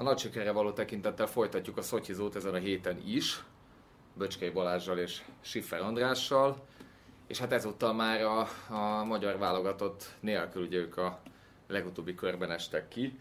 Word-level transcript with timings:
A 0.00 0.02
nagy 0.02 0.18
sikerre 0.18 0.50
való 0.50 0.72
tekintettel 0.72 1.26
folytatjuk 1.26 1.76
a 1.76 1.82
szotyizót 1.82 2.36
ezen 2.36 2.54
a 2.54 2.58
héten 2.58 3.02
is, 3.06 3.42
Böcskei 4.14 4.50
Balázsjal 4.50 4.98
és 4.98 5.22
Siffer 5.40 5.80
Andrással, 5.80 6.66
és 7.26 7.38
hát 7.38 7.52
ezúttal 7.52 7.92
már 7.92 8.22
a, 8.22 8.48
a 8.74 9.04
magyar 9.04 9.38
válogatott 9.38 10.04
nélkül, 10.20 10.62
ugye 10.62 10.78
ők 10.78 10.96
a 10.96 11.20
legutóbbi 11.68 12.14
körben 12.14 12.50
estek 12.50 12.88
ki, 12.88 13.18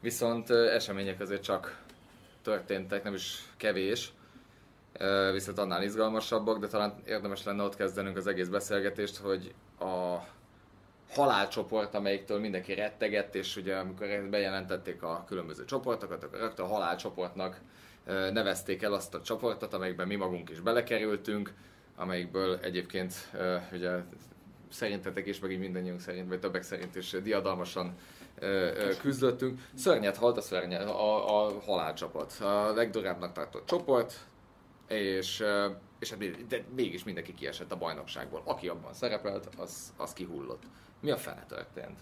viszont 0.00 0.50
események 0.50 1.20
azért 1.20 1.42
csak 1.42 1.82
történtek, 2.42 3.02
nem 3.02 3.14
is 3.14 3.52
kevés, 3.56 4.12
viszont 5.32 5.58
annál 5.58 5.82
izgalmasabbak, 5.82 6.58
de 6.58 6.66
talán 6.66 7.02
érdemes 7.06 7.44
lenne 7.44 7.62
ott 7.62 7.76
kezdenünk 7.76 8.16
az 8.16 8.26
egész 8.26 8.48
beszélgetést, 8.48 9.16
hogy 9.16 9.54
a 9.78 10.16
halálcsoport, 11.10 11.94
amelyiktől 11.94 12.40
mindenki 12.40 12.74
rettegett, 12.74 13.34
és 13.34 13.56
ugye 13.56 13.76
amikor 13.76 14.06
bejelentették 14.30 15.02
a 15.02 15.24
különböző 15.26 15.64
csoportokat, 15.64 16.24
akkor 16.24 16.38
rögtön 16.38 16.64
a 16.64 16.68
halálcsoportnak 16.68 17.60
nevezték 18.32 18.82
el 18.82 18.92
azt 18.92 19.14
a 19.14 19.22
csoportot, 19.22 19.74
amelyikben 19.74 20.06
mi 20.06 20.14
magunk 20.14 20.50
is 20.50 20.60
belekerültünk, 20.60 21.52
amelyikből 21.96 22.58
egyébként 22.62 23.14
ugye 23.72 23.90
szerintetek 24.70 25.26
is, 25.26 25.40
meg 25.40 25.50
így 25.50 25.58
mindannyiunk 25.58 26.00
szerint, 26.00 26.28
vagy 26.28 26.40
többek 26.40 26.62
szerint 26.62 26.96
is 26.96 27.10
diadalmasan 27.10 27.94
küzdöttünk. 29.00 29.60
Szörnyet 29.74 30.16
halt 30.16 30.36
a, 30.36 30.40
szörnyet, 30.40 30.88
a, 30.88 31.44
a 31.44 31.60
halálcsapat. 31.60 32.32
A 32.40 32.72
legdurábbnak 32.74 33.32
tartott 33.32 33.66
csoport, 33.66 34.14
és, 34.88 35.42
és 36.00 36.10
hát, 36.10 36.46
de 36.46 36.64
mégis 36.74 37.04
mindenki 37.04 37.34
kiesett 37.34 37.72
a 37.72 37.78
bajnokságból. 37.78 38.42
Aki 38.44 38.68
abban 38.68 38.92
szerepelt, 38.92 39.54
az, 39.54 39.92
az 39.96 40.12
kihullott. 40.12 40.62
Mi 41.00 41.10
a 41.10 41.16
fene 41.16 41.44
történt? 41.46 41.98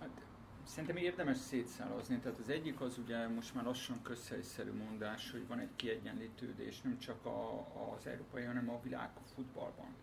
Hát, 0.00 0.24
szerintem 0.64 0.96
érdemes 0.96 1.36
szétszálozni. 1.36 2.18
Tehát 2.18 2.38
az 2.38 2.48
egyik 2.48 2.80
az 2.80 2.98
ugye 2.98 3.28
most 3.28 3.54
már 3.54 3.64
lassan 3.64 4.02
közszerűszerű 4.02 4.72
mondás, 4.72 5.30
hogy 5.30 5.46
van 5.46 5.58
egy 5.58 5.74
kiegyenlítődés 5.76 6.80
nem 6.80 6.98
csak 6.98 7.26
a, 7.26 7.66
az 7.96 8.06
európai, 8.06 8.44
hanem 8.44 8.70
a 8.70 8.80
világ 8.82 9.10
futballban. 9.34 9.94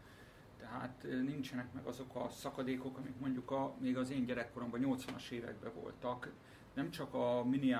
Tehát 0.58 1.04
nincsenek 1.04 1.73
meg 1.73 1.86
azok 1.86 2.16
a 2.16 2.30
szakadékok, 2.30 2.98
amik 2.98 3.20
mondjuk 3.20 3.52
a, 3.52 3.76
még 3.80 3.98
az 3.98 4.11
én 4.11 4.26
gyerekkoromban 4.26 4.81
80-as 4.83 5.30
években 5.30 5.73
voltak. 5.73 6.31
Nem 6.73 6.92
csak 6.92 7.14
a 7.14 7.44
mini 7.44 7.76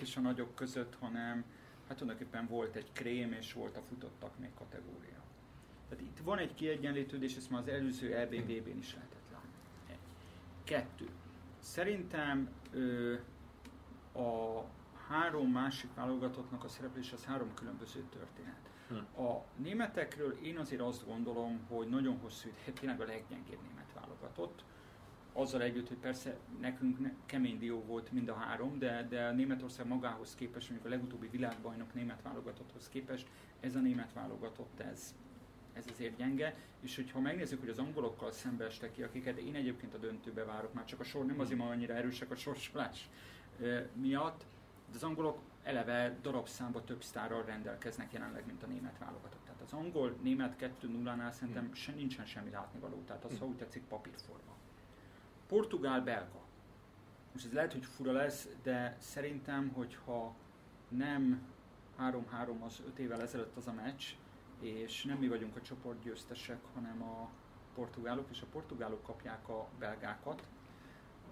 és 0.00 0.16
a 0.16 0.20
nagyok 0.20 0.54
között, 0.54 0.94
hanem 1.00 1.44
hát 1.92 2.00
tulajdonképpen 2.00 2.46
volt 2.46 2.76
egy 2.76 2.92
krém 2.92 3.32
és 3.32 3.52
volt 3.52 3.76
a 3.76 3.82
futottak 3.82 4.38
még 4.38 4.54
kategória. 4.54 5.22
Tehát 5.88 6.04
itt 6.04 6.18
van 6.24 6.38
egy 6.38 6.54
kiegyenlítődés, 6.54 7.36
ezt 7.36 7.50
már 7.50 7.60
az 7.60 7.68
előző 7.68 8.14
EBVB-n 8.14 8.78
is 8.78 8.94
lehetett 8.94 9.30
látni. 9.32 9.48
Egy. 9.90 9.98
Kettő. 10.64 11.08
Szerintem 11.58 12.50
ö, 12.72 13.14
a 14.18 14.64
három 15.08 15.50
másik 15.50 15.94
válogatottnak 15.94 16.64
a 16.64 16.68
szereplés 16.68 17.12
az 17.12 17.24
három 17.24 17.54
különböző 17.54 18.04
történet. 18.10 18.70
Hm. 18.88 19.22
A 19.22 19.44
németekről 19.56 20.38
én 20.42 20.58
azért 20.58 20.80
azt 20.80 21.06
gondolom, 21.06 21.60
hogy 21.68 21.88
nagyon 21.88 22.18
hosszú 22.18 22.48
ideig 22.48 22.78
tényleg 22.78 23.00
a 23.00 23.04
leggyengébb 23.04 23.60
német 23.62 23.92
válogatott. 23.94 24.64
Azzal 25.32 25.62
együtt, 25.62 25.88
hogy 25.88 25.96
persze 25.96 26.36
nekünk 26.60 27.00
ne, 27.00 27.10
kemény 27.26 27.58
dió 27.58 27.84
volt 27.84 28.12
mind 28.12 28.28
a 28.28 28.34
három, 28.34 28.78
de, 28.78 29.06
de 29.08 29.30
Németország 29.30 29.86
magához 29.86 30.34
képest, 30.34 30.70
mondjuk 30.70 30.92
a 30.92 30.94
legutóbbi 30.94 31.28
világbajnok 31.28 31.94
német 31.94 32.22
válogatotthoz 32.22 32.88
képest, 32.88 33.26
ez 33.60 33.74
a 33.74 33.80
német 33.80 34.12
válogatott, 34.12 34.80
ez 34.80 35.14
ez 35.72 35.84
azért 35.92 36.16
gyenge, 36.16 36.54
és 36.80 36.96
hogyha 36.96 37.20
megnézzük, 37.20 37.60
hogy 37.60 37.68
az 37.68 37.78
angolokkal 37.78 38.32
szembeestek 38.32 38.92
ki, 38.92 39.02
akiket 39.02 39.38
én 39.38 39.54
egyébként 39.54 39.94
a 39.94 39.98
döntőbe 39.98 40.44
várok, 40.44 40.72
már 40.72 40.84
csak 40.84 41.00
a 41.00 41.04
sor 41.04 41.26
nem 41.26 41.40
azért, 41.40 41.58
mert 41.58 41.70
annyira 41.70 41.94
erősek 41.94 42.30
a 42.30 42.36
sorsolás 42.36 43.08
miatt, 43.92 44.44
de 44.90 44.96
az 44.96 45.02
angolok 45.02 45.38
eleve 45.62 46.16
darabszámba 46.22 46.84
több 46.84 47.02
sztárral 47.02 47.44
rendelkeznek 47.44 48.12
jelenleg, 48.12 48.46
mint 48.46 48.62
a 48.62 48.66
német 48.66 48.98
válogatott. 48.98 49.44
Tehát 49.44 49.60
az 49.60 49.72
angol-német 49.72 50.54
2-0-nál 50.82 51.30
szerintem 51.32 51.64
hmm. 51.64 51.74
se, 51.74 51.92
nincsen 51.92 52.24
semmi 52.24 52.50
látnivaló, 52.50 53.02
tehát 53.06 53.24
az, 53.24 53.30
hmm. 53.30 53.40
ha 53.40 53.46
úgy 53.46 53.56
tetszik, 53.56 53.82
papírforma. 53.82 54.56
Portugál-belga. 55.52 56.40
Most 57.32 57.44
ez 57.44 57.52
lehet, 57.52 57.72
hogy 57.72 57.84
fura 57.84 58.12
lesz, 58.12 58.48
de 58.62 58.96
szerintem, 58.98 59.68
hogyha 59.68 60.34
nem 60.88 61.42
3-3 61.98 62.60
az 62.60 62.82
5 62.86 62.98
évvel 62.98 63.22
ezelőtt 63.22 63.56
az 63.56 63.66
a 63.66 63.72
meccs, 63.72 64.04
és 64.60 65.04
nem 65.04 65.18
mi 65.18 65.28
vagyunk 65.28 65.56
a 65.56 65.62
csoportgyőztesek, 65.62 66.58
hanem 66.74 67.02
a 67.02 67.28
portugálok, 67.74 68.26
és 68.30 68.42
a 68.42 68.46
portugálok 68.52 69.02
kapják 69.02 69.48
a 69.48 69.68
belgákat, 69.78 70.42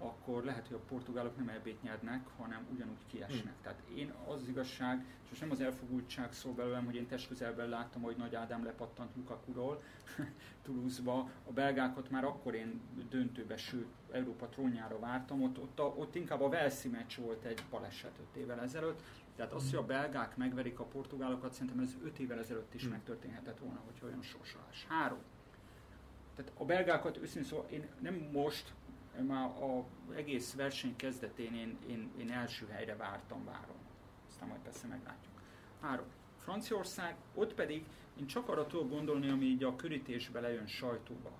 akkor 0.01 0.43
lehet, 0.43 0.67
hogy 0.67 0.75
a 0.75 0.87
portugálok 0.87 1.37
nem 1.37 1.49
ebbét 1.49 1.81
nyernek, 1.81 2.27
hanem 2.37 2.67
ugyanúgy 2.73 3.05
kiesnek. 3.07 3.41
Hmm. 3.41 3.61
Tehát 3.61 3.81
én 3.95 4.13
az 4.27 4.47
igazság, 4.47 5.05
és 5.23 5.29
most 5.29 5.41
nem 5.41 5.51
az 5.51 5.61
elfogultság 5.61 6.33
szól 6.33 6.53
belőlem, 6.53 6.85
hogy 6.85 6.95
én 6.95 7.07
testközelben 7.07 7.69
láttam, 7.69 8.01
hogy 8.01 8.15
Nagy 8.17 8.35
Ádám 8.35 8.63
lepattant 8.63 9.15
Lukakuról 9.15 9.83
Toulouse-ba. 10.63 11.29
A 11.47 11.51
belgákat 11.51 12.09
már 12.09 12.23
akkor 12.23 12.55
én 12.55 12.81
döntőbe, 13.09 13.57
sőt 13.57 13.87
Európa 14.11 14.47
trónjára 14.47 14.99
vártam. 14.99 15.43
Ott, 15.43 15.59
ott, 15.59 15.79
a, 15.79 15.83
ott 15.83 16.15
inkább 16.15 16.41
a 16.41 16.49
Velszi 16.49 16.89
meccs 16.89 17.17
volt 17.17 17.43
egy 17.43 17.63
baleset 17.69 18.19
öt 18.19 18.41
évvel 18.41 18.61
ezelőtt. 18.61 19.01
Tehát 19.35 19.53
az, 19.53 19.69
hogy 19.69 19.79
a 19.79 19.85
belgák 19.85 20.37
megverik 20.37 20.79
a 20.79 20.83
portugálokat, 20.83 21.53
szerintem 21.53 21.79
ez 21.79 21.95
öt 22.03 22.19
évvel 22.19 22.39
ezelőtt 22.39 22.73
is 22.73 22.81
hmm. 22.81 22.91
megtörténhetett 22.91 23.59
volna, 23.59 23.79
hogy 23.85 24.09
olyan 24.09 24.21
sorsolás. 24.21 24.85
Három. 24.89 25.19
Tehát 26.35 26.51
a 26.57 26.65
belgákat 26.65 27.17
őszintén 27.17 27.49
szóval 27.49 27.65
én 27.69 27.87
nem 27.99 28.29
most, 28.31 28.73
már 29.27 29.49
az 29.61 30.15
egész 30.15 30.53
verseny 30.53 30.95
kezdetén 30.95 31.53
én, 31.53 31.77
én, 31.89 32.11
én 32.19 32.31
első 32.31 32.67
helyre 32.67 32.95
vártam, 32.95 33.45
várom. 33.45 33.77
Aztán 34.29 34.47
majd 34.47 34.61
persze 34.61 34.87
meglátjuk. 34.87 35.33
Három. 35.81 36.05
Franciaország, 36.37 37.15
ott 37.33 37.53
pedig 37.53 37.85
én 38.19 38.27
csak 38.27 38.49
arra 38.49 38.67
tudok 38.67 38.89
gondolni, 38.89 39.29
ami 39.29 39.45
így 39.45 39.63
a 39.63 39.75
körítésbe 39.75 40.39
lejön 40.39 40.67
sajtóba. 40.67 41.31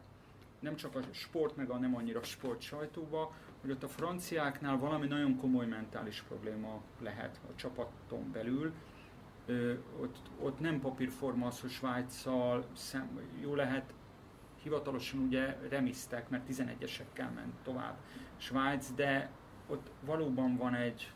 Nem 0.60 0.76
csak 0.76 0.96
a 0.96 1.02
sport, 1.12 1.56
meg 1.56 1.70
a 1.70 1.78
nem 1.78 1.96
annyira 1.96 2.24
sport 2.24 2.62
sajtóba, 2.62 3.34
hogy 3.62 3.72
ott 3.72 3.84
a 3.84 3.88
franciáknál 3.88 4.78
valami 4.78 5.08
nagyon 5.08 5.38
komoly 5.38 5.66
mentális 5.66 6.22
probléma 6.22 6.82
lehet 7.00 7.40
a 7.50 7.56
csapaton 7.56 8.32
belül. 8.32 8.74
Ö, 9.46 9.74
ott, 10.00 10.18
ott 10.40 10.60
nem 10.60 10.80
papírforma 10.80 11.48
az, 11.48 11.62
hogy 11.62 11.70
Svájccal 11.70 12.66
jó 13.42 13.56
lehet, 13.56 13.94
hivatalosan 14.64 15.20
ugye 15.20 15.58
remisztek, 15.70 16.30
mert 16.30 16.50
11-esekkel 16.50 17.34
ment 17.36 17.54
tovább 17.64 17.98
Svájc, 18.38 18.92
de 18.96 19.30
ott 19.68 19.90
valóban 20.06 20.58
van 20.58 20.76
egy 20.76 21.12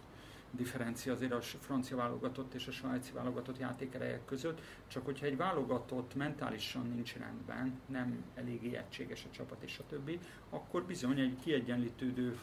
differencia 0.55 1.13
azért 1.13 1.31
a 1.31 1.41
francia 1.41 1.97
válogatott 1.97 2.53
és 2.53 2.67
a 2.67 2.71
svájci 2.71 3.11
válogatott 3.11 3.57
játékerejek 3.57 4.25
között, 4.25 4.61
csak 4.87 5.05
hogyha 5.05 5.25
egy 5.25 5.37
válogatott 5.37 6.15
mentálisan 6.15 6.87
nincs 6.87 7.15
rendben, 7.15 7.79
nem 7.85 8.23
elég 8.35 8.73
egységes 8.73 9.25
a 9.25 9.31
csapat 9.31 9.63
és 9.63 9.79
a 9.79 9.85
többi, 9.89 10.19
akkor 10.49 10.83
bizony 10.83 11.19
egy 11.19 11.37
kiegyenlítődő 11.43 12.39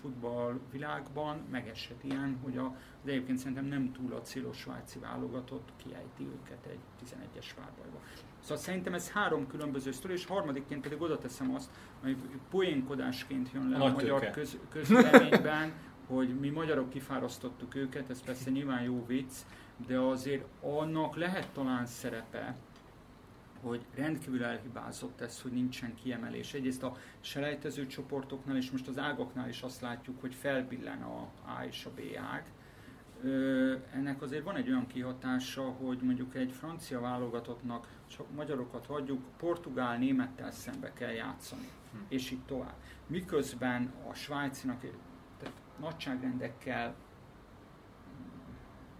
futball 0.00 0.60
világban 0.70 1.46
megeshet 1.50 2.04
ilyen, 2.04 2.38
hogy 2.42 2.56
a, 2.56 2.76
de 3.02 3.10
egyébként 3.10 3.38
szerintem 3.38 3.64
nem 3.64 3.92
túl 3.92 4.12
a 4.14 4.20
célos 4.20 4.56
svájci 4.56 4.98
válogatott 4.98 5.72
kiejti 5.76 6.24
őket 6.24 6.66
egy 6.66 6.80
11-es 7.04 7.50
párbajba. 7.56 8.00
Szóval 8.42 8.56
szerintem 8.56 8.94
ez 8.94 9.10
három 9.10 9.46
különböző 9.46 9.92
sztori, 9.92 10.12
és 10.12 10.26
harmadikként 10.26 10.82
pedig 10.82 11.00
oda 11.00 11.18
teszem 11.18 11.54
azt, 11.54 11.70
hogy 12.02 12.16
poénkodásként 12.50 13.50
jön 13.52 13.68
le 13.68 13.76
a, 13.76 13.84
a 13.84 13.92
magyar 13.92 14.30
köz, 14.30 14.58
közleményben, 14.68 15.72
hogy 16.06 16.40
mi 16.40 16.48
magyarok 16.48 16.90
kifárasztottuk 16.90 17.74
őket, 17.74 18.10
ez 18.10 18.22
persze 18.22 18.50
nyilván 18.50 18.82
jó 18.82 19.06
vicc, 19.06 19.32
de 19.86 19.98
azért 19.98 20.44
annak 20.60 21.16
lehet 21.16 21.48
talán 21.52 21.86
szerepe, 21.86 22.56
hogy 23.62 23.80
rendkívül 23.94 24.44
elhibázott 24.44 25.20
ez, 25.20 25.42
hogy 25.42 25.52
nincsen 25.52 25.94
kiemelés. 25.94 26.54
Egyrészt 26.54 26.82
a 26.82 26.96
selejtező 27.20 27.86
csoportoknál 27.86 28.56
és 28.56 28.70
most 28.70 28.88
az 28.88 28.98
ágaknál 28.98 29.48
is 29.48 29.62
azt 29.62 29.80
látjuk, 29.80 30.20
hogy 30.20 30.34
felbillen 30.34 31.02
a 31.02 31.28
A 31.58 31.64
és 31.68 31.84
a 31.84 31.90
B 31.90 32.00
ág. 32.32 32.44
Ö, 33.22 33.74
ennek 33.92 34.22
azért 34.22 34.44
van 34.44 34.56
egy 34.56 34.68
olyan 34.68 34.86
kihatása, 34.86 35.62
hogy 35.62 35.98
mondjuk 36.02 36.34
egy 36.34 36.52
francia 36.52 37.00
válogatottnak, 37.00 37.88
csak 38.06 38.34
magyarokat 38.34 38.86
hagyjuk, 38.86 39.22
portugál 39.36 39.98
némettel 39.98 40.50
szembe 40.50 40.92
kell 40.92 41.12
játszani, 41.12 41.68
hm. 41.92 41.98
és 42.08 42.30
így 42.30 42.44
tovább. 42.46 42.74
Miközben 43.06 43.92
a 44.10 44.14
svájcinak 44.14 44.84
nagyságrendekkel 45.80 46.94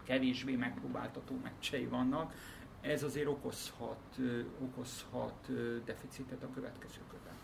kevésbé 0.02 0.56
megpróbáltató 0.56 1.38
meccsei 1.42 1.86
vannak, 1.86 2.34
ez 2.80 3.02
azért 3.02 3.26
okozhat, 3.26 4.18
okozhat 4.60 5.48
deficitet 5.84 6.42
a 6.42 6.50
következő 6.54 7.00
körben. 7.10 7.34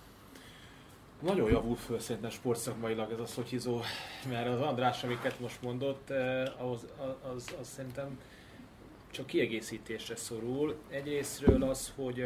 Nagyon 1.22 1.50
javul 1.50 1.76
föl 1.76 1.98
szerintem 1.98 2.30
sportszakmailag 2.30 3.12
ez 3.12 3.18
a 3.18 3.26
szotyizó, 3.26 3.80
mert 4.28 4.48
az 4.48 4.60
András, 4.60 5.04
amiket 5.04 5.40
most 5.40 5.62
mondott, 5.62 6.10
az, 6.58 6.86
az, 6.98 7.32
az, 7.34 7.54
az 7.60 7.68
szerintem 7.68 8.20
csak 9.10 9.26
kiegészítésre 9.26 10.16
szorul. 10.16 10.76
Egyrésztről 10.88 11.62
az, 11.62 11.92
hogy 11.96 12.24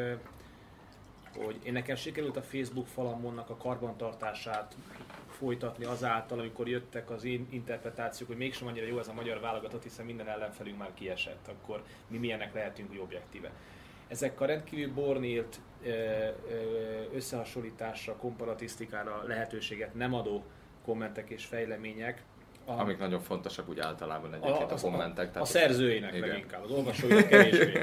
hogy 1.37 1.57
én 1.63 1.73
nekem 1.73 1.97
sikerült 1.97 2.37
a 2.37 2.43
Facebook 2.43 2.87
falamonnak 2.87 3.51
a 3.51 3.57
karbantartását 3.57 4.77
folytatni 5.29 5.85
azáltal, 5.85 6.39
amikor 6.39 6.69
jöttek 6.69 7.11
az 7.11 7.25
én 7.25 7.47
interpretációk, 7.51 8.29
hogy 8.29 8.39
mégsem 8.39 8.67
annyira 8.67 8.87
jó 8.87 8.99
ez 8.99 9.09
a 9.09 9.13
magyar 9.13 9.41
válogatott, 9.41 9.83
hiszen 9.83 10.05
minden 10.05 10.29
ellenfelünk 10.29 10.79
már 10.79 10.95
kiesett, 10.95 11.49
akkor 11.49 11.83
mi 12.07 12.19
milyenek 12.19 12.55
lehetünk, 12.55 12.89
hogy 12.89 12.99
objektíve. 12.99 13.51
Ezek 14.09 14.41
a 14.41 14.45
rendkívül 14.45 14.95
bornélt 14.95 15.61
összehasonlításra, 17.15 18.17
komparatisztikára 18.17 19.23
lehetőséget 19.27 19.95
nem 19.95 20.15
adó 20.15 20.45
kommentek 20.85 21.31
és 21.31 21.45
fejlemények, 21.45 22.23
a, 22.65 22.73
Amik 22.73 22.99
nagyon 22.99 23.21
fontosak 23.21 23.69
úgy 23.69 23.79
általában 23.79 24.35
egyébként 24.35 24.71
a, 24.71 24.75
a, 24.75 24.77
a 24.77 24.81
kommentek. 24.81 25.29
Tehát 25.29 25.49
a 25.49 25.51
szerzőinek 25.51 26.15
igen. 26.15 26.29
leginkább, 26.29 26.63
az 26.63 26.71
olvasóinak 26.71 27.29
kevésbé. 27.29 27.79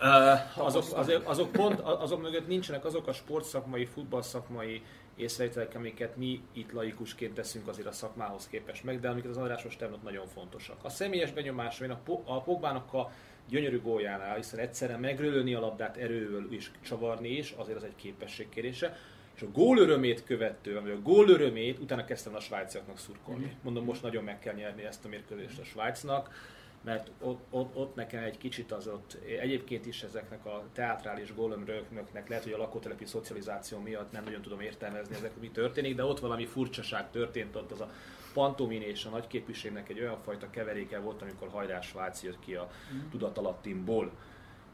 uh, 0.00 0.64
azok, 0.66 0.84
azok, 0.94 1.28
azok, 1.28 1.52
pont, 1.52 1.80
azok 1.80 2.22
mögött 2.22 2.46
nincsenek 2.48 2.84
azok 2.84 3.06
a 3.06 3.12
sportszakmai, 3.12 3.84
futballszakmai 3.84 4.82
észrevételek, 5.16 5.74
amiket 5.74 6.16
mi 6.16 6.40
itt 6.52 6.72
laikusként 6.72 7.34
teszünk 7.34 7.68
azért 7.68 7.88
a 7.88 7.92
szakmához 7.92 8.48
képest 8.48 8.84
meg, 8.84 9.00
de 9.00 9.08
amiket 9.08 9.30
az 9.30 9.36
András 9.36 9.62
most 9.64 9.84
nagyon 10.02 10.26
fontosak. 10.26 10.76
A 10.82 10.88
személyes 10.88 11.32
benyomás, 11.32 11.80
én 11.80 11.90
a, 11.90 12.00
a 12.24 12.40
Pogbának 12.40 12.94
a 12.94 13.10
gyönyörű 13.48 13.80
góljánál, 13.80 14.36
hiszen 14.36 14.58
egyszerűen 14.58 15.00
megrölölni 15.00 15.54
a 15.54 15.60
labdát 15.60 15.96
erővel 15.96 16.46
és 16.50 16.70
csavarni 16.80 17.28
is, 17.28 17.54
azért 17.56 17.76
az 17.76 17.84
egy 17.84 17.96
képességkérése. 17.96 18.96
És 19.34 19.42
a 19.42 19.50
gól 19.50 19.78
örömét 19.78 20.24
követően, 20.24 20.82
vagy 20.82 20.90
a 20.90 21.00
gól 21.02 21.28
örömét, 21.28 21.78
utána 21.78 22.04
kezdtem 22.04 22.34
a 22.34 22.40
svájciaknak 22.40 22.98
szurkolni. 22.98 23.44
Mm. 23.44 23.62
Mondom, 23.62 23.84
most 23.84 24.02
nagyon 24.02 24.24
meg 24.24 24.38
kell 24.38 24.54
nyerni 24.54 24.82
ezt 24.82 25.04
a 25.04 25.08
mérkőzést 25.08 25.58
a 25.58 25.64
Svájcnak, 25.64 26.34
mert 26.82 27.10
ott, 27.20 27.40
ott, 27.50 27.76
ott 27.76 27.94
nekem 27.94 28.22
egy 28.22 28.38
kicsit 28.38 28.72
az 28.72 28.86
ott, 28.86 29.18
egyébként 29.40 29.86
is 29.86 30.02
ezeknek 30.02 30.46
a 30.46 30.64
teátrális 30.72 31.34
gólömröknöknek 31.34 32.28
lehet, 32.28 32.44
hogy 32.44 32.52
a 32.52 32.58
lakótelepi 32.58 33.04
szocializáció 33.04 33.78
miatt 33.78 34.12
nem 34.12 34.24
nagyon 34.24 34.42
tudom 34.42 34.60
értelmezni 34.60 35.14
ezek, 35.14 35.40
mi 35.40 35.50
történik, 35.50 35.94
de 35.94 36.04
ott 36.04 36.20
valami 36.20 36.46
furcsaság 36.46 37.10
történt, 37.10 37.56
ott 37.56 37.72
az 37.72 37.80
a 37.80 37.90
pantomin 38.32 38.82
és 38.82 39.04
a 39.04 39.10
nagyképviségnek 39.10 39.88
egy 39.88 40.00
olyan 40.00 40.22
fajta 40.24 40.50
keveréke 40.50 40.98
volt, 40.98 41.22
amikor 41.22 41.48
Hajrás 41.48 41.86
Svájc 41.86 42.22
jött 42.22 42.38
ki 42.38 42.54
a 42.54 42.70
mm. 42.94 43.10
tudatalattimból 43.10 44.10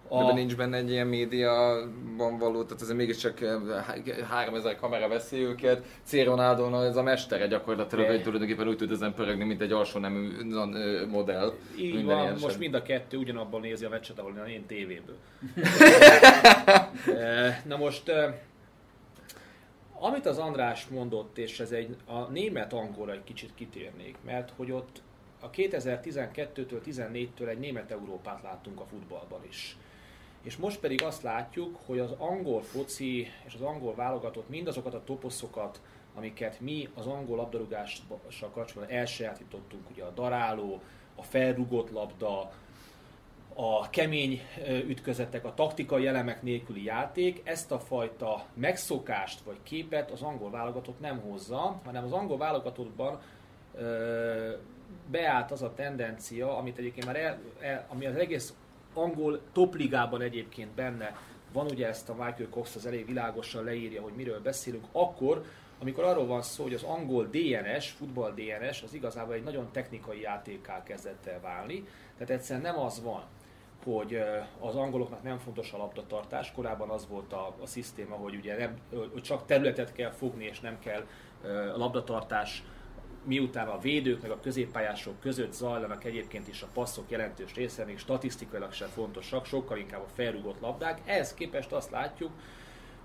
a... 0.09 0.25
De 0.25 0.33
nincs 0.33 0.57
benne 0.57 0.77
egy 0.77 0.91
ilyen 0.91 1.07
médiaban 1.07 2.39
való, 2.39 2.63
tehát 2.63 2.83
ez 2.83 2.91
mégiscsak 2.91 3.39
3000 4.29 4.73
eh, 4.73 4.79
kamera 4.79 5.09
veszi 5.09 5.37
őket. 5.37 5.85
C. 6.03 6.25
Ronaldo 6.25 6.83
ez 6.83 6.97
a 6.97 7.03
mestere 7.03 7.47
gyakorlatilag, 7.47 8.07
hogy 8.07 8.23
tulajdonképpen 8.23 8.69
úgy 8.69 8.77
tud 8.77 8.91
ezen 8.91 9.15
pörögni, 9.15 9.45
mint 9.45 9.61
egy 9.61 9.73
alsó 9.73 9.99
nemű 9.99 10.31
modell. 11.11 11.53
Így 11.79 12.05
van, 12.05 12.37
most 12.41 12.59
mind 12.59 12.75
a 12.75 12.83
kettő 12.83 13.17
ugyanabban 13.17 13.61
nézi 13.61 13.85
a 13.85 13.89
meccset, 13.89 14.19
ahol 14.19 14.33
én 14.49 14.67
tévéből. 14.67 15.17
Eh, 17.07 17.61
na 17.65 17.77
most, 17.77 18.09
eh, 18.09 18.35
amit 20.01 20.27
az 20.27 20.39
András 20.39 20.87
mondott, 20.87 21.39
és 21.39 21.61
ez 21.61 21.71
egy 21.71 21.97
a 22.07 22.21
német 22.31 22.73
angolra 22.73 23.13
egy 23.13 23.25
kicsit 23.25 23.51
kitérnék, 23.55 24.17
mert 24.25 24.53
hogy 24.57 24.73
ott 24.73 25.03
a 25.41 25.51
2012-től 25.51 26.81
14-től 26.87 27.49
egy 27.49 27.59
német 27.59 27.91
Európát 27.91 28.43
láttunk 28.43 28.81
a 28.81 28.85
futballban 28.85 29.41
is 29.49 29.77
és 30.49 30.57
most 30.57 30.81
pedig 30.81 31.03
azt 31.03 31.23
látjuk, 31.23 31.79
hogy 31.87 31.99
az 31.99 32.11
angol 32.19 32.63
foci 32.63 33.27
és 33.47 33.55
az 33.55 33.61
angol 33.61 33.95
válogatott 33.95 34.49
mindazokat 34.49 34.95
a 34.95 35.05
toposzokat, 35.05 35.81
amiket 36.15 36.61
mi 36.61 36.89
az 36.95 37.07
angol 37.07 37.37
labdarúgással 37.37 38.51
kapcsolatban 38.53 38.97
elsajátítottunk, 38.97 39.91
ugye 39.91 40.05
a 40.05 40.11
daráló, 40.11 40.81
a 41.15 41.23
felrugott 41.23 41.91
labda, 41.91 42.53
a 43.55 43.91
kemény 43.91 44.41
ütközetek, 44.87 45.45
a 45.45 45.55
taktikai 45.55 46.07
elemek 46.07 46.43
nélküli 46.43 46.85
játék, 46.85 47.41
ezt 47.45 47.73
a 47.73 47.79
fajta 47.79 48.45
megszokást 48.55 49.41
vagy 49.41 49.59
képet 49.63 50.11
az 50.11 50.23
angol 50.23 50.51
válogatott 50.51 51.01
nem 51.01 51.21
hozza, 51.21 51.81
hanem 51.85 52.05
az 52.05 52.13
angol 52.13 52.39
válogatottban 52.39 53.21
beállt 55.11 55.51
az 55.51 55.63
a 55.63 55.75
tendencia, 55.75 56.57
amit 56.57 56.79
egyébként 56.79 57.07
már 57.07 57.17
el, 57.17 57.39
el, 57.61 57.87
ami 57.89 58.07
az 58.07 58.17
egész 58.17 58.55
angol 58.99 59.41
topligában 59.53 60.21
egyébként 60.21 60.71
benne 60.71 61.17
van 61.53 61.67
ugye 61.67 61.87
ezt 61.87 62.09
a 62.09 62.13
Michael 62.13 62.49
Cox 62.51 62.75
az 62.75 62.87
elég 62.87 63.07
világosan 63.07 63.65
leírja, 63.65 64.03
hogy 64.03 64.13
miről 64.13 64.41
beszélünk, 64.41 64.85
akkor, 64.93 65.45
amikor 65.81 66.05
arról 66.05 66.27
van 66.27 66.43
szó, 66.43 66.63
hogy 66.63 66.75
az 66.75 66.83
angol 66.83 67.29
DNS, 67.31 67.91
futball 67.91 68.35
DNS, 68.35 68.83
az 68.83 68.95
igazából 68.95 69.35
egy 69.35 69.43
nagyon 69.43 69.69
technikai 69.73 70.21
játékká 70.21 70.83
kezdett 70.83 71.27
el 71.27 71.41
válni. 71.41 71.85
Tehát 72.19 72.31
egyszerűen 72.31 72.75
nem 72.75 72.85
az 72.85 73.03
van, 73.03 73.23
hogy 73.85 74.23
az 74.61 74.75
angoloknak 74.75 75.23
nem 75.23 75.39
fontos 75.39 75.73
a 75.73 75.77
labdatartás. 75.77 76.53
Korábban 76.53 76.89
az 76.89 77.09
volt 77.09 77.33
a, 77.33 77.55
a 77.61 77.67
szisztéma, 77.67 78.15
hogy 78.15 78.35
ugye 78.35 78.57
nem, 78.57 78.79
hogy 79.13 79.23
csak 79.23 79.47
területet 79.47 79.93
kell 79.93 80.11
fogni, 80.11 80.45
és 80.45 80.61
nem 80.61 80.79
kell 80.79 81.07
a 81.75 81.77
labdatartás 81.77 82.63
miután 83.29 83.69
a 83.69 83.79
védők 83.79 84.23
meg 84.23 84.31
a 84.31 84.41
középpályások 84.41 85.21
között 85.21 85.53
zajlanak 85.53 86.05
egyébként 86.05 86.49
is 86.49 86.63
a 86.63 86.69
passzok 86.73 87.11
jelentős 87.11 87.55
része, 87.55 87.85
még 87.85 87.99
statisztikailag 87.99 88.73
sem 88.73 88.89
fontosak, 88.89 89.47
sokkal 89.47 89.79
inkább 89.79 90.01
a 90.01 90.13
felrúgott 90.15 90.61
labdák. 90.61 91.01
Ehhez 91.05 91.35
képest 91.35 91.73
azt 91.73 91.91
látjuk, 91.91 92.31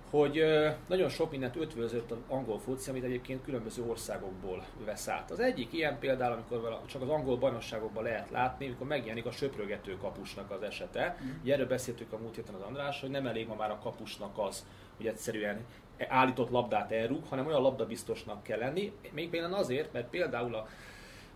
hogy 0.10 0.44
nagyon 0.88 1.10
sok 1.10 1.32
mindent 1.32 1.56
ötvözött 1.56 2.12
az 2.12 2.18
angol 2.28 2.60
foci, 2.60 2.90
amit 2.90 3.04
egyébként 3.04 3.44
különböző 3.44 3.84
országokból 3.84 4.66
vesz 4.86 5.08
át. 5.08 5.32
Az 5.32 5.40
egyik 5.40 5.74
ilyen 5.74 6.00
például, 6.00 6.34
amikor 6.34 6.82
csak 6.86 7.02
az 7.02 7.10
angol 7.10 7.38
bajnokságokban 7.38 8.04
lehet 8.04 8.30
látni, 8.30 8.66
amikor 8.66 8.88
megjelenik 8.88 9.26
a 9.26 9.32
söprögető 9.32 9.98
kapusnak 9.98 10.52
az 10.52 10.62
esete. 10.62 11.18
Mm. 11.24 11.30
Ugye 11.42 11.54
erről 11.54 11.68
beszéltük 11.68 12.14
a 12.14 12.18
múlt 12.18 12.36
héten 12.36 12.56
az 12.56 12.62
András, 12.62 13.02
hogy 13.02 13.10
nem 13.10 13.28
elég 13.28 13.48
ma 13.48 13.56
már 13.56 13.72
a 13.72 13.80
kapusnak 13.84 14.38
az, 14.38 14.66
hogy 14.98 15.06
egyszerűen 15.06 15.66
állított 16.10 16.50
labdát 16.50 16.92
elrúg, 16.92 17.24
hanem 17.30 17.46
olyan 17.46 17.62
labdabiztosnak 17.62 18.44
kell 18.44 18.60
lenni. 18.60 18.92
Még 19.12 19.30
például 19.30 19.54
azért, 19.54 19.94
mert 19.94 20.10
például 20.10 20.56
a, 20.56 20.68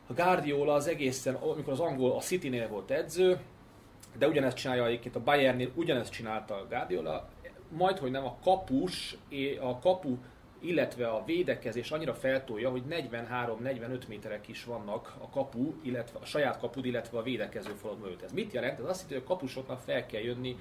a 0.08 0.14
Guardiola 0.14 0.74
az 0.74 0.88
egészen, 0.88 1.36
amikor 1.36 1.74
az 1.74 1.80
angol 1.80 2.12
a 2.12 2.20
City-nél 2.20 2.68
volt 2.68 2.92
edző, 2.92 3.40
de 4.18 4.28
ugyanezt 4.28 4.58
csinálja 4.58 4.86
egyébként 4.86 5.16
a 5.16 5.24
Bayernnél, 5.24 5.72
ugyanezt 5.76 6.12
csinálta 6.12 6.56
a 6.56 6.68
Guardiola, 6.70 7.30
majd, 7.70 7.98
hogy 7.98 8.12
nem 8.12 8.26
a 8.26 8.38
kapus, 8.44 9.18
a 9.60 9.80
kapu 9.80 10.18
illetve 10.60 11.08
a 11.08 11.24
védekezés 11.26 11.92
annyira 11.92 12.14
feltolja, 12.14 12.70
hogy 12.70 12.84
43-45 12.90 14.08
méterek 14.08 14.48
is 14.48 14.64
vannak 14.64 15.16
a 15.20 15.30
kapu, 15.30 15.74
illetve 15.82 16.20
a 16.22 16.26
saját 16.26 16.60
kapud, 16.60 16.86
illetve 16.86 17.18
a 17.18 17.22
védekező 17.22 17.72
falad 17.74 18.00
mögött. 18.00 18.22
Ez 18.22 18.32
mit 18.32 18.54
jelent? 18.54 18.80
Ez 18.80 18.86
azt 18.86 19.02
jelenti, 19.02 19.14
hogy 19.14 19.24
a 19.24 19.28
kapusoknak 19.28 19.80
fel 19.80 20.06
kell 20.06 20.22
jönni 20.22 20.56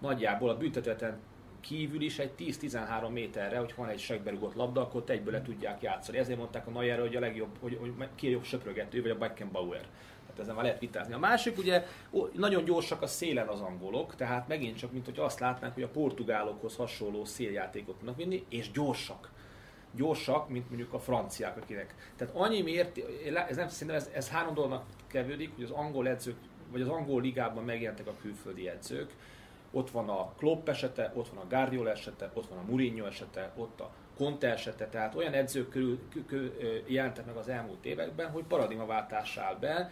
nagyjából 0.00 0.50
a 0.50 0.56
büntetőten 0.56 1.18
kívül 1.60 2.00
is 2.00 2.18
egy 2.18 2.30
10-13 2.38 3.10
méterre, 3.10 3.58
hogy 3.58 3.74
van 3.76 3.88
egy 3.88 3.98
segberugott 3.98 4.54
labda, 4.54 4.80
akkor 4.80 5.04
te 5.04 5.12
egyből 5.12 5.32
le 5.32 5.42
tudják 5.42 5.82
játszani. 5.82 6.18
Ezért 6.18 6.38
mondták 6.38 6.66
a 6.66 6.70
Neuerre, 6.70 7.00
hogy 7.00 7.16
a 7.16 7.20
legjobb, 7.20 7.56
hogy, 7.60 7.78
hogy 7.80 8.08
ki 8.14 8.26
a 8.26 8.30
jobb 8.30 8.44
söprögető, 8.44 9.02
vagy 9.02 9.10
a 9.10 9.18
Beckenbauer. 9.18 9.86
Tehát 10.20 10.40
ezen 10.40 10.54
már 10.54 10.64
lehet 10.64 10.80
vitázni. 10.80 11.14
A 11.14 11.18
másik 11.18 11.58
ugye 11.58 11.86
nagyon 12.32 12.64
gyorsak 12.64 13.02
a 13.02 13.06
szélen 13.06 13.48
az 13.48 13.60
angolok, 13.60 14.14
tehát 14.14 14.48
megint 14.48 14.78
csak, 14.78 14.92
mint 14.92 15.04
hogy 15.04 15.18
azt 15.18 15.40
látnánk, 15.40 15.74
hogy 15.74 15.82
a 15.82 15.88
portugálokhoz 15.88 16.76
hasonló 16.76 17.24
széljátékot 17.24 17.96
tudnak 17.96 18.16
vinni, 18.16 18.44
és 18.48 18.70
gyorsak 18.70 19.30
gyorsak, 19.96 20.48
mint 20.48 20.68
mondjuk 20.68 20.92
a 20.92 20.98
franciák, 20.98 21.56
akinek. 21.56 21.94
Tehát 22.16 22.34
annyi 22.34 22.62
miért, 22.62 22.98
ez 23.48 23.56
nem 23.56 23.68
szerintem 23.68 23.96
ez, 23.96 24.10
ez 24.14 24.28
három 24.28 24.54
dolognak 24.54 24.84
kevődik, 25.06 25.54
hogy 25.54 25.64
az 25.64 25.70
angol 25.70 26.08
edzők, 26.08 26.36
vagy 26.70 26.80
az 26.80 26.88
angol 26.88 27.20
ligában 27.20 27.64
megjelentek 27.64 28.06
a 28.06 28.14
külföldi 28.20 28.68
edzők, 28.68 29.12
ott 29.70 29.90
van 29.90 30.08
a 30.08 30.32
Klopp 30.36 30.68
esete, 30.68 31.12
ott 31.14 31.28
van 31.28 31.44
a 31.44 31.48
Guardiola 31.48 31.90
esete, 31.90 32.30
ott 32.34 32.48
van 32.48 32.58
a 32.58 32.64
Mourinho 32.68 33.06
esete, 33.06 33.52
ott 33.56 33.80
a 33.80 33.90
Conte 34.16 34.52
esete, 34.52 34.88
tehát 34.88 35.14
olyan 35.14 35.32
edzők 35.32 35.68
körül, 35.68 36.00
körül 36.26 36.52
jelentek 36.86 37.26
meg 37.26 37.36
az 37.36 37.48
elmúlt 37.48 37.84
években, 37.84 38.30
hogy 38.30 38.44
paradigmaváltás 38.44 39.36
áll 39.36 39.54
be, 39.54 39.90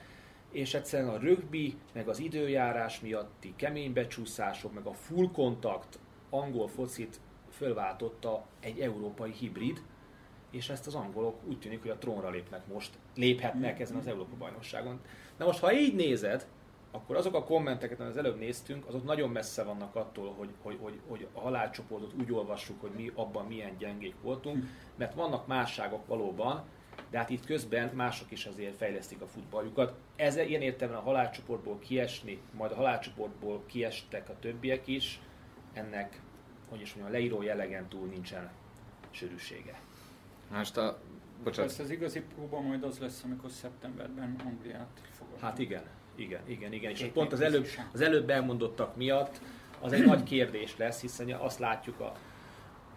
és 0.50 0.74
egyszerűen 0.74 1.08
a 1.08 1.18
rögbi, 1.18 1.76
meg 1.92 2.08
az 2.08 2.18
időjárás 2.18 3.00
miatti 3.00 3.52
kemény 3.56 3.92
becsúszások, 3.92 4.74
meg 4.74 4.86
a 4.86 4.92
full 4.92 5.30
kontakt 5.32 5.98
angol 6.30 6.68
focit 6.68 7.20
fölváltotta 7.50 8.44
egy 8.60 8.80
európai 8.80 9.30
hibrid, 9.30 9.82
és 10.50 10.68
ezt 10.68 10.86
az 10.86 10.94
angolok 10.94 11.36
úgy 11.46 11.58
tűnik, 11.58 11.80
hogy 11.80 11.90
a 11.90 11.98
trónra 11.98 12.30
lépnek 12.30 12.66
most, 12.66 12.98
léphetnek 13.14 13.80
ezen 13.80 13.96
az 13.96 14.06
Európa 14.06 14.36
bajnokságon. 14.36 15.00
Na 15.36 15.44
most, 15.44 15.58
ha 15.58 15.72
így 15.72 15.94
nézed, 15.94 16.46
akkor 16.94 17.16
azok 17.16 17.34
a 17.34 17.44
kommenteket, 17.44 18.00
amit 18.00 18.12
az 18.12 18.18
előbb 18.18 18.38
néztünk, 18.38 18.86
azok 18.86 19.04
nagyon 19.04 19.30
messze 19.30 19.62
vannak 19.62 19.94
attól, 19.94 20.32
hogy, 20.32 20.48
hogy, 20.62 20.78
hogy, 20.80 21.00
hogy 21.08 21.26
a 21.32 21.40
halálcsoportot 21.40 22.12
úgy 22.20 22.32
olvassuk, 22.32 22.80
hogy 22.80 22.90
mi 22.90 23.10
abban 23.14 23.46
milyen 23.46 23.76
gyengék 23.78 24.14
voltunk, 24.22 24.64
mert 24.96 25.14
vannak 25.14 25.46
másságok 25.46 26.06
valóban, 26.06 26.64
de 27.10 27.18
hát 27.18 27.30
itt 27.30 27.46
közben 27.46 27.94
mások 27.94 28.30
is 28.30 28.46
azért 28.46 28.76
fejlesztik 28.76 29.20
a 29.20 29.26
futballjukat. 29.26 29.94
Ez 30.16 30.36
ilyen 30.36 30.62
értelemben 30.62 31.02
a 31.02 31.06
halálcsoportból 31.06 31.78
kiesni, 31.78 32.40
majd 32.52 32.72
a 32.72 32.74
halálcsoportból 32.74 33.62
kiestek 33.66 34.28
a 34.28 34.38
többiek 34.40 34.86
is, 34.86 35.20
ennek, 35.72 36.20
hogy 36.68 36.80
is 36.80 36.94
mondjam, 36.94 37.14
a 37.14 37.18
leíró 37.18 37.42
jellegen 37.42 37.88
túl 37.88 38.06
nincsen 38.06 38.50
sűrűsége. 39.10 39.80
Most 40.50 40.76
a 40.76 40.98
Bocsánat. 41.42 41.66
Persze 41.66 41.82
az 41.82 41.90
igazi 41.90 42.20
próba 42.20 42.60
majd 42.60 42.82
az 42.82 42.98
lesz, 42.98 43.22
amikor 43.22 43.50
szeptemberben 43.50 44.36
Angliát 44.44 45.00
fogadunk. 45.10 45.40
Hát 45.40 45.58
igen, 45.58 45.82
igen, 46.14 46.40
igen, 46.46 46.72
igen. 46.72 46.90
És 46.90 47.10
pont 47.12 47.32
az 47.32 47.40
előbb, 47.40 47.66
az 47.92 48.00
előbb 48.00 48.30
elmondottak 48.30 48.96
miatt 48.96 49.40
az 49.80 49.92
egy 49.92 50.04
nagy 50.04 50.22
kérdés 50.22 50.76
lesz, 50.76 51.00
hiszen 51.00 51.30
azt 51.30 51.58
látjuk 51.58 52.00
a, 52.00 52.16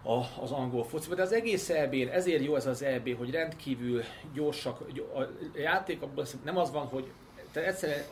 a, 0.02 0.24
az 0.40 0.50
angol 0.50 0.84
foci, 0.84 1.14
de 1.14 1.22
az 1.22 1.32
egész 1.32 1.70
eb 1.70 1.94
ezért 1.94 2.44
jó 2.44 2.56
ez 2.56 2.66
az 2.66 2.82
EB, 2.82 3.16
hogy 3.16 3.30
rendkívül 3.30 4.02
gyorsak, 4.34 4.80
a 5.14 5.22
játék 5.54 6.02
abban 6.02 6.26
nem 6.44 6.56
az 6.56 6.70
van, 6.70 6.86
hogy 6.86 7.06
te 7.52 7.66
egyszerűen 7.66 8.02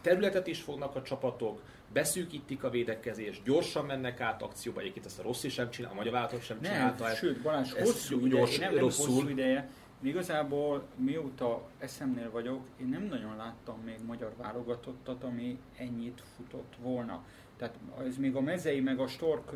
területet 0.00 0.46
is 0.46 0.60
fognak 0.60 0.96
a 0.96 1.02
csapatok, 1.02 1.60
beszűkítik 1.92 2.64
a 2.64 2.70
védekezést, 2.70 3.42
gyorsan 3.44 3.84
mennek 3.84 4.20
át 4.20 4.42
akcióba, 4.42 4.80
egyébként 4.80 5.06
ezt 5.06 5.18
a 5.18 5.22
rossz 5.22 5.44
is 5.44 5.52
sem 5.52 5.70
csinál, 5.70 5.90
a 5.90 5.94
magyar 5.94 6.12
vállalatot 6.12 6.44
sem 6.44 6.58
nem, 6.60 6.72
csinálta. 6.72 7.14
Sőt, 7.14 7.42
Balázs, 7.42 7.72
hosszú 7.72 8.26
gyors, 8.26 8.56
ideje, 8.56 8.70
nem, 8.70 8.80
rosszul. 8.80 9.06
hosszú 9.06 9.28
ideje, 9.28 9.68
Igazából 10.02 10.86
mióta 10.96 11.68
eszemnél 11.78 12.30
vagyok, 12.30 12.66
én 12.80 12.86
nem 12.86 13.02
nagyon 13.02 13.36
láttam 13.36 13.80
még 13.84 13.98
magyar 14.06 14.32
válogatottat, 14.36 15.24
ami 15.24 15.58
ennyit 15.76 16.22
futott 16.36 16.74
volna. 16.82 17.24
Tehát 17.56 17.74
ez 18.06 18.16
még 18.16 18.36
a 18.36 18.40
mezei 18.40 18.80
meg 18.80 18.98
a 18.98 19.06
stork 19.06 19.52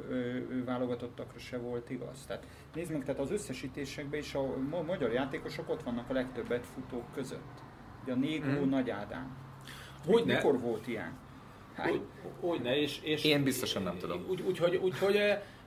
válogatottakra 0.64 1.38
se 1.38 1.58
volt 1.58 1.90
igaz. 1.90 2.24
Tehát 2.26 2.46
nézd 2.74 2.90
meg, 2.92 3.04
tehát 3.04 3.20
az 3.20 3.30
összesítésekben 3.30 4.20
is 4.20 4.34
a 4.34 4.56
magyar 4.86 5.12
játékosok 5.12 5.68
ott 5.68 5.82
vannak 5.82 6.10
a 6.10 6.12
legtöbbet 6.12 6.66
futók 6.66 7.12
között. 7.14 7.62
Ugye 8.02 8.12
a 8.12 8.16
Négró, 8.16 8.64
mm. 8.64 8.68
Nagy 8.68 8.90
Ádám. 8.90 9.36
Hogy 10.06 10.24
Mikor 10.24 10.60
volt 10.60 10.86
ilyen? 10.86 11.18
Hát, 11.74 11.88
hogy, 11.88 12.02
hogy 12.40 12.60
ne, 12.60 12.76
és, 12.76 13.00
és 13.02 13.24
Én 13.24 13.42
biztosan 13.42 13.82
nem 13.82 13.98
tudom. 13.98 14.24
Úgy, 14.28 14.40
úgy, 14.40 14.58
hogy, 14.58 14.76
úgy, 14.76 14.98
hogy 14.98 15.16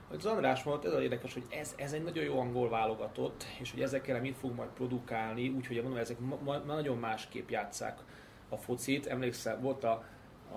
hogy 0.08 0.16
az 0.18 0.26
András 0.26 0.62
mondta, 0.62 0.88
ez 0.88 0.94
a 0.94 1.02
érdekes, 1.02 1.32
hogy 1.32 1.44
ez, 1.48 1.74
ez 1.76 1.92
egy 1.92 2.02
nagyon 2.02 2.24
jó 2.24 2.38
angol 2.38 2.68
válogatott, 2.68 3.44
és 3.60 3.70
hogy 3.70 3.80
ezekkel 3.80 4.20
mit 4.20 4.36
fog 4.36 4.54
majd 4.54 4.70
produkálni, 4.70 5.48
úgyhogy 5.48 5.76
mondom, 5.76 5.96
ezek 5.96 6.18
ma, 6.18 6.38
ma, 6.44 6.56
nagyon 6.56 6.98
másképp 6.98 7.48
játszák 7.48 8.00
a 8.48 8.56
focit. 8.56 9.06
Emlékszel, 9.06 9.60
volt 9.60 9.84
a, 9.84 10.04
a, 10.52 10.56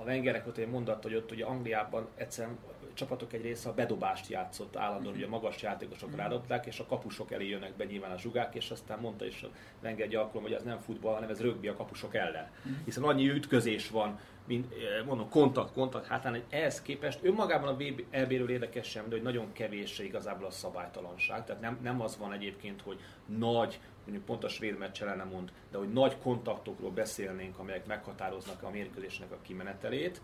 a 0.00 0.02
Wengerek 0.04 0.44
volt 0.44 0.58
egy 0.58 0.68
mondat, 0.68 1.02
hogy 1.02 1.14
ott 1.14 1.30
ugye 1.30 1.44
Angliában 1.44 2.08
egyszerűen 2.14 2.58
csapatok 2.94 3.32
egy 3.32 3.42
része 3.42 3.68
a 3.68 3.74
bedobást 3.74 4.28
játszott 4.28 4.76
állandóan, 4.76 5.14
ugye 5.14 5.28
magas 5.28 5.62
játékosok 5.62 6.16
rádobták, 6.16 6.66
és 6.66 6.78
a 6.78 6.86
kapusok 6.86 7.32
elé 7.32 7.48
jönnek 7.48 7.76
be 7.76 7.84
nyilván 7.84 8.10
a 8.10 8.18
zsugák, 8.18 8.54
és 8.54 8.70
aztán 8.70 8.98
mondta 8.98 9.24
is 9.24 9.42
a 9.42 9.48
Wenger 9.82 10.06
egy 10.06 10.14
alkalom, 10.14 10.42
hogy 10.42 10.52
ez 10.52 10.62
nem 10.62 10.78
futball, 10.78 11.14
hanem 11.14 11.30
ez 11.30 11.40
rögbi 11.40 11.68
a 11.68 11.76
kapusok 11.76 12.14
ellen. 12.14 12.50
Hiszen 12.84 13.02
annyi 13.02 13.28
ütközés 13.28 13.90
van, 13.90 14.18
mint 14.50 14.72
eh, 14.72 15.04
mondom, 15.06 15.28
kontakt, 15.28 15.72
kontakt 15.72 16.06
hátán, 16.06 16.42
ehhez 16.48 16.82
képest 16.82 17.18
önmagában 17.22 17.68
a 17.68 17.76
EB-ről 18.10 18.50
érdekes 18.50 18.88
sem, 18.88 19.08
de 19.08 19.14
hogy 19.14 19.22
nagyon 19.22 19.52
kevés 19.52 19.98
igazából 19.98 20.46
a 20.46 20.50
szabálytalanság. 20.50 21.44
Tehát 21.44 21.62
nem, 21.62 21.78
nem 21.82 22.00
az 22.00 22.18
van 22.18 22.32
egyébként, 22.32 22.82
hogy 22.82 23.00
nagy, 23.26 23.80
mondjuk 24.04 24.24
pont 24.24 24.44
a 24.44 24.48
svéd 24.48 24.78
meccse 24.78 25.14
nem 25.14 25.28
mond, 25.28 25.52
de 25.70 25.78
hogy 25.78 25.92
nagy 25.92 26.16
kontaktokról 26.22 26.90
beszélnénk, 26.90 27.58
amelyek 27.58 27.86
meghatároznak 27.86 28.62
a 28.62 28.70
mérkőzésnek 28.70 29.32
a 29.32 29.38
kimenetelét. 29.42 30.20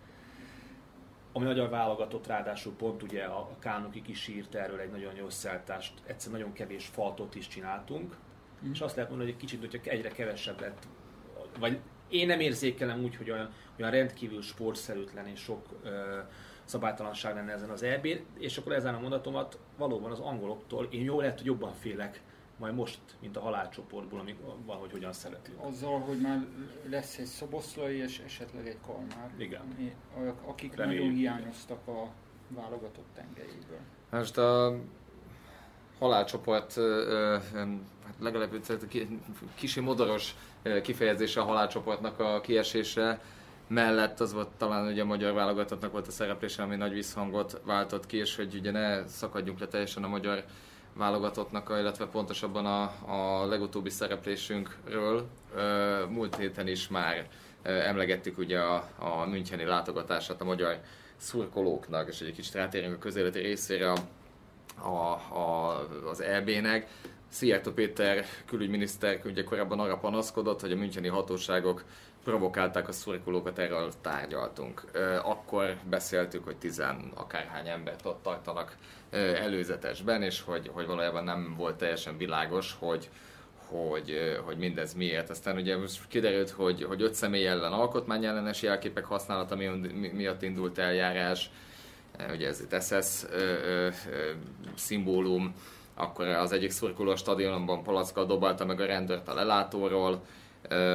Ami 1.33 1.45
magyar 1.45 1.69
válogatott 1.69 2.27
ráadásul 2.27 2.73
pont 2.73 3.03
ugye 3.03 3.25
a 3.25 3.49
Kánoki 3.59 4.03
is 4.07 4.29
írt 4.29 4.55
erről 4.55 4.81
egy 4.81 4.91
nagyon 4.91 5.15
jó 5.15 5.27
összeállítást, 5.27 5.93
egyszer 6.07 6.33
nagyon 6.33 6.53
kevés 6.53 6.87
faltot 6.87 7.35
is 7.35 7.49
csináltunk, 7.49 8.17
mm. 8.67 8.71
és 8.73 8.81
azt 8.81 8.95
lehet 8.95 9.11
mondani, 9.11 9.31
hogy 9.31 9.41
egy 9.41 9.47
kicsit, 9.49 9.73
hogyha 9.73 9.91
egyre 9.91 10.09
kevesebbet, 10.09 10.87
vagy 11.59 11.81
én 12.09 12.27
nem 12.27 12.41
érzékelem 12.41 13.03
úgy, 13.03 13.17
hogy 13.17 13.31
olyan, 13.31 13.51
olyan 13.79 13.91
rendkívül 13.91 14.43
sportszerűtlen 14.43 15.27
és 15.27 15.41
sok 15.41 15.67
ö, 15.83 16.19
szabálytalanság 16.65 17.35
lenne 17.35 17.53
ezen 17.53 17.71
az 17.71 17.83
eb 17.83 18.07
és 18.39 18.59
akkor 18.59 18.73
ezen 18.73 18.95
a 18.95 19.01
mondatomat 19.01 19.59
valóban 19.77 20.11
az 20.11 20.21
angoloktól 20.21 20.89
én 20.91 21.03
jó 21.03 21.21
lehet, 21.21 21.37
hogy 21.37 21.47
jobban 21.47 21.73
félek 21.73 22.23
majd 22.59 22.75
most, 22.75 23.01
mint 23.21 23.37
a 23.37 23.41
halálcsoportból, 23.41 24.21
amik 24.21 24.37
van, 24.65 24.77
hogy 24.77 24.93
hogyan 24.93 25.13
szeretünk. 25.13 25.59
Azzal, 25.61 26.01
hogy 26.01 26.21
már 26.21 26.47
lesz 26.89 27.19
egy 27.19 27.25
szoboszlai 27.27 27.97
és 27.97 28.19
esetleg 28.25 28.67
egy 28.67 28.79
kalmár. 28.87 29.31
Igen. 29.37 29.61
Akik 30.47 30.75
Reméljük. 30.75 31.03
nagyon 31.03 31.19
hiányoztak 31.19 31.89
a 31.89 32.09
válogatott 32.49 33.07
tengelyéből. 33.15 33.79
Most 34.11 34.37
a 34.39 34.79
halálcsoport 35.99 36.75
hát 38.05 38.15
legalább 38.21 38.51
kicsi 39.55 39.81
modoros 39.81 40.35
kifejezése 40.83 41.41
a 41.41 41.45
halálcsoportnak 41.45 42.21
a 42.21 42.41
kiesése 42.41 43.21
mellett 43.69 44.21
az 44.21 44.33
volt 44.33 44.49
talán 44.49 44.87
ugye 44.87 45.03
a 45.03 45.05
magyar 45.05 45.33
válogatottnak 45.33 45.93
volt 45.93 46.07
a 46.07 46.11
szereplése, 46.11 46.63
ami 46.63 46.77
nagy 46.77 46.93
visszhangot 46.93 47.61
váltott 47.65 48.07
ki, 48.07 48.17
és 48.17 48.37
hogy 48.37 48.55
ugye 48.55 48.71
ne 48.71 49.07
szakadjunk 49.07 49.59
le 49.59 49.67
teljesen 49.67 50.05
a 50.05 50.09
magyar 50.09 50.45
válogatottnak, 50.95 51.75
illetve 51.79 52.07
pontosabban 52.07 52.67
a, 52.67 52.83
a 53.07 53.47
legutóbbi 53.47 53.91
szereplésünkről. 53.91 55.27
Múlt 56.09 56.37
héten 56.37 56.69
is 56.69 56.89
már 56.89 57.29
emlegettük 57.63 58.39
ugye 58.39 58.59
a, 58.59 58.89
a 58.99 59.27
Müncheni 59.27 59.65
látogatását 59.65 60.41
a 60.41 60.45
magyar 60.45 60.81
szurkolóknak, 61.17 62.09
és 62.09 62.21
egy 62.21 62.33
kicsit 62.33 62.55
rátérünk 62.55 62.95
a 62.95 62.99
közéleti 62.99 63.39
részére 63.39 63.93
a, 63.93 63.97
a, 64.83 64.89
a, 65.37 65.87
az 66.11 66.21
EB-nek. 66.21 66.89
Szijjártó 67.29 67.71
Péter 67.71 68.25
külügyminiszter 68.47 69.21
ugye 69.25 69.45
korábban 69.45 69.81
arra 69.81 69.97
panaszkodott, 69.97 70.61
hogy 70.61 70.73
a 70.73 70.77
müncheni 70.77 71.09
hatóságok 71.09 71.85
provokálták 72.25 72.89
a 72.89 72.93
szurkolókat, 72.93 73.59
erről 73.59 73.93
tárgyaltunk. 74.01 74.85
Akkor 75.23 75.77
beszéltük, 75.91 76.45
hogy 76.45 76.57
tizen 76.57 77.13
akárhány 77.15 77.69
embert 77.69 78.07
ott 78.07 78.23
tartanak 78.23 78.77
előzetesben, 79.11 80.23
és 80.23 80.43
hogy, 80.43 80.71
hogy 80.73 80.87
valójában 80.87 81.25
nem 81.25 81.55
volt 81.57 81.77
teljesen 81.77 82.17
világos, 82.17 82.77
hogy, 82.79 83.11
hogy, 83.69 84.39
hogy 84.45 84.57
mindez 84.57 84.95
miért. 84.95 85.31
Aztán 85.31 85.57
ugye 85.57 85.77
most 85.77 86.01
kiderült, 86.09 86.51
hogy, 86.51 86.83
hogy 86.83 87.03
öt 87.03 87.15
személy 87.15 87.47
ellen 87.47 87.73
alkotmányellenes 87.73 88.63
jelképek 88.63 89.05
használata 89.05 89.57
miatt 90.13 90.43
indult 90.43 90.79
eljárás, 90.79 91.51
ugye 92.33 92.47
ez 92.47 92.61
itt 92.61 92.83
SS 92.83 93.27
szimbólum, 94.75 95.55
akkor 95.95 96.27
az 96.27 96.53
egyik 96.53 96.71
szurkoló 96.71 97.11
a 97.11 97.17
stadionban 97.17 97.83
palackkal 97.83 98.27
dobálta 98.27 98.65
meg 98.65 98.81
a 98.81 98.87
rendőrt 98.87 99.29
a 99.29 99.35
lelátóról, 99.35 100.23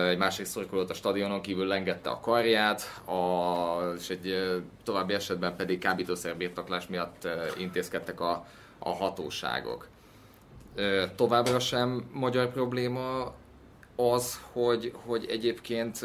egy 0.10 0.18
másik 0.18 0.46
szurkolót 0.46 0.90
a 0.90 0.94
stadionon 0.94 1.42
kívül 1.42 1.68
lengette 1.68 2.10
a 2.10 2.20
karját, 2.20 2.82
a, 3.06 3.94
és 3.98 4.10
egy 4.10 4.54
további 4.84 5.14
esetben 5.14 5.56
pedig 5.56 5.80
kábítószerbirtoklás 5.80 6.88
miatt 6.88 7.28
intézkedtek 7.58 8.20
a, 8.20 8.46
a 8.80 8.90
hatóságok. 8.90 9.88
Továbbra 11.16 11.60
sem 11.60 12.10
magyar 12.14 12.52
probléma 12.52 13.34
az, 13.96 14.42
hogy, 14.52 14.94
hogy 15.06 15.26
egyébként 15.30 16.00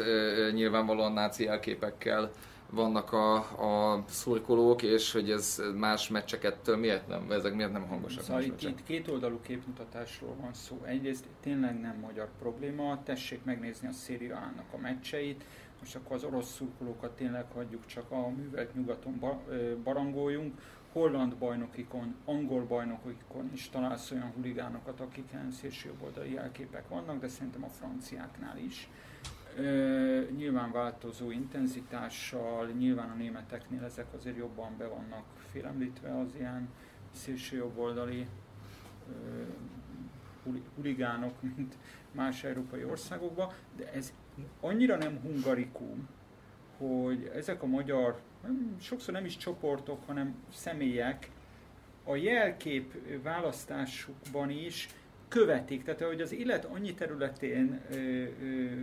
nyilvánvalóan 0.53 1.11
náci 1.11 1.47
elképekkel 1.47 2.31
vannak 2.69 3.11
a, 3.13 3.35
a 3.93 4.03
szurkolók, 4.07 4.81
és 4.81 5.11
hogy 5.11 5.31
ez 5.31 5.61
más 5.75 6.09
meccseket 6.09 6.75
miért 6.75 7.07
nem, 7.07 7.31
ezek 7.31 7.53
miért 7.53 7.71
nem 7.71 7.87
hangosak? 7.87 8.23
Szóval 8.23 8.41
itt, 8.41 8.61
itt 8.61 8.83
két 8.83 9.07
oldalú 9.07 9.39
képmutatásról 9.41 10.35
van 10.41 10.53
szó. 10.53 10.81
Egyrészt 10.85 11.25
tényleg 11.41 11.79
nem 11.79 11.95
magyar 12.01 12.29
probléma, 12.39 13.03
tessék 13.03 13.43
megnézni 13.43 13.87
a 13.87 13.91
Széria 13.91 14.51
a 14.71 14.77
meccseit, 14.77 15.43
most 15.79 15.95
akkor 15.95 16.15
az 16.15 16.23
orosz 16.23 16.53
szurkolókat 16.53 17.15
tényleg 17.15 17.45
hagyjuk, 17.53 17.85
csak 17.85 18.11
a 18.11 18.29
művelt 18.29 18.75
nyugaton 18.75 19.19
barangoljunk. 19.83 20.61
Holland 20.91 21.35
bajnokikon, 21.35 22.15
angol 22.25 22.63
bajnokikon 22.63 23.49
is 23.53 23.69
találsz 23.69 24.11
olyan 24.11 24.31
huligánokat, 24.35 24.99
akiken 24.99 25.51
szélsőjobboldali 25.51 26.33
jelképek 26.33 26.89
vannak, 26.89 27.19
de 27.19 27.27
szerintem 27.27 27.63
a 27.63 27.69
franciáknál 27.69 28.57
is 28.57 28.89
nyilván 30.35 30.71
változó 30.71 31.31
intenzitással, 31.31 32.67
nyilván 32.67 33.09
a 33.09 33.15
németeknél 33.15 33.83
ezek 33.83 34.13
azért 34.13 34.37
jobban 34.37 34.77
be 34.77 34.87
vannak 34.87 35.23
félemlítve 35.51 36.19
az 36.19 36.35
ilyen 36.35 36.69
szélsőjobboldali 37.11 38.27
huligánok, 40.75 41.41
mint 41.41 41.77
más 42.11 42.43
európai 42.43 42.83
országokban, 42.83 43.53
de 43.75 43.91
ez 43.91 44.13
annyira 44.59 44.97
nem 44.97 45.19
hungarikum, 45.21 46.09
hogy 46.77 47.31
ezek 47.35 47.63
a 47.63 47.65
magyar, 47.65 48.19
sokszor 48.79 49.13
nem 49.13 49.25
is 49.25 49.37
csoportok, 49.37 50.05
hanem 50.05 50.35
személyek 50.53 51.29
a 52.03 52.15
jelkép 52.15 52.93
választásukban 53.23 54.49
is 54.49 54.89
követik, 55.27 55.83
tehát 55.83 56.01
hogy 56.01 56.21
az 56.21 56.33
élet 56.33 56.65
annyi 56.65 56.93
területén 56.93 57.81
ö, 57.89 57.95
ö, 57.95 58.81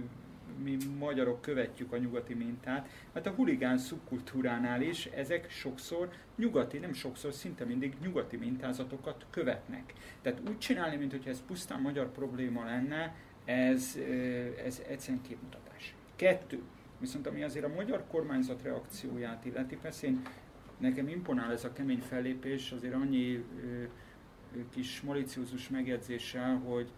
mi 0.62 0.76
magyarok 0.99 1.40
követjük 1.40 1.92
a 1.92 1.99
nyugati 1.99 2.34
mintát, 2.34 2.88
mert 3.12 3.26
a 3.26 3.30
huligán 3.30 3.78
szubkultúránál 3.78 4.82
is 4.82 5.06
ezek 5.06 5.50
sokszor 5.50 6.11
nyugati, 6.37 6.78
nem 6.78 6.92
sokszor, 6.92 7.32
szinte 7.32 7.64
mindig 7.64 7.94
nyugati 8.02 8.37
mintázatokat 8.37 9.26
követnek. 9.30 9.92
Tehát 10.23 10.40
úgy 10.49 10.58
csinálni, 10.58 10.96
mintha 10.96 11.30
ez 11.30 11.42
pusztán 11.46 11.80
magyar 11.80 12.12
probléma 12.12 12.64
lenne, 12.64 13.14
ez, 13.44 13.99
ez 14.64 14.82
egyszerűen 14.88 15.23
képmutatás. 15.23 15.94
Kettő, 16.16 16.62
viszont 16.99 17.26
ami 17.26 17.42
azért 17.42 17.64
a 17.64 17.75
magyar 17.75 18.04
kormányzat 18.06 18.62
reakcióját 18.62 19.44
illeti, 19.44 19.76
persze 19.76 20.06
én, 20.06 20.23
nekem 20.78 21.08
imponál 21.08 21.52
ez 21.52 21.64
a 21.64 21.73
kemény 21.73 22.00
fellépés, 22.00 22.73
azért 22.73 22.94
annyi 22.94 23.44
kis 24.70 25.00
maliciózus 25.00 25.68
megjegyzéssel, 25.68 26.56
hogy 26.56 26.90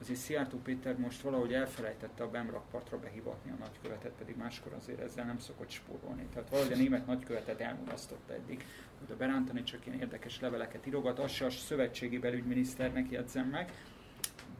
azért 0.00 0.18
Szijjártó 0.18 0.58
Péter 0.58 0.98
most 0.98 1.20
valahogy 1.20 1.52
elfelejtette 1.52 2.22
a 2.22 2.30
Bemrakpartra 2.30 2.98
behivatni 2.98 3.50
a 3.50 3.54
nagykövetet, 3.58 4.12
pedig 4.18 4.36
máskor 4.36 4.72
azért 4.72 5.00
ezzel 5.00 5.24
nem 5.24 5.38
szokott 5.38 5.70
spórolni. 5.70 6.26
Tehát 6.32 6.50
valahogy 6.50 6.72
a 6.72 6.76
német 6.76 7.06
nagykövetet 7.06 7.60
elmulasztotta 7.60 8.32
eddig, 8.32 8.64
hogy 8.98 9.10
a 9.10 9.16
berántani 9.16 9.62
csak 9.62 9.86
ilyen 9.86 9.98
érdekes 9.98 10.40
leveleket 10.40 10.86
írogat, 10.86 11.18
az 11.18 11.30
se 11.30 11.44
a 11.44 11.50
szövetségi 11.50 12.18
belügyminiszternek 12.18 13.10
jegyzem 13.10 13.48
meg. 13.48 13.72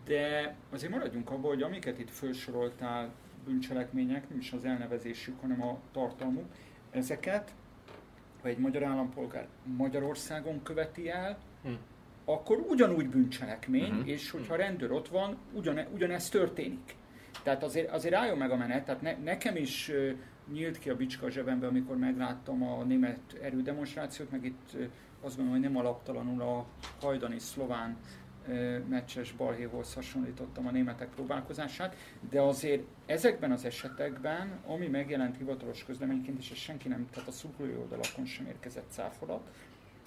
De 0.05 0.55
azért 0.71 0.93
maradjunk 0.93 1.31
abban, 1.31 1.51
hogy 1.51 1.63
amiket 1.63 1.99
itt 1.99 2.11
felsoroltál, 2.11 3.13
bűncselekmények, 3.45 4.29
nem 4.29 4.39
is 4.39 4.53
az 4.53 4.65
elnevezésük, 4.65 5.41
hanem 5.41 5.63
a 5.63 5.79
tartalmuk, 5.93 6.47
ezeket, 6.91 7.55
ha 8.43 8.49
egy 8.49 8.59
magyar 8.59 8.83
állampolgár 8.83 9.49
Magyarországon 9.65 10.63
követi 10.63 11.11
el, 11.11 11.39
hm 11.63 11.73
akkor 12.29 12.65
ugyanúgy 12.69 13.09
bűncselekmény, 13.09 13.91
uh-huh. 13.91 14.09
és 14.09 14.31
hogyha 14.31 14.57
rendőr 14.57 14.91
ott 14.93 15.09
van, 15.09 15.37
ugyane, 15.53 15.89
ugyanez 15.95 16.29
történik. 16.29 16.95
Tehát 17.43 17.63
azért, 17.63 17.91
azért 17.91 18.15
álljon 18.15 18.39
meg 18.39 18.51
a 18.51 18.57
menet, 18.57 18.85
tehát 18.85 19.03
ne, 19.03 19.17
nekem 19.17 19.57
is 19.57 19.89
uh, 19.89 20.11
nyílt 20.53 20.79
ki 20.79 20.91
a 20.91 20.97
bicska 20.97 21.27
a 21.27 21.31
zsebembe, 21.31 21.67
amikor 21.67 21.97
megláttam 21.97 22.63
a 22.63 22.83
német 22.83 23.21
erődemonstrációt, 23.43 24.31
meg 24.31 24.45
itt 24.45 24.71
uh, 24.75 24.81
azt 25.21 25.37
gondolom, 25.37 25.61
hogy 25.61 25.71
nem 25.71 25.77
alaptalanul 25.77 26.43
a 26.43 26.67
hajdani 27.01 27.39
szlován 27.39 27.97
uh, 28.49 28.79
meccses 28.89 29.33
balhéhoz 29.33 29.95
hasonlítottam 29.95 30.67
a 30.67 30.71
németek 30.71 31.09
próbálkozását, 31.09 31.97
de 32.31 32.41
azért 32.41 32.83
ezekben 33.07 33.53
az 33.53 33.65
esetekben, 33.65 34.61
ami 34.67 34.87
megjelent 34.87 35.37
hivatalos 35.37 35.85
közleményként, 35.85 36.39
és 36.39 36.51
ez 36.51 36.57
senki 36.57 36.89
nem, 36.89 37.09
tehát 37.11 37.29
a 37.29 37.33
szurkolói 37.33 37.75
oldalakon 37.75 38.25
sem 38.25 38.47
érkezett 38.47 38.91
cáfolat, 38.91 39.51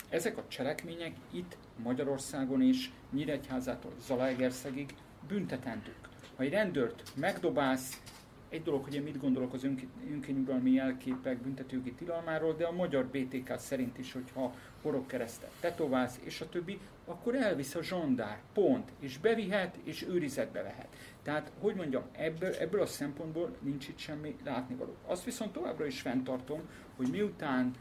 ezek 0.09 0.37
a 0.37 0.43
cselekmények 0.47 1.13
itt 1.31 1.57
Magyarországon 1.83 2.61
is, 2.61 2.91
Nyíregyházától 3.11 3.91
Zalaegerszegig 3.99 4.93
büntetendők. 5.27 6.09
Ha 6.35 6.43
egy 6.43 6.51
rendőrt 6.51 7.03
megdobálsz, 7.15 8.01
egy 8.49 8.63
dolog, 8.63 8.83
hogy 8.83 8.95
én 8.95 9.03
mit 9.03 9.19
gondolok 9.19 9.53
az 9.53 9.67
önkényuralmi 10.11 10.71
jelképek 10.71 11.41
büntetőjogi 11.41 11.91
tilalmáról, 11.93 12.53
de 12.53 12.65
a 12.65 12.71
magyar 12.71 13.05
BTK 13.05 13.57
szerint 13.57 13.97
is, 13.97 14.13
hogyha 14.13 14.53
horogkeresztet 14.81 15.51
tetoválsz, 15.59 16.19
és 16.23 16.41
a 16.41 16.49
többi, 16.49 16.79
akkor 17.05 17.35
elvisz 17.35 17.75
a 17.75 17.83
zsandár, 17.83 18.41
pont, 18.53 18.91
és 18.99 19.17
bevihet, 19.17 19.77
és 19.83 20.07
őrizetbe 20.07 20.61
vehet. 20.61 20.87
Tehát, 21.23 21.51
hogy 21.59 21.75
mondjam, 21.75 22.03
ebből, 22.11 22.53
ebből 22.53 22.81
a 22.81 22.85
szempontból 22.85 23.55
nincs 23.61 23.87
itt 23.87 23.97
semmi 23.97 24.35
látnivaló. 24.43 24.95
Azt 25.05 25.23
viszont 25.23 25.53
továbbra 25.53 25.85
is 25.85 26.01
fenntartom, 26.01 26.61
hogy 26.95 27.07
miután 27.07 27.71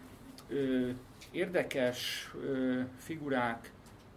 ö, 0.48 0.90
érdekes 1.30 2.30
ö, 2.42 2.80
figurák, 2.98 3.72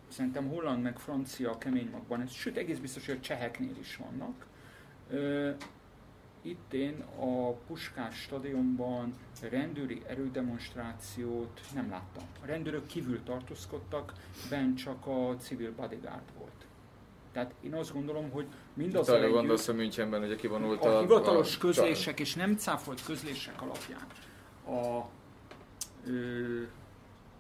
szerintem 0.08 0.48
holland 0.48 0.84
meg 0.84 1.00
francia 1.00 1.58
kemény 1.58 1.90
magban, 1.92 2.28
sőt 2.28 2.58
egész 2.58 2.78
biztos, 2.78 3.06
hogy 3.06 3.16
a 3.16 3.24
cseheknél 3.24 3.76
is 3.80 3.96
vannak. 3.98 4.46
Ö, 5.10 5.52
itt 6.42 6.74
én 6.74 7.04
a 7.20 7.52
Puskás 7.52 8.22
stadionban 8.22 9.14
rendőri 9.50 10.02
erődemonstrációt 10.08 11.62
nem 11.74 11.90
láttam. 11.90 12.24
A 12.44 12.46
rendőrök 12.46 12.86
kívül 12.86 13.24
tartózkodtak, 13.24 14.14
bent 14.50 14.78
csak 14.78 15.08
a 15.08 15.36
civil 15.40 15.72
bodyguard 15.72 16.24
volt. 16.38 16.66
Tehát 17.32 17.54
én 17.62 17.74
azt 17.74 17.94
gondolom, 17.94 18.30
hogy 18.30 18.48
mindaz 18.74 19.10
Arra 19.10 19.30
gondolsz 19.30 19.68
a 19.68 19.74
Münchenben, 19.74 20.20
hogy 20.28 20.36
kivonult 20.36 20.86
a, 20.86 20.98
a 20.98 21.02
hivatalos 21.02 21.56
a 21.56 21.60
közlések 21.60 22.20
és 22.20 22.36
nem 22.36 22.58
cáfolt 22.58 23.04
közlések 23.04 23.62
alapján 23.62 24.06
a 24.66 25.10
ö, 26.06 26.62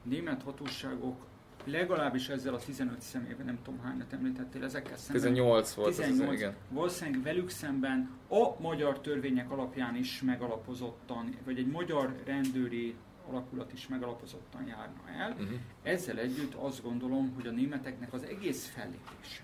német 0.03 0.43
hatóságok 0.43 1.25
legalábbis 1.65 2.29
ezzel 2.29 2.53
a 2.53 2.57
15 2.57 3.01
személyben, 3.01 3.45
nem 3.45 3.59
tudom 3.63 3.79
hányat 3.79 4.13
említettél, 4.13 4.63
ezekkel 4.63 4.97
szemben. 4.97 5.21
18 5.21 5.73
volt 5.73 5.95
18, 5.95 6.27
az, 6.29 6.33
igen. 6.33 6.55
Valószínűleg 6.69 7.23
velük 7.23 7.49
szemben 7.49 8.09
a 8.29 8.61
magyar 8.61 8.99
törvények 8.99 9.51
alapján 9.51 9.95
is 9.95 10.21
megalapozottan, 10.21 11.35
vagy 11.43 11.57
egy 11.57 11.67
magyar 11.67 12.15
rendőri 12.25 12.95
alakulat 13.29 13.73
is 13.73 13.87
megalapozottan 13.87 14.67
járna 14.67 15.09
el. 15.19 15.31
Uh-huh. 15.31 15.59
Ezzel 15.83 16.17
együtt 16.17 16.53
azt 16.53 16.83
gondolom, 16.83 17.33
hogy 17.35 17.47
a 17.47 17.51
németeknek 17.51 18.13
az 18.13 18.23
egész 18.23 18.67
fellépése, 18.67 19.43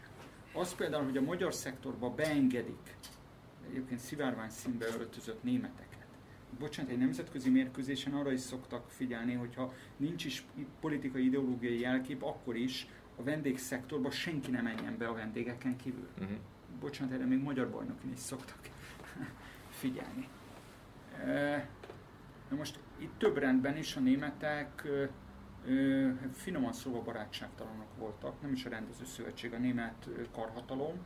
az 0.54 0.76
például, 0.76 1.04
hogy 1.04 1.18
a 1.18 1.22
magyar 1.22 1.54
szektorba 1.54 2.10
beengedik 2.10 2.96
egyébként 3.70 4.00
szivárvány 4.00 4.50
színbe 4.50 4.86
öltözött 5.00 5.44
németek, 5.44 5.87
bocsánat, 6.60 6.92
egy 6.92 6.98
nemzetközi 6.98 7.50
mérkőzésen 7.50 8.14
arra 8.14 8.32
is 8.32 8.40
szoktak 8.40 8.90
figyelni, 8.90 9.34
hogyha 9.34 9.74
nincs 9.98 10.26
is 10.26 10.46
politikai 10.80 11.26
ideológiai 11.26 11.80
jelkép, 11.80 12.24
akkor 12.24 12.56
is 12.56 12.88
a 13.16 13.24
vendégszektorban 13.24 14.12
senki 14.12 14.52
nem 14.52 14.64
menjen 14.64 14.98
be 14.98 15.08
a 15.08 15.14
vendégeken 15.14 15.76
kívül. 15.76 16.08
Uh-huh. 16.20 16.38
Bocsánat, 16.80 17.14
erre 17.14 17.26
még 17.26 17.40
magyar 17.40 17.70
bajnokin 17.70 18.12
is 18.12 18.20
szoktak 18.20 18.60
figyelni. 19.80 20.28
Na 22.50 22.56
most 22.56 22.80
itt 22.98 23.18
több 23.18 23.38
rendben 23.38 23.78
is 23.78 23.96
a 23.96 24.00
németek 24.00 24.88
finoman 26.34 26.74
szóval 26.74 27.02
barátságtalanok 27.02 27.98
voltak, 27.98 28.42
nem 28.42 28.52
is 28.52 28.66
a 28.66 28.70
rendező 28.70 29.06
szövetség, 29.06 29.54
a 29.54 29.58
német 29.58 30.10
karhatalom, 30.32 31.06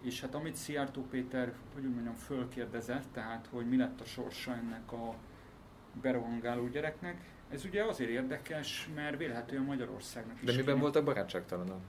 és 0.00 0.20
hát 0.20 0.34
amit 0.34 0.54
Szijjártó 0.54 1.02
Péter, 1.10 1.52
hogy 1.74 1.84
úgy 1.84 1.94
mondjam, 1.94 2.14
fölkérdezett, 2.14 3.04
tehát 3.12 3.48
hogy 3.50 3.68
mi 3.68 3.76
lett 3.76 4.00
a 4.00 4.04
sorsa 4.04 4.54
ennek 4.54 4.92
a 4.92 5.14
berohangáló 6.00 6.66
gyereknek, 6.66 7.30
ez 7.50 7.64
ugye 7.64 7.84
azért 7.84 8.10
érdekes, 8.10 8.88
mert 8.94 9.18
vélhetően 9.18 9.62
Magyarországnak 9.62 10.36
is. 10.40 10.44
De 10.44 10.52
miben 10.52 10.66
kéne. 10.66 10.80
voltak 10.80 11.04
barátságtalanok? 11.04 11.80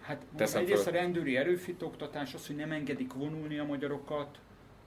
Hát 0.00 0.24
egyrészt 0.54 0.86
a 0.86 0.90
rendőri 0.90 1.36
erőfitoktatás, 1.36 2.34
az, 2.34 2.46
hogy 2.46 2.56
nem 2.56 2.72
engedik 2.72 3.12
vonulni 3.12 3.58
a 3.58 3.64
magyarokat. 3.64 4.38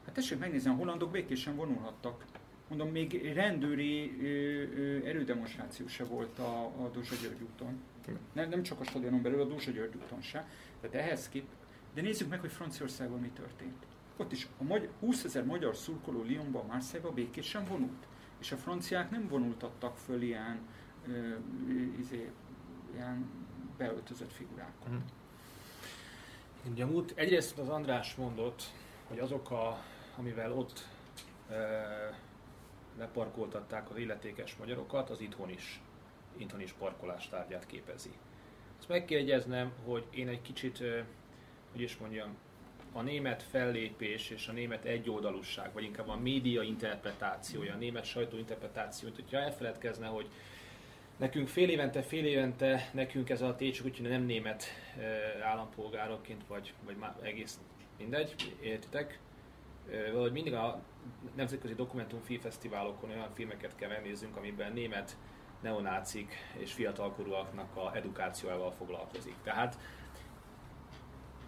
Hát 0.05 0.13
tessék 0.13 0.39
megnézni, 0.39 0.69
a 0.69 0.73
hollandok 0.73 1.11
békésen 1.11 1.55
vonulhattak. 1.55 2.25
Mondom, 2.67 2.89
még 2.89 3.33
rendőri 3.33 4.17
ö, 4.21 4.25
ö, 4.25 5.05
erődemonstráció 5.05 5.87
se 5.87 6.03
volt 6.03 6.39
a, 6.39 6.65
a 6.65 6.89
Dózsa 6.93 7.15
György 7.21 7.41
úton. 7.41 7.81
Nem, 8.33 8.49
nem 8.49 8.63
csak 8.63 8.79
a 8.79 8.83
stadionon 8.83 9.21
belül, 9.21 9.41
a 9.41 9.45
Dózsa 9.45 9.71
György 9.71 9.95
úton 9.95 10.21
se. 10.21 10.47
Tehát 10.81 10.95
ehhez 10.95 11.29
kép, 11.29 11.45
de 11.97 12.03
nézzük 12.03 12.29
meg, 12.29 12.39
hogy 12.39 12.51
Franciaországban 12.51 13.19
mi 13.19 13.29
történt. 13.29 13.85
Ott 14.17 14.31
is 14.31 14.47
a 14.57 14.63
magyar, 14.63 14.89
20 14.99 15.23
ezer 15.23 15.45
magyar 15.45 15.75
szurkoló 15.75 16.23
Lyonban, 16.23 16.65
Marseille-ba 16.65 17.13
békésen 17.13 17.65
vonult. 17.65 18.07
És 18.39 18.51
a 18.51 18.57
franciák 18.57 19.09
nem 19.09 19.27
vonultattak 19.27 19.97
föl 19.97 20.21
ilyen, 20.21 20.59
ö, 21.07 21.35
izé, 21.99 22.31
ilyen 22.93 23.29
beöltözött 23.77 24.31
figurákat. 24.31 24.89
Mm. 24.89 24.97
Ugye 26.71 26.85
múlt, 26.85 27.13
egyrészt 27.15 27.57
az 27.57 27.69
András 27.69 28.15
mondott, 28.15 28.63
hogy 29.07 29.19
azok, 29.19 29.51
a, 29.51 29.83
amivel 30.17 30.53
ott 30.53 30.87
e, 31.49 31.55
leparkoltatták 32.97 33.89
az 33.89 33.97
illetékes 33.97 34.55
magyarokat, 34.55 35.09
az 35.09 35.21
itthon 35.21 35.49
is, 35.49 35.81
itthon 36.35 36.61
is 36.61 36.71
parkolás 36.71 37.29
tárgyát 37.29 37.65
képezi. 37.65 38.11
Azt 38.77 38.87
meg 38.87 39.05
kell 39.05 39.19
hogy 39.85 40.05
én 40.09 40.27
egy 40.27 40.41
kicsit 40.41 40.83
hogy 41.77 41.85
is 41.85 41.97
mondjam, 41.97 42.35
a 42.93 43.01
német 43.01 43.43
fellépés 43.43 44.29
és 44.29 44.47
a 44.47 44.51
német 44.51 44.85
egyoldalúság, 44.85 45.73
vagy 45.73 45.83
inkább 45.83 46.07
a 46.09 46.15
média 46.15 46.61
interpretációja, 46.61 47.73
a 47.73 47.77
német 47.77 48.05
sajtó 48.05 48.37
interpretáció, 48.37 49.09
hogyha 49.15 49.37
elfeledkezne, 49.37 50.07
hogy 50.07 50.29
nekünk 51.17 51.47
fél 51.47 51.69
évente, 51.69 52.01
fél 52.01 52.25
évente, 52.25 52.89
nekünk 52.93 53.29
ez 53.29 53.41
a 53.41 53.55
técsük, 53.55 53.85
úgyhogy 53.85 54.09
nem 54.09 54.21
német 54.21 54.63
állampolgárokként, 55.43 56.47
vagy, 56.47 56.73
vagy 56.85 56.95
már 56.95 57.15
egész 57.21 57.59
mindegy, 57.97 58.55
értitek? 58.61 59.19
Valahogy 60.11 60.31
mindig 60.31 60.53
a 60.53 60.81
Nemzetközi 61.35 61.75
Dokumentum 61.75 62.21
Fesztiválokon 62.39 63.09
olyan 63.09 63.33
filmeket 63.33 63.75
kell 63.75 63.89
megnézzünk, 63.89 64.35
amiben 64.35 64.73
német 64.73 65.17
neonácik 65.61 66.33
és 66.57 66.73
fiatalkorúaknak 66.73 67.75
a 67.75 67.95
edukációjával 67.95 68.71
foglalkozik. 68.71 69.35
Tehát 69.43 69.77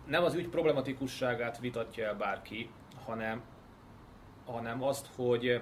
nem 0.10 0.24
az 0.24 0.34
ügy 0.34 0.48
problematikusságát 0.48 1.60
vitatja 1.60 2.06
el 2.06 2.16
bárki, 2.16 2.70
hanem, 3.06 3.42
hanem 4.46 4.84
azt, 4.84 5.08
hogy, 5.16 5.62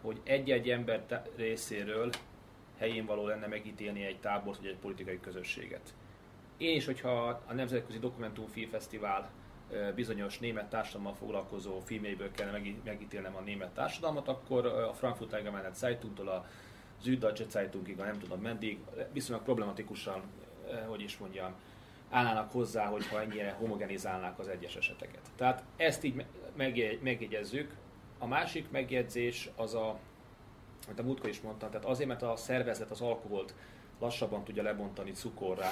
hogy 0.00 0.20
egy-egy 0.24 0.70
ember 0.70 1.22
részéről 1.36 2.10
helyén 2.78 3.06
való 3.06 3.26
lenne 3.26 3.46
megítélni 3.46 4.04
egy 4.04 4.20
tábort 4.20 4.58
vagy 4.58 4.66
egy 4.66 4.76
politikai 4.76 5.20
közösséget. 5.20 5.94
Én 6.56 6.76
is, 6.76 6.84
hogyha 6.84 7.42
a 7.46 7.52
Nemzetközi 7.52 7.98
Dokumentumfilm 7.98 8.70
Fesztivál 8.70 9.30
bizonyos 9.94 10.38
német 10.38 10.70
társadalommal 10.70 11.14
foglalkozó 11.14 11.80
filmjeiből 11.80 12.30
kellene 12.30 12.60
megítélnem 12.84 13.36
a 13.36 13.40
német 13.40 13.74
társadalmat, 13.74 14.28
akkor 14.28 14.66
a 14.66 14.94
Frankfurt 14.94 15.32
Allgemeine 15.32 15.72
Zeitungtól 15.72 16.28
a 16.28 16.46
Süddeutsche 17.02 17.44
Zeitungig, 17.48 18.00
a 18.00 18.04
nem 18.04 18.18
tudom 18.18 18.40
meddig, 18.40 18.78
viszonylag 19.12 19.44
problematikusan, 19.44 20.22
hogy 20.86 21.00
is 21.00 21.18
mondjam, 21.18 21.54
állnának 22.10 22.52
hozzá, 22.52 22.86
hogyha 22.86 23.20
ennyire 23.22 23.50
homogenizálnák 23.50 24.38
az 24.38 24.48
egyes 24.48 24.76
eseteket. 24.76 25.20
Tehát 25.36 25.64
ezt 25.76 26.04
így 26.04 26.24
megjegyezzük. 27.02 27.74
A 28.18 28.26
másik 28.26 28.70
megjegyzés 28.70 29.50
az 29.56 29.74
a, 29.74 29.98
amit 30.86 30.98
a 30.98 31.02
múltkor 31.02 31.28
is 31.28 31.40
mondtam, 31.40 31.70
tehát 31.70 31.86
azért, 31.86 32.08
mert 32.08 32.22
a 32.22 32.36
szervezet 32.36 32.90
az 32.90 33.00
alkoholt 33.00 33.54
lassabban 34.00 34.44
tudja 34.44 34.62
lebontani 34.62 35.10
cukorra, 35.10 35.68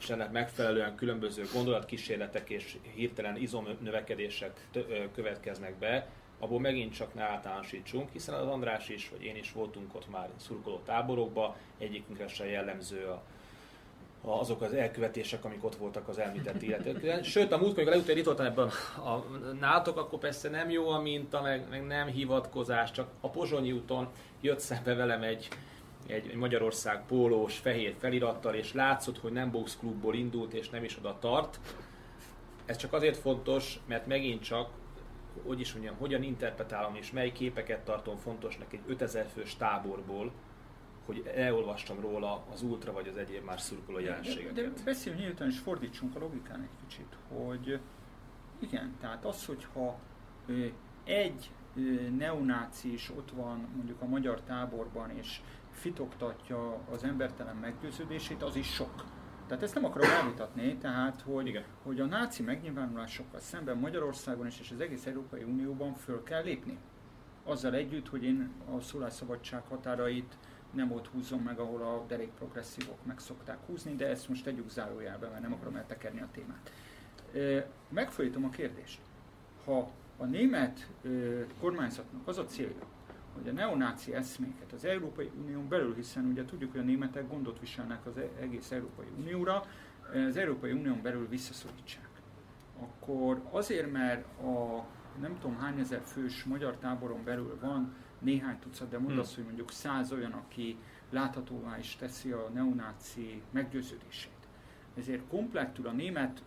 és 0.00 0.10
ennek 0.10 0.30
megfelelően 0.30 0.94
különböző 0.94 1.44
gondolatkísérletek 1.52 2.50
és 2.50 2.76
hirtelen 2.94 3.36
izomnövekedések 3.36 4.68
következnek 5.14 5.74
be, 5.74 6.08
abból 6.38 6.60
megint 6.60 6.94
csak 6.94 7.14
ne 7.14 7.22
általánosítsunk, 7.22 8.10
hiszen 8.12 8.34
az 8.34 8.46
András 8.46 8.88
is, 8.88 9.08
vagy 9.08 9.22
én 9.22 9.36
is 9.36 9.52
voltunk 9.52 9.94
ott 9.94 10.10
már 10.10 10.28
szurkoló 10.36 10.78
táborokba, 10.84 11.56
egyikünkre 11.78 12.28
sem 12.28 12.46
jellemző 12.46 13.04
a, 13.04 13.22
azok 14.22 14.62
az 14.62 14.72
elkövetések, 14.72 15.44
amik 15.44 15.64
ott 15.64 15.76
voltak 15.76 16.08
az 16.08 16.18
elmített 16.18 16.62
életekben. 16.62 17.22
Sőt, 17.22 17.52
a 17.52 17.56
múltkor, 17.56 17.78
amikor 17.78 17.92
legutóbb 17.92 18.16
itt 18.16 18.24
voltam 18.24 18.46
ebben 18.46 18.70
a, 19.04 19.08
a 19.08 19.98
akkor 19.98 20.18
persze 20.18 20.48
nem 20.48 20.70
jó 20.70 20.88
a 20.88 21.00
minta, 21.00 21.42
meg, 21.42 21.66
meg 21.70 21.86
nem 21.86 22.06
hivatkozás, 22.06 22.90
csak 22.90 23.08
a 23.20 23.30
Pozsonyi 23.30 23.72
úton 23.72 24.08
jött 24.40 24.58
szembe 24.58 24.94
velem 24.94 25.22
egy, 25.22 25.48
egy, 26.06 26.28
egy 26.28 26.36
Magyarország 26.36 27.06
pólós, 27.06 27.58
fehér 27.58 27.94
felirattal, 27.98 28.54
és 28.54 28.72
látszott, 28.72 29.18
hogy 29.18 29.32
nem 29.32 29.50
boxklubból 29.50 30.14
indult, 30.14 30.52
és 30.52 30.70
nem 30.70 30.84
is 30.84 30.96
oda 30.98 31.18
tart. 31.20 31.58
Ez 32.66 32.76
csak 32.76 32.92
azért 32.92 33.16
fontos, 33.16 33.80
mert 33.86 34.06
megint 34.06 34.42
csak 34.42 34.68
hogy 35.46 35.60
is 35.60 35.72
mondjam, 35.72 35.96
hogyan 35.98 36.22
interpretálom 36.22 36.94
és 36.94 37.10
mely 37.10 37.32
képeket 37.32 37.84
tartom 37.84 38.16
fontosnak 38.16 38.72
egy 38.72 38.80
5000 38.86 39.26
fős 39.34 39.56
táborból, 39.56 40.32
hogy 41.12 41.26
elolvastam 41.34 42.00
róla 42.00 42.44
az 42.52 42.62
ultra 42.62 42.92
vagy 42.92 43.08
az 43.08 43.16
egyéb 43.16 43.44
más 43.44 43.60
szurkoló 43.60 43.98
jelenségeket. 43.98 44.54
De, 44.54 44.62
de 44.62 44.82
beszéljünk 44.84 45.24
nyíltan 45.24 45.48
és 45.48 45.58
fordítsunk 45.58 46.16
a 46.16 46.18
logikán 46.18 46.60
egy 46.60 46.86
kicsit, 46.86 47.16
hogy 47.28 47.80
igen, 48.58 48.96
tehát 49.00 49.24
az, 49.24 49.46
hogyha 49.46 49.98
egy 51.04 51.50
neonáci 52.18 52.92
is 52.92 53.10
ott 53.16 53.30
van 53.30 53.68
mondjuk 53.76 54.00
a 54.00 54.06
magyar 54.06 54.40
táborban, 54.40 55.10
és 55.10 55.40
fitoktatja 55.70 56.78
az 56.90 57.04
embertelen 57.04 57.56
meggyőződését, 57.56 58.42
az 58.42 58.56
is 58.56 58.72
sok. 58.72 59.04
Tehát 59.46 59.62
ezt 59.62 59.74
nem 59.74 59.84
akarom 59.84 60.10
elvitatni, 60.10 60.76
tehát 60.76 61.20
hogy, 61.20 61.46
Igen. 61.46 61.64
hogy 61.82 62.00
a 62.00 62.04
náci 62.04 62.42
megnyilvánulásokkal 62.42 63.40
szemben 63.40 63.76
Magyarországon 63.76 64.46
is 64.46 64.60
és 64.60 64.70
az 64.70 64.80
egész 64.80 65.06
Európai 65.06 65.42
Unióban 65.42 65.94
föl 65.94 66.22
kell 66.22 66.42
lépni. 66.42 66.78
Azzal 67.44 67.74
együtt, 67.74 68.08
hogy 68.08 68.24
én 68.24 68.50
a 68.76 68.80
szólásszabadság 68.80 69.62
határait 69.68 70.36
nem 70.70 70.92
ott 70.92 71.06
húzom 71.08 71.42
meg, 71.42 71.58
ahol 71.58 71.82
a 71.82 72.04
derék 72.08 72.30
progresszívok 72.30 73.04
meg 73.04 73.18
szokták 73.18 73.58
húzni, 73.66 73.94
de 73.94 74.06
ezt 74.06 74.28
most 74.28 74.44
tegyük 74.44 74.70
zárójelbe, 74.70 75.28
mert 75.28 75.42
nem 75.42 75.52
akarom 75.52 75.76
eltekerni 75.76 76.20
a 76.20 76.28
témát. 76.32 76.70
Megfojtom 77.88 78.44
a 78.44 78.48
kérdést. 78.50 79.00
Ha 79.64 79.90
a 80.16 80.24
német 80.24 80.88
kormányzatnak 81.60 82.28
az 82.28 82.38
a 82.38 82.44
célja, 82.44 82.86
hogy 83.34 83.48
a 83.48 83.52
neonáci 83.52 84.14
eszméket 84.14 84.72
az 84.72 84.84
Európai 84.84 85.30
Unión 85.42 85.68
belül, 85.68 85.94
hiszen 85.94 86.24
ugye 86.24 86.44
tudjuk, 86.44 86.70
hogy 86.70 86.80
a 86.80 86.84
németek 86.84 87.28
gondot 87.28 87.60
viselnek 87.60 88.06
az 88.06 88.12
egész 88.40 88.70
Európai 88.70 89.06
Unióra, 89.18 89.64
az 90.28 90.36
Európai 90.36 90.72
Unión 90.72 91.02
belül 91.02 91.28
visszaszorítsák. 91.28 92.08
Akkor 92.80 93.42
azért, 93.50 93.92
mert 93.92 94.40
a 94.42 94.84
nem 95.20 95.38
tudom 95.40 95.58
hány 95.58 95.78
ezer 95.78 96.00
fős 96.04 96.44
magyar 96.44 96.76
táboron 96.76 97.24
belül 97.24 97.58
van 97.60 97.94
néhány 98.20 98.58
tucat, 98.58 98.88
de 98.88 98.98
mondd 98.98 99.14
hmm. 99.14 99.34
hogy 99.34 99.44
mondjuk 99.44 99.70
száz 99.70 100.12
olyan, 100.12 100.32
aki 100.32 100.76
láthatóvá 101.10 101.78
is 101.78 101.96
teszi 101.96 102.30
a 102.30 102.50
neonáci 102.54 103.42
meggyőződését. 103.50 104.30
Ezért 104.96 105.28
komplettül 105.28 105.86
a 105.86 105.92
német 105.92 106.42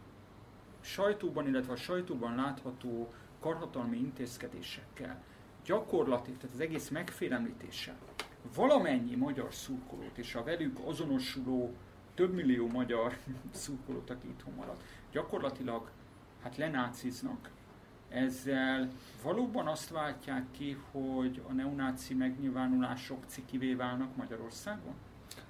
sajtóban, 0.82 1.48
illetve 1.48 1.72
a 1.72 1.76
sajtóban 1.76 2.36
látható 2.36 3.14
karhatalmi 3.40 3.98
intézkedésekkel 3.98 5.24
gyakorlatilag, 5.66 6.40
tehát 6.40 6.56
az 6.56 6.62
egész 6.62 6.90
megfélemlítéssel 6.90 7.98
valamennyi 8.56 9.16
magyar 9.16 9.54
szurkolót 9.54 10.18
és 10.18 10.36
a 10.36 10.44
velük 10.44 10.80
azonosuló 10.86 11.74
több 12.14 12.34
millió 12.34 12.68
magyar 12.68 13.18
szurkolót, 13.52 14.10
aki 14.10 14.28
itthon 14.28 14.54
maradt, 14.54 14.84
gyakorlatilag 15.12 15.90
hát 16.42 16.58
lenáciznak, 16.58 17.50
ezzel 18.14 18.90
valóban 19.24 19.68
azt 19.68 19.90
váltják 19.90 20.46
ki, 20.52 20.78
hogy 20.92 21.42
a 21.50 21.54
neonáci 21.54 22.14
megnyilvánulások 22.14 23.24
cikivé 23.28 23.74
válnak 23.74 24.16
Magyarországon? 24.16 24.94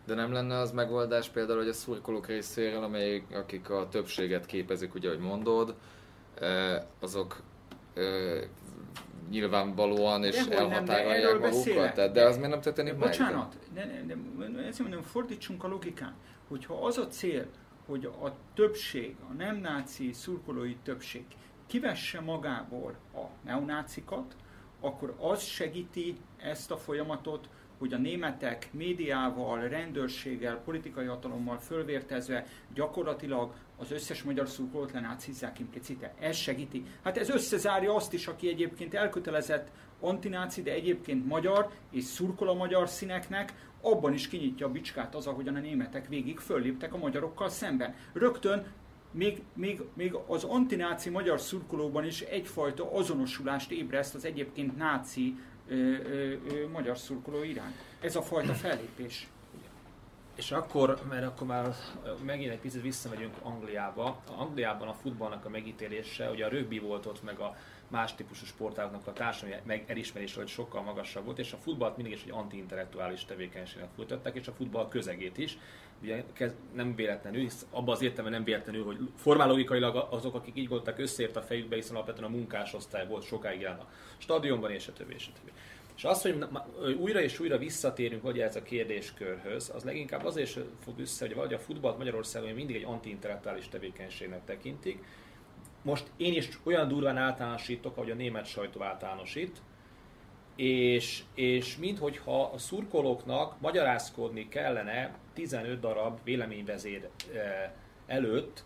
De 0.05 0.13
nem 0.13 0.31
lenne 0.31 0.57
az 0.57 0.71
megoldás 0.71 1.29
például, 1.29 1.57
hogy 1.57 1.67
a 1.67 1.73
szurkolók 1.73 2.27
részéről, 2.27 2.83
amelyik, 2.83 3.35
akik 3.35 3.69
a 3.69 3.87
többséget 3.89 4.45
képezik, 4.45 4.93
ugye, 4.93 5.07
ahogy 5.07 5.19
mondod, 5.19 5.75
eh, 6.39 6.81
azok 6.99 7.41
eh, 7.93 8.43
nyilvánvalóan 9.29 10.23
és 10.23 10.45
elhatárolják 10.45 11.39
magukat, 11.39 11.95
de, 11.95 12.09
de 12.09 12.25
az 12.25 12.35
miért 12.35 12.51
nem 12.51 12.61
történik 12.61 12.91
meg? 12.91 13.01
Bocsánat, 13.01 13.57
ne, 13.73 13.85
ne, 13.85 14.47
ne, 14.47 14.63
ezt 14.63 14.79
mondom, 14.79 15.01
fordítsunk 15.01 15.63
a 15.63 15.67
logikán, 15.67 16.13
hogyha 16.47 16.85
az 16.85 16.97
a 16.97 17.07
cél, 17.07 17.45
hogy 17.85 18.05
a 18.05 18.35
többség, 18.53 19.15
a 19.29 19.33
nem 19.33 19.55
náci 19.55 20.13
szurkolói 20.13 20.75
többség 20.83 21.25
kivesse 21.67 22.21
magából 22.21 22.95
a 23.13 23.23
neonácikat, 23.45 24.35
akkor 24.79 25.15
az 25.19 25.41
segíti 25.43 26.17
ezt 26.37 26.71
a 26.71 26.77
folyamatot, 26.77 27.49
hogy 27.77 27.93
a 27.93 27.97
németek 27.97 28.69
médiával, 28.71 29.67
rendőrséggel, 29.67 30.57
politikai 30.57 31.05
hatalommal 31.05 31.57
fölvértezve 31.57 32.45
gyakorlatilag 32.73 33.53
az 33.77 33.91
összes 33.91 34.23
magyar 34.23 34.47
szurkolót 34.47 34.91
lenácizzák 34.91 35.59
implicite. 35.59 36.13
Ez 36.19 36.35
segíti. 36.35 36.85
Hát 37.03 37.17
ez 37.17 37.29
összezárja 37.29 37.95
azt 37.95 38.13
is, 38.13 38.27
aki 38.27 38.49
egyébként 38.49 38.93
elkötelezett 38.93 39.71
antináci, 39.99 40.61
de 40.61 40.71
egyébként 40.71 41.25
magyar, 41.25 41.69
és 41.89 42.03
szurkol 42.03 42.49
a 42.49 42.53
magyar 42.53 42.89
színeknek, 42.89 43.53
abban 43.81 44.13
is 44.13 44.27
kinyitja 44.27 44.67
a 44.67 44.71
bicskát 44.71 45.15
az, 45.15 45.27
ahogyan 45.27 45.55
a 45.55 45.59
németek 45.59 46.07
végig 46.07 46.39
fölléptek 46.39 46.93
a 46.93 46.97
magyarokkal 46.97 47.49
szemben. 47.49 47.95
Rögtön 48.13 48.65
még, 49.13 49.41
még, 49.53 49.81
még 49.93 50.13
az 50.27 50.43
antináci 50.43 51.09
magyar 51.09 51.39
szurkolóban 51.39 52.05
is 52.05 52.21
egyfajta 52.21 52.91
azonosulást 52.91 53.71
ébreszt 53.71 54.15
az 54.15 54.25
egyébként 54.25 54.77
náci 54.77 55.35
ö, 55.67 55.75
ö, 55.75 56.35
ö, 56.49 56.67
magyar 56.67 56.97
szurkoló 56.97 57.43
iránt. 57.43 57.75
Ez 58.01 58.15
a 58.15 58.21
fajta 58.21 58.53
fellépés. 58.53 59.27
És 60.35 60.51
akkor, 60.51 60.99
mert 61.09 61.25
akkor 61.25 61.47
már 61.47 61.75
megint 62.25 62.51
egy 62.51 62.59
picit 62.59 62.81
visszamegyünk 62.81 63.33
Angliába. 63.41 64.21
Angliában 64.37 64.87
a 64.87 64.93
futballnak 64.93 65.45
a 65.45 65.49
megítélése, 65.49 66.29
ugye 66.29 66.45
a 66.45 66.49
rögbi 66.49 66.79
volt 66.79 67.05
ott, 67.05 67.23
meg 67.23 67.39
a 67.39 67.55
más 67.87 68.15
típusú 68.15 68.45
sportágnak 68.45 69.07
a 69.07 69.13
társadalmi 69.13 69.61
meg 69.65 69.83
elismerése, 69.87 70.39
hogy 70.39 70.47
sokkal 70.47 70.81
magasabb 70.81 71.25
volt, 71.25 71.39
és 71.39 71.53
a 71.53 71.57
futballt 71.57 71.95
mindig 71.95 72.13
is 72.13 72.23
egy 72.23 72.31
anti-intellektuális 72.31 73.25
tevékenységnek 73.25 73.89
folytatták, 73.95 74.35
és 74.35 74.47
a 74.47 74.51
futball 74.51 74.87
közegét 74.87 75.37
is. 75.37 75.57
Ugye 76.01 76.23
nem 76.73 76.95
véletlenül, 76.95 77.47
abban 77.69 77.95
az 77.95 78.01
értelemben 78.01 78.33
nem 78.33 78.43
véletlenül, 78.43 78.83
hogy 78.83 78.97
formálógikailag 79.15 80.07
azok, 80.09 80.35
akik 80.35 80.55
így 80.55 80.67
voltak 80.67 80.99
összeért 80.99 81.35
a 81.35 81.41
fejükbe, 81.41 81.75
hiszen 81.75 81.95
alapvetően 81.95 82.31
a 82.31 82.35
munkásosztály 82.35 83.07
volt 83.07 83.25
sokáig 83.25 83.61
jelen 83.61 83.79
a 83.79 83.87
stadionban, 84.17 84.71
és 84.71 84.87
a 84.87 84.93
többi, 84.93 85.13
és 85.13 85.27
a 85.27 85.37
többi. 85.39 85.51
És 85.95 86.03
az, 86.03 86.21
hogy 86.21 86.45
újra 86.99 87.21
és 87.21 87.39
újra 87.39 87.57
visszatérünk 87.57 88.21
hogy 88.21 88.39
ez 88.39 88.55
a 88.55 88.63
kérdéskörhöz, 88.63 89.71
az 89.75 89.83
leginkább 89.83 90.25
azért 90.25 90.59
fog 90.83 90.99
össze, 90.99 91.25
hogy 91.25 91.35
valahogy 91.35 91.55
a 91.55 91.59
futballt 91.59 91.97
Magyarországon 91.97 92.49
mindig 92.49 92.75
egy 92.75 92.83
anti-intellektuális 92.83 93.67
tevékenységnek 93.67 94.45
tekintik. 94.45 95.03
Most 95.81 96.11
én 96.17 96.33
is 96.33 96.49
olyan 96.63 96.87
durván 96.87 97.17
általánosítok, 97.17 97.97
ahogy 97.97 98.11
a 98.11 98.15
német 98.15 98.45
sajtó 98.45 98.81
általánosít, 98.81 99.61
és, 100.55 101.23
és 101.35 101.77
minthogyha 101.77 102.43
a 102.43 102.57
szurkolóknak 102.57 103.61
magyarázkodni 103.61 104.47
kellene 104.47 105.15
15 105.33 105.79
darab 105.79 106.19
véleményvezér 106.23 107.09
előtt, 108.05 108.63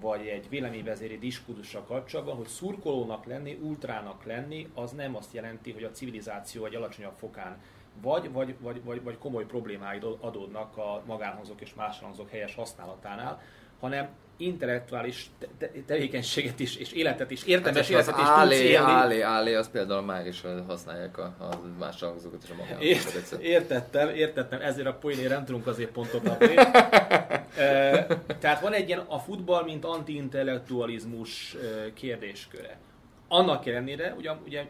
vagy 0.00 0.26
egy 0.26 0.48
véleményvezéri 0.48 1.18
diskurzussal 1.18 1.82
kapcsolatban, 1.82 2.36
hogy 2.36 2.46
szurkolónak 2.46 3.24
lenni, 3.24 3.58
ultrának 3.62 4.24
lenni, 4.24 4.68
az 4.74 4.92
nem 4.92 5.16
azt 5.16 5.32
jelenti, 5.32 5.72
hogy 5.72 5.84
a 5.84 5.90
civilizáció 5.90 6.64
egy 6.64 6.74
alacsonyabb 6.74 7.14
fokán 7.14 7.58
vagy, 8.02 8.32
vagy, 8.32 8.56
vagy, 8.60 8.84
vagy, 8.84 9.02
vagy 9.02 9.18
komoly 9.18 9.46
problémái 9.46 9.98
adódnak 10.20 10.76
a 10.76 11.02
magánhangzók 11.06 11.60
és 11.60 11.74
máshangzók 11.74 12.30
helyes 12.30 12.54
használatánál, 12.54 13.42
hanem 13.80 14.08
intellektuális 14.36 15.26
te- 15.38 15.48
te- 15.58 15.70
tevékenységet 15.86 16.60
is, 16.60 16.76
és 16.76 16.92
életet 16.92 17.30
is, 17.30 17.44
értelmes 17.44 17.80
hát 17.80 17.90
életet 17.90 18.18
is 18.18 18.24
állé, 18.24 18.56
tudsz 18.56 18.70
élni. 18.70 18.90
Állé, 18.90 19.20
állé, 19.20 19.54
az 19.54 19.70
például 19.70 20.02
már 20.02 20.26
is 20.26 20.42
használják 20.66 21.18
a, 21.18 21.22
a 21.22 21.60
más 21.78 22.00
hangzókat 22.00 22.42
és 22.44 22.50
a 22.50 22.54
magánhangzókat. 22.54 23.40
értettem, 23.40 24.08
értettem, 24.08 24.60
ezért 24.60 24.86
a 24.86 24.94
poénért 24.94 25.28
nem 25.28 25.44
tudunk 25.44 25.66
azért 25.66 25.90
pontot 25.90 26.28
adni. 26.28 26.54
e, 27.56 28.06
tehát 28.38 28.60
van 28.60 28.72
egy 28.72 28.88
ilyen 28.88 28.98
a 29.08 29.18
futball, 29.18 29.64
mint 29.64 29.84
anti-intellektualizmus 29.84 31.56
kérdésköre. 31.94 32.78
Annak 33.28 33.66
ellenére, 33.66 34.14
ugye, 34.18 34.30
ugye 34.46 34.64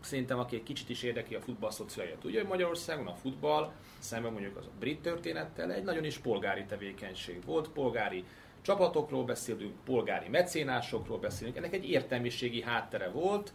szerintem 0.00 0.38
aki 0.38 0.56
egy 0.56 0.62
kicsit 0.62 0.88
is 0.88 1.02
érdekli 1.02 1.34
a 1.34 1.40
futball 1.40 1.70
szociáját, 1.70 2.18
tudja, 2.18 2.40
hogy 2.40 2.48
Magyarországon 2.48 3.06
a 3.06 3.14
futball 3.14 3.72
szemben 3.98 4.32
mondjuk 4.32 4.56
az 4.56 4.64
a 4.66 4.70
brit 4.78 5.00
történettel 5.00 5.72
egy 5.72 5.84
nagyon 5.84 6.04
is 6.04 6.18
polgári 6.18 6.64
tevékenység 6.64 7.44
volt, 7.44 7.68
polgári 7.68 8.24
csapatokról 8.62 9.24
beszélünk, 9.24 9.74
polgári 9.84 10.28
mecénásokról 10.28 11.18
beszélünk, 11.18 11.56
ennek 11.56 11.74
egy 11.74 11.90
értelmiségi 11.90 12.62
háttere 12.62 13.08
volt, 13.08 13.52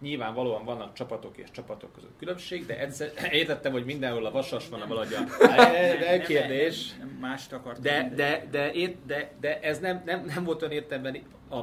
Nyilvánvalóan 0.00 0.64
vannak 0.64 0.92
csapatok 0.92 1.36
és 1.36 1.50
csapatok 1.50 1.92
között 1.92 2.18
különbség, 2.18 2.66
de 2.66 2.78
egyszer, 2.78 3.12
értettem, 3.30 3.72
hogy 3.72 3.84
mindenhol 3.84 4.26
a 4.26 4.30
vasas 4.30 4.68
van 4.68 4.80
a 4.80 4.86
valahogy 4.86 5.14
a 5.14 5.24
de 5.98 6.20
kérdés. 6.20 6.94
Mást 7.20 7.52
akartam. 7.52 7.82
De, 7.82 8.12
de, 8.14 8.46
de, 8.50 8.70
de, 8.72 8.94
de, 9.06 9.32
de, 9.40 9.60
ez 9.60 9.78
nem, 9.78 10.02
nem, 10.04 10.24
nem 10.24 10.44
volt 10.44 10.62
olyan 10.62 10.74
értelemben 10.74 11.22
a 11.50 11.62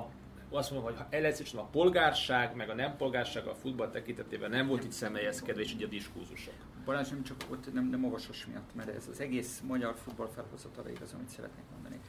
azt 0.52 0.72
mondom, 0.72 0.94
hogy 0.94 1.06
először 1.10 1.60
a 1.60 1.64
polgárság, 1.64 2.56
meg 2.56 2.70
a 2.70 2.74
nem 2.74 2.98
polgárság 2.98 3.48
a 3.48 3.56
futball 3.56 3.90
tekintetében 3.90 4.50
nem 4.50 4.68
volt 4.68 4.84
itt 4.84 4.92
személyezkedve, 4.92 5.62
és 5.62 5.74
így 5.74 5.84
a 5.84 5.88
diskurzusok. 5.88 6.54
Balázs 6.86 7.10
nem 7.10 7.24
csak 7.24 7.38
ott 7.50 7.74
nem, 7.74 7.86
nem 7.90 8.06
olvasos 8.06 8.46
miatt, 8.46 8.76
mert 8.76 8.96
ez 8.96 9.08
az 9.12 9.20
egész 9.20 9.62
magyar 9.68 9.96
futball 9.96 10.28
felhozatala 10.28 10.90
igaz, 10.90 11.14
amit 11.14 11.30
szeretnék 11.30 11.66
mondani. 11.72 12.00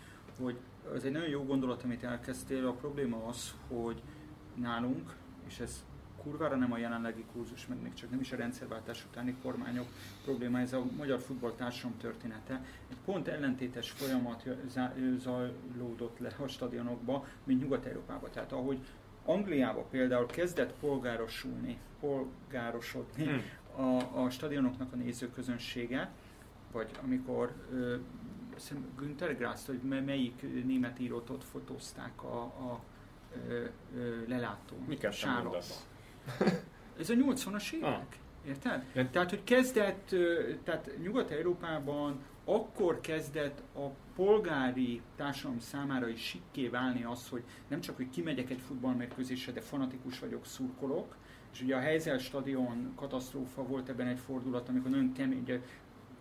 Hogy 0.41 0.57
ez 0.95 1.05
egy 1.05 1.13
nagyon 1.13 1.29
jó 1.29 1.45
gondolat, 1.45 1.83
amit 1.83 2.05
elkezdtél, 2.05 2.67
a 2.67 2.73
probléma 2.73 3.27
az, 3.27 3.55
hogy 3.69 4.03
nálunk, 4.55 5.17
és 5.47 5.59
ez 5.59 5.85
kurvára 6.23 6.57
nem 6.57 6.73
a 6.73 6.79
jelenlegi 6.79 7.25
kurzus, 7.33 7.67
meg 7.67 7.83
még 7.83 7.95
csak 7.95 8.11
nem 8.11 8.21
is 8.21 8.33
a 8.33 8.37
rendszerváltás 8.37 9.05
utáni 9.11 9.37
kormányok 9.43 9.87
probléma, 10.25 10.61
ez 10.61 10.73
a 10.73 10.85
magyar 10.97 11.21
futball 11.21 11.53
társadalom 11.53 11.99
története. 11.99 12.65
Egy 12.91 12.97
pont 13.05 13.29
ellentétes 13.29 13.91
folyamat 13.91 14.45
zajlódott 15.19 16.19
le 16.19 16.31
a 16.39 16.47
stadionokba, 16.47 17.27
mint 17.45 17.63
Nyugat-Európában. 17.63 18.31
Tehát 18.31 18.53
ahogy 18.53 18.79
Angliában 19.25 19.85
például 19.91 20.27
kezdett 20.27 20.73
polgárosulni, 20.73 21.79
polgárosodni 22.01 23.25
hmm. 23.25 23.87
a, 23.87 24.23
a 24.25 24.31
stadionoknak 24.31 24.93
a 24.93 24.97
nézőközönsége, 24.97 26.11
vagy 26.73 26.91
amikor 27.03 27.53
ö, 27.73 27.97
Günther 28.97 29.37
Grass, 29.37 29.67
hogy 29.67 29.81
melyik 29.83 30.65
német 30.65 30.99
írót 30.99 31.31
ott 31.31 31.45
fotózták 31.45 32.23
a, 32.23 32.43
a 32.43 32.81
ö, 33.49 33.65
ö, 33.97 34.29
lelátó 34.29 34.77
Miket 34.87 35.13
sárokba. 35.13 35.59
Ez 37.01 37.11
a 37.11 37.15
80-as 37.15 37.73
évek. 37.73 37.89
Ah. 37.89 38.03
Érted? 38.47 39.11
Tehát, 39.11 39.31
hogy 39.31 39.45
kezdett, 39.45 40.15
tehát 40.65 40.91
Nyugat-Európában 41.03 42.21
akkor 42.45 43.01
kezdett 43.01 43.63
a 43.75 43.87
polgári 44.15 45.01
társadalom 45.17 45.59
számára 45.61 46.09
is 46.09 46.21
sikké 46.21 46.69
válni 46.69 47.05
az, 47.05 47.29
hogy 47.29 47.43
nem 47.69 47.81
csak, 47.81 47.97
hogy 47.97 48.11
kimegyek 48.11 48.51
egy 48.51 48.61
futballmérkőzésre, 48.67 49.53
de 49.53 49.61
fanatikus 49.61 50.19
vagyok, 50.19 50.47
szurkolok, 50.47 51.17
és 51.53 51.63
ugye 51.63 51.77
a 51.77 51.81
Heysel 51.81 52.19
stadion 52.19 52.93
katasztrófa 52.97 53.63
volt 53.63 53.89
ebben 53.89 54.07
egy 54.07 54.19
fordulat, 54.19 54.69
amikor 54.69 54.91
nagyon 54.91 55.13
kemény, 55.13 55.63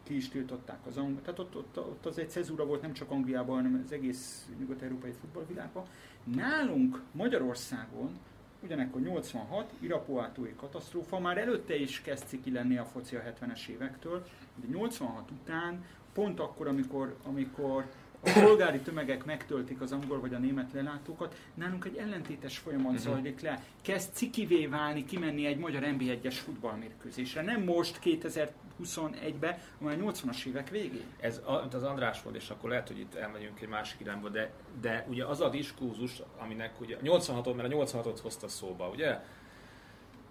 ki 0.04 0.16
is 0.16 0.30
tiltották 0.30 0.86
az 0.86 0.98
angol. 0.98 1.22
Tehát 1.22 1.40
ott, 1.40 1.56
ott, 1.56 1.78
ott 1.78 2.06
az 2.06 2.18
egy 2.18 2.30
cezúra 2.30 2.66
volt 2.66 2.82
nem 2.82 2.94
csak 2.94 3.12
Angliában, 3.12 3.56
hanem 3.56 3.82
az 3.86 3.92
egész 3.92 4.50
nyugat-európai 4.60 5.12
futballvilágban. 5.12 5.86
Nálunk 6.24 7.02
Magyarországon 7.12 8.20
Ugyanekkor 8.64 9.02
86, 9.02 9.72
Irapuátói 9.80 10.56
katasztrófa, 10.56 11.20
már 11.20 11.38
előtte 11.38 11.76
is 11.76 12.02
kezd 12.02 12.28
ciki 12.28 12.52
lenni 12.52 12.78
a 12.78 12.86
foci 12.86 13.16
a 13.16 13.22
70-es 13.22 13.68
évektől, 13.68 14.24
de 14.56 14.68
86 14.68 15.32
után, 15.32 15.86
pont 16.14 16.40
akkor, 16.40 16.68
amikor, 16.68 17.16
amikor 17.24 17.86
a 18.24 18.40
polgári 18.40 18.80
tömegek 18.80 19.26
megtöltik 19.26 19.82
az 19.82 19.92
angol 19.92 20.20
vagy 20.20 20.34
a 20.34 20.38
német 20.38 20.72
lelátókat, 20.74 21.36
nálunk 21.54 21.86
egy 21.86 21.98
ellentétes 21.98 22.58
folyamat 22.58 22.92
uh-huh. 22.92 23.14
zajlik 23.14 23.42
le. 23.42 23.64
Kezd 23.82 24.14
cikivé 24.14 24.66
válni, 24.66 25.06
kimenni 25.06 25.46
egy 25.46 25.58
magyar 25.58 25.82
NB1-es 25.86 26.36
futballmérkőzésre. 26.44 27.42
Nem 27.42 27.64
most 27.64 28.00
2021-ben, 28.04 29.58
hanem 29.80 30.08
a 30.08 30.12
80-as 30.12 30.46
évek 30.46 30.70
végén. 30.70 31.06
Ez 31.20 31.42
az 31.72 31.84
András 31.84 32.22
volt, 32.24 32.36
és 32.36 32.50
akkor 32.50 32.70
lehet, 32.70 32.88
hogy 32.88 33.00
itt 33.00 33.16
elmegyünk 33.16 33.62
egy 33.62 33.68
másik 33.68 34.00
irányba, 34.00 34.30
de, 34.30 34.52
de 34.82 35.06
ugye 35.10 35.26
az 35.26 35.42
a 35.42 35.50
diskurzus, 35.50 36.22
aminek 36.38 36.82
ugye 36.82 36.98
86 37.02 37.56
mert 37.56 37.74
a 37.74 37.76
86-ot 37.76 38.20
hozta 38.22 38.48
szóba, 38.48 38.90
ugye? 38.90 39.20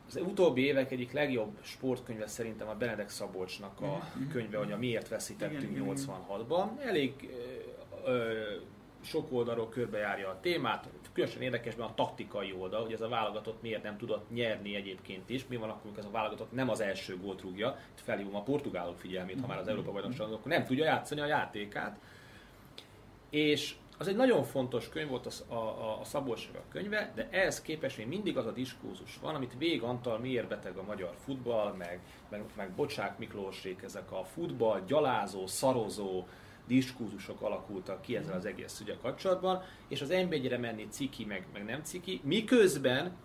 Az 0.06 0.16
utóbbi 0.16 0.64
évek 0.64 0.90
egyik 0.90 1.12
legjobb 1.12 1.58
sportkönyve 1.62 2.26
szerintem 2.26 2.68
a 2.68 2.74
Benedek 2.74 3.08
Szabolcsnak 3.08 3.80
a 3.80 3.84
uh-huh. 3.84 4.32
könyve, 4.32 4.58
hogy 4.58 4.72
a 4.72 4.76
Miért 4.76 5.08
veszítettünk 5.08 5.98
86-ban. 5.98 6.80
Elég 6.84 7.12
sok 9.02 9.32
oldalról 9.32 9.68
körbejárja 9.68 10.28
a 10.28 10.40
témát, 10.40 10.88
különösen 11.12 11.42
érdekesben 11.42 11.86
a 11.86 11.94
taktikai 11.94 12.54
oldal, 12.58 12.82
hogy 12.82 12.92
ez 12.92 13.00
a 13.00 13.08
válogatott 13.08 13.62
miért 13.62 13.82
nem 13.82 13.96
tudott 13.96 14.30
nyerni 14.30 14.74
egyébként 14.74 15.30
is, 15.30 15.46
mi 15.46 15.56
van 15.56 15.68
akkor, 15.68 15.90
ez 15.98 16.04
a 16.04 16.10
válogatott 16.10 16.52
nem 16.52 16.68
az 16.68 16.80
első 16.80 17.16
gólt 17.16 17.40
rúgja, 17.40 17.78
itt 17.92 18.00
felhívom 18.00 18.34
a 18.34 18.42
portugálok 18.42 18.98
figyelmét, 18.98 19.40
ha 19.40 19.46
már 19.46 19.58
az 19.58 19.68
Európa 19.68 19.92
bajnokságon, 19.92 20.34
akkor 20.34 20.50
nem 20.50 20.64
tudja 20.64 20.84
játszani 20.84 21.20
a 21.20 21.26
játékát. 21.26 21.98
És 23.30 23.74
az 23.98 24.08
egy 24.08 24.16
nagyon 24.16 24.42
fontos 24.42 24.88
könyv 24.88 25.08
volt 25.08 25.26
a, 25.26 25.54
a, 25.54 26.00
a 26.00 26.04
Szabolcs 26.04 26.48
könyve, 26.68 27.12
de 27.14 27.28
ehhez 27.30 27.62
képest 27.62 27.96
még 27.96 28.06
mindig 28.06 28.36
az 28.36 28.46
a 28.46 28.52
diskurzus 28.52 29.18
van, 29.22 29.34
amit 29.34 29.58
Vég 29.58 29.82
Antal 29.82 30.18
miért 30.18 30.48
beteg 30.48 30.76
a 30.76 30.82
magyar 30.82 31.14
futball, 31.24 31.72
meg, 31.72 32.00
meg, 32.28 32.42
meg 32.56 32.70
Bocsák 32.70 33.18
Miklósék, 33.18 33.82
ezek 33.82 34.12
a 34.12 34.24
futball 34.24 34.80
gyalázó, 34.86 35.46
szarozó, 35.46 36.26
diskurzusok 36.66 37.40
alakultak 37.40 38.02
ki 38.02 38.16
ezzel 38.16 38.36
az 38.36 38.44
egész 38.44 38.80
ügye 38.80 38.96
kapcsolatban, 39.02 39.62
és 39.88 40.00
az 40.00 40.08
nb 40.08 40.58
menni 40.60 40.86
ciki, 40.90 41.24
meg, 41.24 41.46
meg 41.52 41.64
nem 41.64 41.82
ciki, 41.82 42.20
miközben 42.24 43.16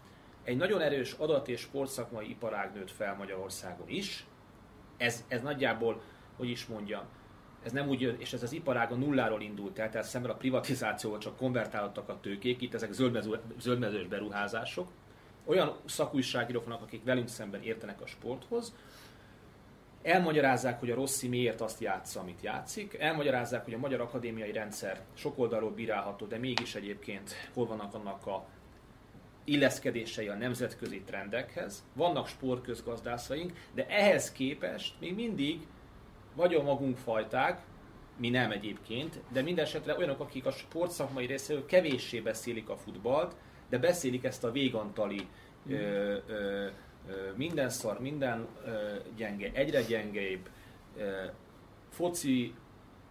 egy 0.43 0.57
nagyon 0.57 0.81
erős 0.81 1.11
adat- 1.11 1.47
és 1.47 1.59
sportszakmai 1.59 2.29
iparág 2.29 2.73
nőtt 2.73 2.91
fel 2.91 3.15
Magyarországon 3.15 3.89
is. 3.89 4.25
Ez, 4.97 5.25
ez 5.27 5.41
nagyjából, 5.41 6.01
hogy 6.37 6.49
is 6.49 6.65
mondjam, 6.65 7.03
ez 7.63 7.71
nem 7.71 7.87
úgy, 7.87 8.15
és 8.17 8.33
ez 8.33 8.43
az 8.43 8.51
iparág 8.51 8.91
a 8.91 8.95
nulláról 8.95 9.41
indult 9.41 9.79
el, 9.79 9.89
tehát 9.89 10.07
szemben 10.07 10.31
a 10.31 10.35
privatizációval 10.35 11.19
csak 11.19 11.37
konvertálódtak 11.37 12.09
a 12.09 12.19
tőkék, 12.21 12.61
itt 12.61 12.73
ezek 12.73 12.91
zöldmező, 12.91 13.39
zöldmezős 13.59 14.07
beruházások. 14.07 14.87
Olyan 15.45 15.75
szakújságírók 15.85 16.63
vannak, 16.65 16.81
akik 16.81 17.03
velünk 17.03 17.27
szemben 17.27 17.61
értenek 17.61 18.01
a 18.01 18.05
sporthoz, 18.05 18.73
elmagyarázzák, 20.05 20.79
hogy 20.79 20.91
a 20.91 20.95
Rossi 20.95 21.27
miért 21.27 21.61
azt 21.61 21.79
játsza, 21.79 22.19
amit 22.19 22.41
játszik, 22.41 22.93
elmagyarázzák, 22.99 23.63
hogy 23.63 23.73
a 23.73 23.77
magyar 23.77 24.01
akadémiai 24.01 24.51
rendszer 24.51 25.01
sok 25.13 25.37
oldalról 25.37 25.71
bírálható, 25.71 26.25
de 26.25 26.37
mégis 26.37 26.75
egyébként 26.75 27.33
hol 27.53 27.65
vannak 27.65 27.93
annak 27.93 28.27
a 28.27 28.45
illeszkedései 29.43 30.27
a 30.27 30.33
nemzetközi 30.33 31.01
trendekhez. 31.01 31.83
Vannak 31.93 32.27
sportközgazdászaink, 32.27 33.51
de 33.73 33.85
ehhez 33.87 34.31
képest 34.31 34.93
még 34.99 35.15
mindig 35.15 35.67
vagy 36.35 36.53
a 36.53 36.63
magunk 36.63 36.97
fajták, 36.97 37.61
mi 38.17 38.29
nem 38.29 38.51
egyébként, 38.51 39.19
de 39.31 39.41
minden 39.41 39.65
esetre 39.65 39.97
olyanok, 39.97 40.19
akik 40.19 40.45
a 40.45 40.51
sportszakmai 40.51 41.25
részéről 41.25 41.65
kevéssé 41.65 42.19
beszélik 42.19 42.69
a 42.69 42.77
futballt, 42.77 43.35
de 43.69 43.77
beszélik 43.77 44.23
ezt 44.23 44.43
a 44.43 44.51
végantali 44.51 45.27
mm. 45.69 45.73
ö, 45.73 46.17
ö, 46.27 46.67
minden 47.35 47.69
szar, 47.69 47.99
minden 47.99 48.47
gyenge, 49.15 49.51
egyre 49.53 49.81
gyengébb, 49.81 50.49
foci 51.89 52.53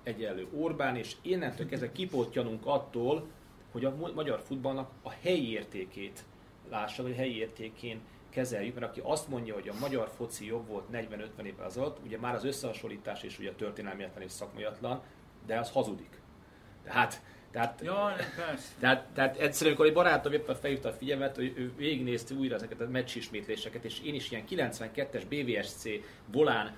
egyenlő 0.02 0.46
Orbán, 0.52 0.96
és 0.96 1.16
innentől 1.22 1.66
kezdve 1.66 1.92
kipótjanunk 1.92 2.66
attól, 2.66 3.26
hogy 3.72 3.84
a 3.84 3.94
magyar 4.14 4.40
futballnak 4.40 4.90
a 5.02 5.10
helyi 5.10 5.50
értékét 5.50 6.24
lássa, 6.70 7.02
vagy 7.02 7.12
a 7.12 7.14
helyi 7.14 7.36
értékén 7.36 8.00
kezeljük, 8.30 8.74
mert 8.74 8.86
aki 8.86 9.00
azt 9.04 9.28
mondja, 9.28 9.54
hogy 9.54 9.68
a 9.68 9.78
magyar 9.80 10.08
foci 10.16 10.46
jobb 10.46 10.66
volt 10.66 10.84
40-50 10.92 11.42
évvel 11.42 11.66
azelőtt, 11.66 11.98
ugye 12.04 12.18
már 12.18 12.34
az 12.34 12.44
összehasonlítás 12.44 13.22
is 13.22 13.38
ugye 13.38 13.52
történelmietlen 13.52 14.22
és 14.22 14.30
szakmaiatlan, 14.30 15.02
de 15.46 15.58
az 15.58 15.70
hazudik. 15.70 16.20
Tehát 16.82 17.22
tehát, 17.54 17.80
ja, 17.84 18.16
persze. 18.36 18.68
Tehát, 18.80 19.04
tehát 19.14 19.36
egyszerűen, 19.36 19.74
amikor 19.74 19.86
egy 19.86 19.92
barátom 19.92 20.32
éppen 20.32 20.56
felhívta 20.56 20.88
a 20.88 20.92
figyelmet, 20.92 21.36
hogy 21.36 21.52
ő 21.56 21.72
végignézte 21.76 22.34
újra 22.34 22.54
ezeket 22.54 22.80
a 22.80 22.88
meccsismétléseket, 22.88 23.84
és 23.84 24.00
én 24.04 24.14
is 24.14 24.30
ilyen 24.30 24.44
92-es 24.50 25.22
BVSC 25.28 25.88
volán 26.32 26.76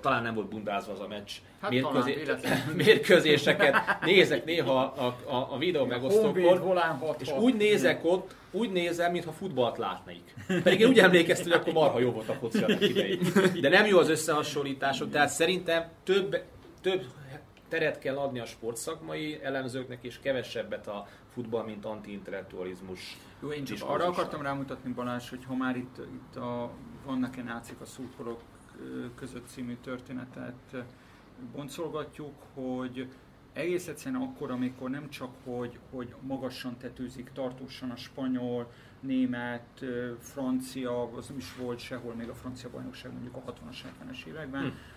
talán 0.00 0.22
nem 0.22 0.34
volt 0.34 0.48
bundázva 0.48 0.92
az 0.92 1.00
a 1.00 1.06
meccs 1.06 1.30
hát 1.60 1.70
mérkőzé... 1.70 2.22
mérkőzéseket 2.84 3.76
nézek 4.04 4.44
néha 4.44 4.80
a, 4.80 5.06
a, 5.06 5.48
a 5.50 5.58
videó 5.58 5.84
megosztókon, 5.84 6.72
és 7.18 7.30
úgy 7.30 7.56
nézek 7.56 8.04
ott, 8.04 8.34
úgy 8.50 8.72
nézem, 8.72 9.12
mintha 9.12 9.32
futballt 9.32 9.78
látnék. 9.78 10.34
Pedig 10.62 10.80
én 10.80 10.88
úgy 10.88 10.98
emlékeztem, 10.98 11.50
hogy 11.50 11.60
akkor 11.60 11.72
marha 11.72 11.98
jó 11.98 12.10
volt 12.10 12.28
a 12.28 12.32
foci 12.32 12.64
De 13.60 13.68
nem 13.68 13.86
jó 13.86 13.98
az 13.98 14.08
összehasonlítások, 14.08 15.10
tehát 15.10 15.28
szerintem 15.28 15.84
több, 16.04 16.42
több 16.80 17.04
teret 17.72 17.98
kell 17.98 18.16
adni 18.16 18.40
a 18.40 18.44
sportszakmai 18.44 19.42
elemzőknek, 19.42 20.04
és 20.04 20.18
kevesebbet 20.18 20.86
a 20.86 21.08
futball, 21.32 21.64
mint 21.64 21.84
antiintellektualizmus. 21.84 23.18
Jó, 23.42 23.48
én 23.48 23.64
csak 23.64 23.88
arra 23.88 24.06
akartam 24.06 24.42
rámutatni, 24.42 24.92
Balázs, 24.92 25.28
hogy 25.28 25.44
ha 25.44 25.54
már 25.54 25.76
itt, 25.76 25.98
itt 25.98 26.36
a 26.36 26.70
Vannak-e 27.04 27.42
nácik 27.42 27.80
a 27.80 27.84
szurkolók 27.84 28.40
között 29.14 29.46
című 29.48 29.76
történetet 29.82 30.74
boncolgatjuk, 31.52 32.34
hogy 32.54 33.08
egész 33.52 33.88
egyszerűen 33.88 34.22
akkor, 34.22 34.50
amikor 34.50 34.90
nem 34.90 35.08
csak, 35.08 35.30
hogy, 35.44 35.78
hogy 35.90 36.14
magasan 36.20 36.76
tetőzik 36.78 37.30
tartósan 37.34 37.90
a 37.90 37.96
spanyol, 37.96 38.72
német, 39.00 39.84
francia, 40.18 41.02
az 41.02 41.26
nem 41.28 41.38
is 41.38 41.56
volt 41.56 41.78
sehol 41.78 42.14
még 42.14 42.28
a 42.28 42.34
francia 42.34 42.70
bajnokság 42.70 43.12
mondjuk 43.12 43.36
a 43.36 43.52
60-as, 43.52 43.76
70-es 43.76 44.24
években, 44.26 44.62
hmm 44.62 44.91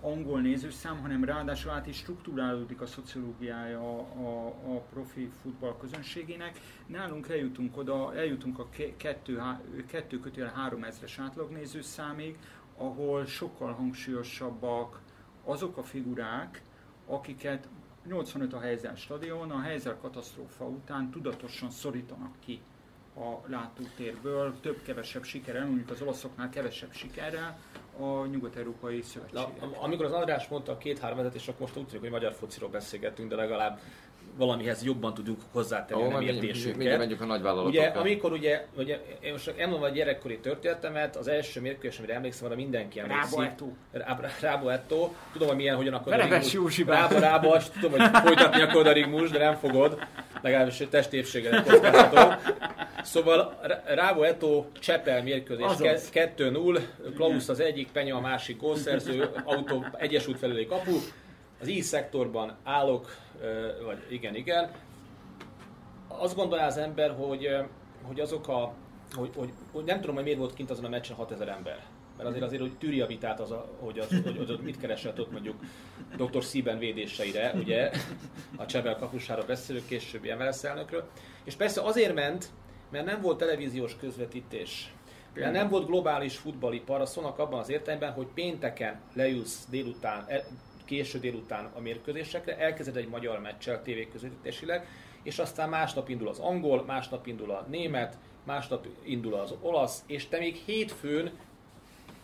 angol 0.00 0.40
nézőszám, 0.40 0.98
hanem 1.00 1.24
ráadásul 1.24 1.70
át 1.70 1.86
is 1.86 1.96
struktúrálódik 1.96 2.80
a 2.80 2.86
szociológiája 2.86 3.80
a, 3.80 3.98
a, 3.98 4.46
a 4.46 4.80
profi 4.92 5.30
futball 5.42 5.76
közönségének. 5.80 6.60
Nálunk 6.86 7.28
eljutunk 7.28 7.76
oda, 7.76 8.14
eljutunk 8.14 8.58
a 8.58 8.68
kettő, 8.96 9.42
kettő 9.86 10.20
kötél 10.20 10.52
három 10.54 10.84
ezres 10.84 11.18
átlagnézőszámig, 11.18 12.38
ahol 12.76 13.24
sokkal 13.24 13.72
hangsúlyosabbak 13.72 15.00
azok 15.44 15.76
a 15.76 15.82
figurák, 15.82 16.62
akiket 17.06 17.68
85 18.06 18.52
a 18.52 18.60
helyzet 18.60 18.96
stadion, 18.96 19.50
a 19.50 19.60
helyzet 19.60 20.00
katasztrófa 20.00 20.64
után 20.64 21.10
tudatosan 21.10 21.70
szorítanak 21.70 22.34
ki 22.44 22.60
a 23.14 23.46
látótérből, 23.46 24.60
több-kevesebb 24.60 25.24
sikerrel, 25.24 25.66
mondjuk 25.66 25.90
az 25.90 26.02
olaszoknál 26.02 26.48
kevesebb 26.50 26.92
sikerrel, 26.92 27.58
a 28.00 28.26
Nyugat-Európai 28.26 29.02
Szövetség. 29.02 29.52
Amikor 29.80 30.04
az 30.04 30.12
András 30.12 30.48
mondta 30.48 30.72
a 30.72 30.78
két-három 30.78 31.30
és 31.34 31.48
akkor 31.48 31.60
most 31.60 31.76
úgy 31.76 31.86
tűnik, 31.86 32.00
hogy 32.00 32.10
magyar 32.10 32.32
fociról 32.32 32.70
beszélgetünk, 32.70 33.28
de 33.30 33.36
legalább 33.36 33.80
valamihez 34.36 34.84
jobban 34.84 35.14
tudunk 35.14 35.38
hozzátenni 35.52 36.02
oh, 36.02 36.14
a 36.14 36.22
értésünket. 36.22 36.98
Menjük 36.98 37.20
a 37.20 37.24
nagyvállalatokra. 37.24 37.80
Ugye, 37.80 37.88
amikor 37.88 38.32
ugye, 38.32 38.66
ugye 38.76 39.00
én 39.20 39.32
most 39.32 39.54
elmondom 39.56 39.82
a 39.82 39.88
gyerekkori 39.88 40.38
történetemet, 40.38 41.16
az 41.16 41.28
első 41.28 41.60
mérkőzés, 41.60 41.98
amire 41.98 42.14
emlékszem, 42.14 42.46
arra 42.46 42.54
mindenki 42.56 43.00
emlékszik. 43.00 43.38
Rábo 43.92 44.22
Rábo 44.40 44.68
Etto. 44.68 45.10
Tudom, 45.32 45.48
hogy 45.48 45.56
milyen, 45.56 45.76
hogyan 45.76 45.94
akar 45.94 46.12
a 46.12 46.16
rigmus. 46.16 46.78
Rábo, 46.78 47.18
Rábo, 47.18 47.56
tudom, 47.80 47.90
hogy 47.90 48.20
folytatni 48.22 48.88
a 48.88 48.92
rigmus, 48.92 49.30
de 49.30 49.38
nem 49.38 49.54
fogod. 49.54 49.98
Legalábbis 50.42 50.82
testépséggel 50.90 51.62
kockáztató. 51.62 52.50
Szóval 53.02 53.60
Rábo 53.86 54.22
Eto 54.22 54.66
Csepel 54.78 55.22
mérkőzés 55.22 55.66
2-0, 55.76 56.82
Klaus 57.14 57.48
az 57.48 57.60
egyik, 57.60 57.92
Penya 57.92 58.16
a 58.16 58.20
másik 58.20 58.60
gólszerző, 58.60 59.30
autó 59.44 59.86
Egyesült 59.98 60.38
felüli 60.38 60.66
kapu. 60.66 60.96
Az 61.60 61.68
I-szektorban 61.68 62.56
állok, 62.64 63.16
vagy 63.84 63.98
igen, 64.08 64.34
igen. 64.34 64.70
Azt 66.08 66.36
gondolja 66.36 66.64
az 66.64 66.76
ember, 66.76 67.14
hogy, 67.16 67.48
hogy 68.02 68.20
azok 68.20 68.48
a, 68.48 68.74
hogy, 69.12 69.30
hogy, 69.36 69.52
hogy, 69.72 69.84
nem 69.84 70.00
tudom, 70.00 70.14
hogy 70.14 70.24
miért 70.24 70.38
volt 70.38 70.54
kint 70.54 70.70
azon 70.70 70.84
a 70.84 70.88
meccsen 70.88 71.16
6000 71.16 71.48
ember. 71.48 71.78
Mert 72.16 72.28
azért 72.28 72.44
azért, 72.44 72.60
hogy 72.60 72.78
tűri 72.78 73.00
a 73.00 73.06
vitát, 73.06 73.40
az 73.40 73.50
a, 73.50 73.70
hogy, 73.78 73.98
az, 73.98 74.08
hogy, 74.08 74.44
hogy 74.46 74.60
mit 74.62 74.80
keresett 74.80 75.20
ott 75.20 75.32
mondjuk 75.32 75.56
dr. 76.16 76.44
Szíben 76.44 76.78
védéseire, 76.78 77.52
ugye, 77.56 77.90
a 78.56 78.66
Csebel 78.66 78.96
kapusára 78.96 79.44
beszélő 79.44 79.82
későbbi 79.88 80.32
MLS 80.32 80.64
elnökről. 80.64 81.08
És 81.44 81.54
persze 81.54 81.80
azért 81.80 82.14
ment, 82.14 82.50
mert 82.90 83.04
nem 83.04 83.20
volt 83.20 83.38
televíziós 83.38 83.96
közvetítés. 83.96 84.94
Mert 85.34 85.52
nem 85.52 85.68
volt 85.68 85.86
globális 85.86 86.36
futballipar, 86.36 87.00
a 87.00 87.06
szónak 87.06 87.38
abban 87.38 87.58
az 87.58 87.68
értelemben, 87.68 88.12
hogy 88.12 88.26
pénteken 88.34 89.00
leülsz 89.14 89.66
délután, 89.70 90.26
késő 90.84 91.18
délután 91.18 91.70
a 91.74 91.80
mérkőzésekre, 91.80 92.58
elkezded 92.58 92.96
egy 92.96 93.08
magyar 93.08 93.40
meccsel 93.40 93.82
tévéközvetítésileg, 93.82 94.86
és 95.22 95.38
aztán 95.38 95.68
másnap 95.68 96.08
indul 96.08 96.28
az 96.28 96.38
angol, 96.38 96.84
másnap 96.84 97.26
indul 97.26 97.50
a 97.50 97.66
német, 97.68 98.16
másnap 98.44 98.86
indul 99.02 99.34
az 99.34 99.54
olasz, 99.60 100.02
és 100.06 100.28
te 100.28 100.38
még 100.38 100.54
hétfőn 100.54 101.30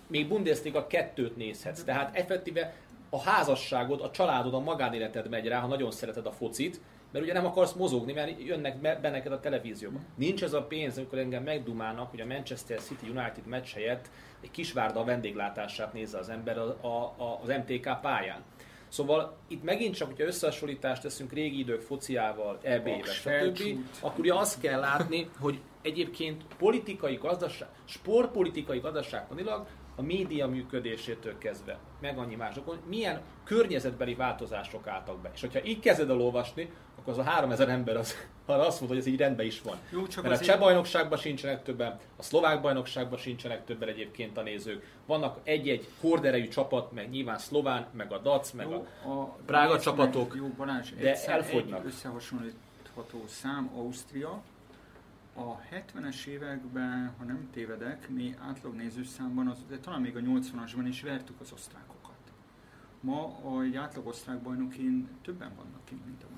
még 0.07 0.29
Bundesliga 0.29 0.87
kettőt 0.87 1.37
nézhetsz. 1.37 1.83
Tehát 1.83 2.16
effektíve 2.16 2.74
a 3.11 3.20
házasságod, 3.20 4.00
a 4.00 4.11
családod, 4.11 4.55
a 4.55 4.61
magánéleted 4.61 5.29
megy 5.29 5.46
rá, 5.46 5.61
ha 5.61 5.66
nagyon 5.66 5.90
szereted 5.90 6.26
a 6.26 6.33
focit, 6.33 6.81
mert 7.16 7.29
ugye 7.29 7.40
nem 7.40 7.50
akarsz 7.50 7.72
mozogni, 7.72 8.12
mert 8.12 8.42
jönnek 8.42 8.81
be, 8.81 8.98
be 9.02 9.11
neked 9.11 9.33
a 9.33 9.40
televízióba. 9.40 9.98
Nincs 10.16 10.42
ez 10.42 10.52
a 10.52 10.62
pénz, 10.62 10.98
amikor 10.98 11.18
engem 11.18 11.42
megdumálnak, 11.42 12.11
hogy 12.11 12.20
a 12.20 12.26
Manchester 12.26 12.81
City 12.81 13.09
United 13.09 13.46
meccs 13.46 13.72
helyett 13.72 14.11
egy 14.40 14.50
kisvárda 14.50 15.05
vendéglátását 15.05 15.92
nézze 15.92 16.18
az 16.18 16.29
ember 16.29 16.59
a, 16.59 16.79
a, 16.81 17.14
a, 17.22 17.40
az 17.42 17.48
MTK 17.48 18.00
pályán. 18.00 18.42
Szóval 18.88 19.37
itt 19.48 19.62
megint 19.62 19.94
csak, 19.94 20.09
hogyha 20.09 20.24
összehasonlítást 20.24 21.02
teszünk 21.02 21.33
régi 21.33 21.59
idők 21.59 21.81
fociával, 21.81 22.59
EB-vel, 22.62 23.02
stb., 23.02 23.79
akkor 24.00 24.20
ugye 24.20 24.35
azt 24.35 24.61
kell 24.61 24.81
látni, 24.81 25.31
hogy 25.38 25.61
egyébként 25.83 26.44
politikai 26.59 27.16
gazdaság, 27.16 27.68
sportpolitikai 27.85 28.79
gazdaságtanilag 28.79 29.66
a 29.96 30.02
média 30.02 30.46
működésétől 30.46 31.38
kezdve, 31.38 31.79
meg 32.00 32.18
annyi 32.18 32.35
másokon, 32.35 32.79
milyen 32.88 33.20
környezetbeli 33.44 34.14
változások 34.14 34.87
álltak 34.87 35.20
be. 35.20 35.31
És 35.35 35.40
hogyha 35.40 35.64
így 35.64 35.81
kezded 35.81 36.11
el 36.11 36.20
olvasni, 36.20 36.70
akkor 37.07 37.21
az 37.21 37.27
a 37.27 37.31
3000 37.31 37.69
ember 37.69 37.97
az, 37.97 38.14
arra 38.47 38.66
azt 38.66 38.81
mondta, 38.81 38.87
hogy 38.87 38.97
ez 38.97 39.07
így 39.07 39.19
rendben 39.19 39.47
is 39.47 39.62
van. 39.62 39.77
Jó, 39.90 40.07
csak 40.07 40.25
Mert 40.25 40.40
a 40.40 40.45
cseh 40.45 40.59
bajnokságban 40.59 41.19
sincsenek 41.19 41.62
többen, 41.62 41.99
a 42.16 42.23
szlovák 42.23 42.61
bajnokságban 42.61 43.19
sincsenek 43.19 43.64
többen 43.64 43.88
egyébként 43.88 44.37
a 44.37 44.42
nézők. 44.42 44.95
Vannak 45.07 45.38
egy-egy 45.42 45.88
horderejű 46.01 46.49
csapat, 46.49 46.92
meg 46.92 47.11
nyilván 47.11 47.38
szlován, 47.38 47.87
meg 47.92 48.12
a 48.12 48.19
DAC, 48.19 48.51
meg 48.51 48.69
jó, 48.71 48.87
a, 49.05 49.11
a 49.11 49.37
Prága 49.47 49.81
csapatok, 49.81 50.29
meg, 50.29 50.38
jó, 50.38 50.49
Balázs, 50.57 50.90
de 50.90 51.25
elfogynak. 51.25 51.81
Egy 51.81 51.87
összehasonlítható 51.87 53.25
szám 53.27 53.71
Ausztria, 53.77 54.42
a 55.35 55.61
70-es 55.61 56.27
években, 56.27 57.14
ha 57.19 57.25
nem 57.25 57.49
tévedek, 57.53 58.09
mi 58.09 58.35
átlagnézőszámban, 58.49 59.49
az, 59.49 59.59
de 59.69 59.79
talán 59.79 60.01
még 60.01 60.16
a 60.16 60.21
80-asban 60.21 60.85
is 60.87 61.03
vertük 61.03 61.40
az 61.40 61.53
osztrákokat. 61.53 62.16
Ma 63.01 63.37
egy 63.62 63.77
átlag 63.77 64.07
osztrák 64.07 64.38
bajnokin 64.38 65.09
többen 65.23 65.51
vannak 65.57 65.85
kint, 65.85 66.07
mint 66.07 66.23
a. 66.23 66.36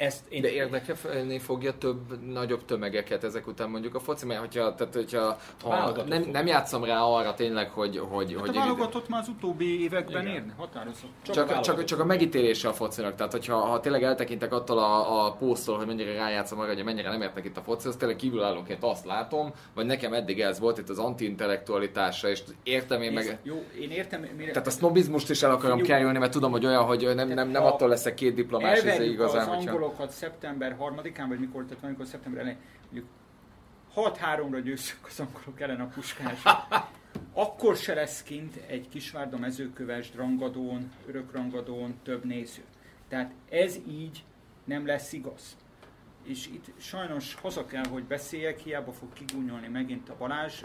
Ezt 0.00 0.24
én... 0.28 0.40
De 0.42 0.50
érdekelni 0.50 1.38
fogja 1.38 1.72
több, 1.78 2.22
nagyobb 2.32 2.64
tömegeket 2.64 3.24
ezek 3.24 3.46
után 3.46 3.70
mondjuk 3.70 3.94
a 3.94 4.00
foci, 4.00 4.26
mert 4.26 4.40
hogyha, 4.40 4.74
tehát, 4.74 4.94
hogyha 4.94 5.38
ha 5.62 6.02
nem, 6.06 6.22
nem 6.32 6.46
játszom 6.46 6.84
rá 6.84 7.00
arra 7.00 7.34
tényleg, 7.34 7.70
hogy... 7.70 8.00
hogy, 8.10 8.32
hát 8.32 8.40
hogy 8.40 8.56
a 8.56 8.60
válogatott 8.60 9.08
már 9.08 9.20
az 9.20 9.28
utóbbi 9.28 9.82
években 9.82 10.22
Igen. 10.22 10.34
érni, 10.34 10.52
határozott. 10.56 11.10
Csak, 11.22 11.34
csak, 11.34 11.60
csak, 11.60 11.84
csak, 11.84 12.00
a 12.00 12.04
megítélése 12.04 12.68
a 12.68 12.72
focinak, 12.72 13.14
tehát 13.14 13.32
hogyha 13.32 13.56
ha 13.56 13.80
tényleg 13.80 14.02
eltekintek 14.02 14.52
attól 14.52 14.78
a, 14.78 15.26
a 15.26 15.32
posztól, 15.32 15.76
hogy 15.76 15.86
mennyire 15.86 16.12
rájátszom 16.12 16.58
arra, 16.58 16.74
hogy 16.74 16.84
mennyire 16.84 17.10
nem 17.10 17.22
értek 17.22 17.44
itt 17.44 17.56
a 17.56 17.62
foci, 17.62 17.88
az 17.88 17.96
tényleg 17.96 18.16
kívülállóként 18.16 18.84
azt 18.84 19.04
látom, 19.04 19.52
vagy 19.74 19.86
nekem 19.86 20.12
eddig 20.12 20.40
ez 20.40 20.58
volt 20.58 20.78
itt 20.78 20.88
az 20.88 20.98
anti-intellektualitása, 20.98 22.28
és 22.28 22.42
értem 22.62 23.02
én 23.02 23.12
meg... 23.12 23.38
Jó, 23.42 23.64
én 23.80 23.90
értem... 23.90 24.26
Mire... 24.36 24.50
Tehát 24.50 24.66
a 24.66 24.70
sznobizmust 24.70 25.30
is 25.30 25.42
el 25.42 25.50
akarom 25.50 25.82
kerülni, 25.82 26.18
mert 26.18 26.32
tudom, 26.32 26.50
hogy 26.50 26.66
olyan, 26.66 26.84
hogy 26.84 27.12
nem, 27.14 27.28
nem, 27.28 27.48
nem 27.48 27.64
attól 27.64 27.88
leszek 27.88 28.14
két 28.14 28.34
diplomás, 28.34 28.80
ez 28.80 29.00
igazán, 29.00 29.46
hogyha 29.46 29.88
dolgokat 29.90 30.10
szeptember 30.16 30.76
3-án, 30.80 31.24
vagy 31.28 31.38
mikor, 31.38 31.64
tehát 31.64 31.84
amikor 31.84 32.06
szeptember 32.06 32.40
elején, 32.40 32.60
mondjuk 32.84 33.08
6-3-ra 33.96 34.60
győzzük 34.64 35.06
az 35.06 35.20
angolok 35.20 35.60
ellen 35.60 35.80
a 35.80 35.86
puskás. 35.86 36.42
Akkor 37.32 37.76
se 37.76 37.94
lesz 37.94 38.22
kint 38.22 38.56
egy 38.56 38.88
Kisvárda 38.88 39.38
mezőköves 39.38 40.10
drangadón, 40.10 40.92
örökrangadón 41.06 41.94
több 42.02 42.24
néző. 42.24 42.62
Tehát 43.08 43.32
ez 43.50 43.76
így 43.88 44.24
nem 44.64 44.86
lesz 44.86 45.12
igaz. 45.12 45.56
És 46.24 46.46
itt 46.46 46.80
sajnos 46.80 47.34
haza 47.34 47.66
kell, 47.66 47.86
hogy 47.86 48.04
beszéljek, 48.04 48.58
hiába 48.58 48.92
fog 48.92 49.12
kigúnyolni 49.12 49.68
megint 49.68 50.08
a 50.08 50.16
Balázs. 50.18 50.62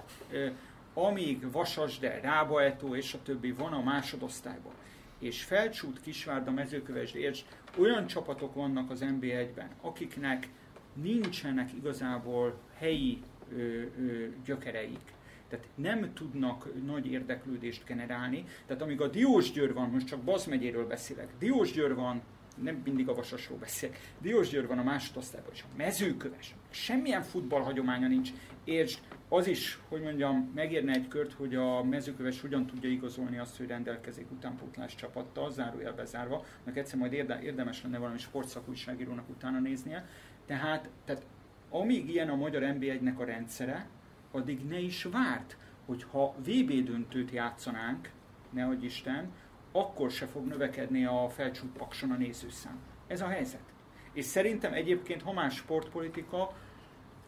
Amíg 0.93 1.51
Vasasde, 1.51 2.19
Rábaetó 2.19 2.95
és 2.95 3.13
a 3.13 3.21
többi 3.23 3.51
van 3.51 3.73
a 3.73 3.81
másodosztályban, 3.81 4.73
és 5.19 5.43
Felcsút, 5.43 6.01
Kisvárda, 6.01 6.51
Mezőkövesd, 6.51 7.15
és 7.15 7.43
olyan 7.77 8.07
csapatok 8.07 8.53
vannak 8.53 8.91
az 8.91 9.05
NB1-ben, 9.05 9.69
akiknek 9.81 10.49
nincsenek 10.93 11.73
igazából 11.73 12.59
helyi 12.77 13.21
ö, 13.55 13.57
ö, 13.57 14.27
gyökereik, 14.45 15.13
tehát 15.47 15.65
nem 15.75 16.13
tudnak 16.13 16.85
nagy 16.85 17.11
érdeklődést 17.11 17.85
generálni. 17.85 18.43
Tehát 18.65 18.81
amíg 18.81 19.01
a 19.01 19.07
Diósgyőr 19.07 19.73
van, 19.73 19.89
most 19.89 20.07
csak 20.07 20.19
Baz 20.19 20.45
megyéről 20.45 20.87
beszélek, 20.87 21.29
Diósgyőr 21.39 21.95
van, 21.95 22.21
nem 22.63 22.81
mindig 22.83 23.07
a 23.07 23.13
Vasasról 23.13 23.57
beszélek, 23.57 24.13
Diósgyőr 24.21 24.67
van 24.67 24.77
a 24.77 24.83
másodosztályban, 24.83 25.51
és 25.53 25.61
a 25.61 25.77
mezőköves. 25.77 26.55
Semmilyen 26.69 27.21
futballhagyománya 27.21 28.07
nincs. 28.07 28.29
És 28.63 28.97
az 29.29 29.47
is, 29.47 29.79
hogy 29.87 30.01
mondjam, 30.01 30.51
megérne 30.55 30.93
egy 30.93 31.07
kört, 31.07 31.33
hogy 31.33 31.55
a 31.55 31.83
mezőköves 31.83 32.41
hogyan 32.41 32.65
tudja 32.65 32.89
igazolni 32.89 33.37
azt, 33.37 33.57
hogy 33.57 33.67
rendelkezik 33.67 34.31
utánpótlás 34.31 34.95
csapattal, 34.95 35.51
zárójel 35.51 35.93
bezárva, 35.93 36.45
mert 36.63 36.77
egyszer 36.77 36.99
majd 36.99 37.13
érdemes 37.43 37.83
lenne 37.83 37.97
valami 37.97 38.17
sportszakújságírónak 38.17 39.29
utána 39.29 39.59
néznie. 39.59 40.07
Tehát, 40.45 40.89
tehát 41.05 41.25
amíg 41.69 42.09
ilyen 42.09 42.29
a 42.29 42.35
magyar 42.35 42.61
NB1-nek 42.65 43.17
a 43.17 43.23
rendszere, 43.23 43.87
addig 44.31 44.65
ne 44.67 44.79
is 44.79 45.03
várt, 45.03 45.57
hogy 45.85 46.03
ha 46.03 46.35
VB 46.37 46.83
döntőt 46.83 47.31
játszanánk, 47.31 48.11
nehogy 48.49 48.83
Isten, 48.83 49.31
akkor 49.71 50.11
se 50.11 50.25
fog 50.25 50.45
növekedni 50.45 51.05
a 51.05 51.29
felcsútpakson 51.29 52.11
a 52.11 52.15
nézőszám. 52.15 52.79
Ez 53.07 53.21
a 53.21 53.27
helyzet. 53.27 53.73
És 54.13 54.25
szerintem 54.25 54.73
egyébként, 54.73 55.21
ha 55.21 55.33
már 55.33 55.51
sportpolitika, 55.51 56.53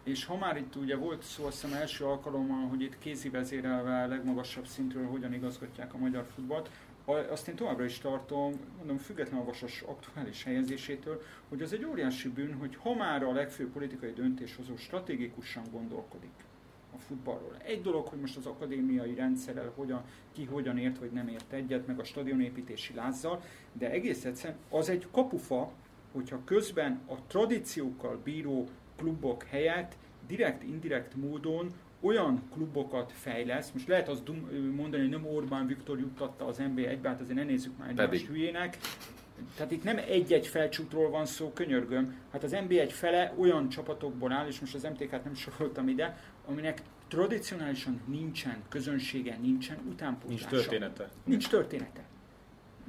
és 0.08 0.26
ha 0.26 0.38
már 0.38 0.58
itt 0.58 0.76
ugye 0.76 0.96
volt 0.96 1.24
szó 1.24 1.46
azt 1.46 1.62
hiszem 1.62 1.78
első 1.78 2.06
alkalommal, 2.06 2.68
hogy 2.68 2.82
itt 2.82 3.00
kézi 3.00 3.30
vezérelve 3.30 4.06
legmagasabb 4.06 4.68
szintről 4.68 5.06
hogyan 5.06 5.34
igazgatják 5.34 5.94
a 5.94 5.98
magyar 5.98 6.26
futballt, 6.36 6.70
azt 7.06 7.48
én 7.48 7.56
továbbra 7.56 7.86
is 7.86 7.98
tartom, 7.98 8.54
mondom, 8.78 8.98
független 8.98 9.40
a 9.40 9.44
vasas 9.44 9.82
aktuális 9.82 10.44
helyezésétől, 10.44 11.22
hogy 11.50 11.62
az 11.62 11.74
egy 11.74 11.86
óriási 11.86 12.30
bűn, 12.30 12.54
hogy 12.54 12.76
ha 12.76 12.94
már 12.94 13.24
a 13.24 13.34
legfőbb 13.34 13.72
politikai 13.72 14.14
döntéshozó 14.14 14.78
stratégikusan 14.78 15.64
gondolkodik, 15.72 16.46
a 16.96 17.00
futballról. 17.00 17.56
Egy 17.64 17.82
dolog, 17.82 18.08
hogy 18.08 18.20
most 18.20 18.38
az 18.38 18.46
akadémiai 18.46 19.14
rendszerrel 19.14 19.72
hogyan, 19.76 20.04
ki 20.32 20.46
hogyan 20.46 20.78
ért 20.78 20.98
vagy 20.98 21.12
nem 21.12 21.28
ért 21.28 21.54
egyet, 21.54 21.88
meg 21.88 22.00
a 22.00 22.04
stadionépítési 22.04 22.94
lázzal, 22.94 23.42
de 23.74 23.92
egész 23.92 24.26
egyszerűen 24.26 24.60
az 24.70 24.90
egy 24.90 25.08
kapufa, 25.12 25.72
hogyha 26.12 26.44
közben 26.44 27.02
a 27.08 27.26
tradíciókkal 27.28 28.20
bíró 28.24 28.68
klubok 28.98 29.44
helyett 29.44 29.96
direkt-indirekt 30.28 31.16
módon 31.16 31.74
olyan 32.00 32.44
klubokat 32.54 33.12
fejlesz, 33.12 33.72
most 33.72 33.88
lehet 33.88 34.08
azt 34.08 34.32
mondani, 34.76 35.02
hogy 35.02 35.12
nem 35.12 35.26
Orbán 35.26 35.68
Viktor 35.68 36.00
juttatta 36.00 36.46
az 36.46 36.58
NBA 36.58 36.82
egybe, 36.82 37.10
hát 37.10 37.22
azért 37.22 37.38
ne 37.38 37.44
nézzük 37.44 37.78
már 37.78 38.10
egy 38.12 38.22
hülyének, 38.22 38.78
tehát 39.56 39.72
itt 39.72 39.84
nem 39.84 39.98
egy-egy 39.98 40.48
felcsútról 40.48 41.10
van 41.10 41.26
szó, 41.26 41.52
könyörgöm. 41.54 42.16
Hát 42.32 42.44
az 42.44 42.52
NBA 42.52 42.80
egy 42.80 42.92
fele 42.92 43.34
olyan 43.38 43.70
csapatokból 43.70 44.32
áll, 44.32 44.48
és 44.48 44.60
most 44.60 44.76
az 44.76 44.84
MTK-t 44.84 45.24
nem 45.24 45.36
soroltam 45.36 45.88
ide, 45.88 46.18
aminek 46.46 46.82
tradicionálisan 47.08 48.02
nincsen 48.06 48.64
közönsége, 48.70 49.38
nincsen 49.42 49.78
utánpótlása. 49.90 50.50
Nincs 50.50 50.66
története. 50.66 51.10
Nincs 51.24 51.50
története. 51.50 52.04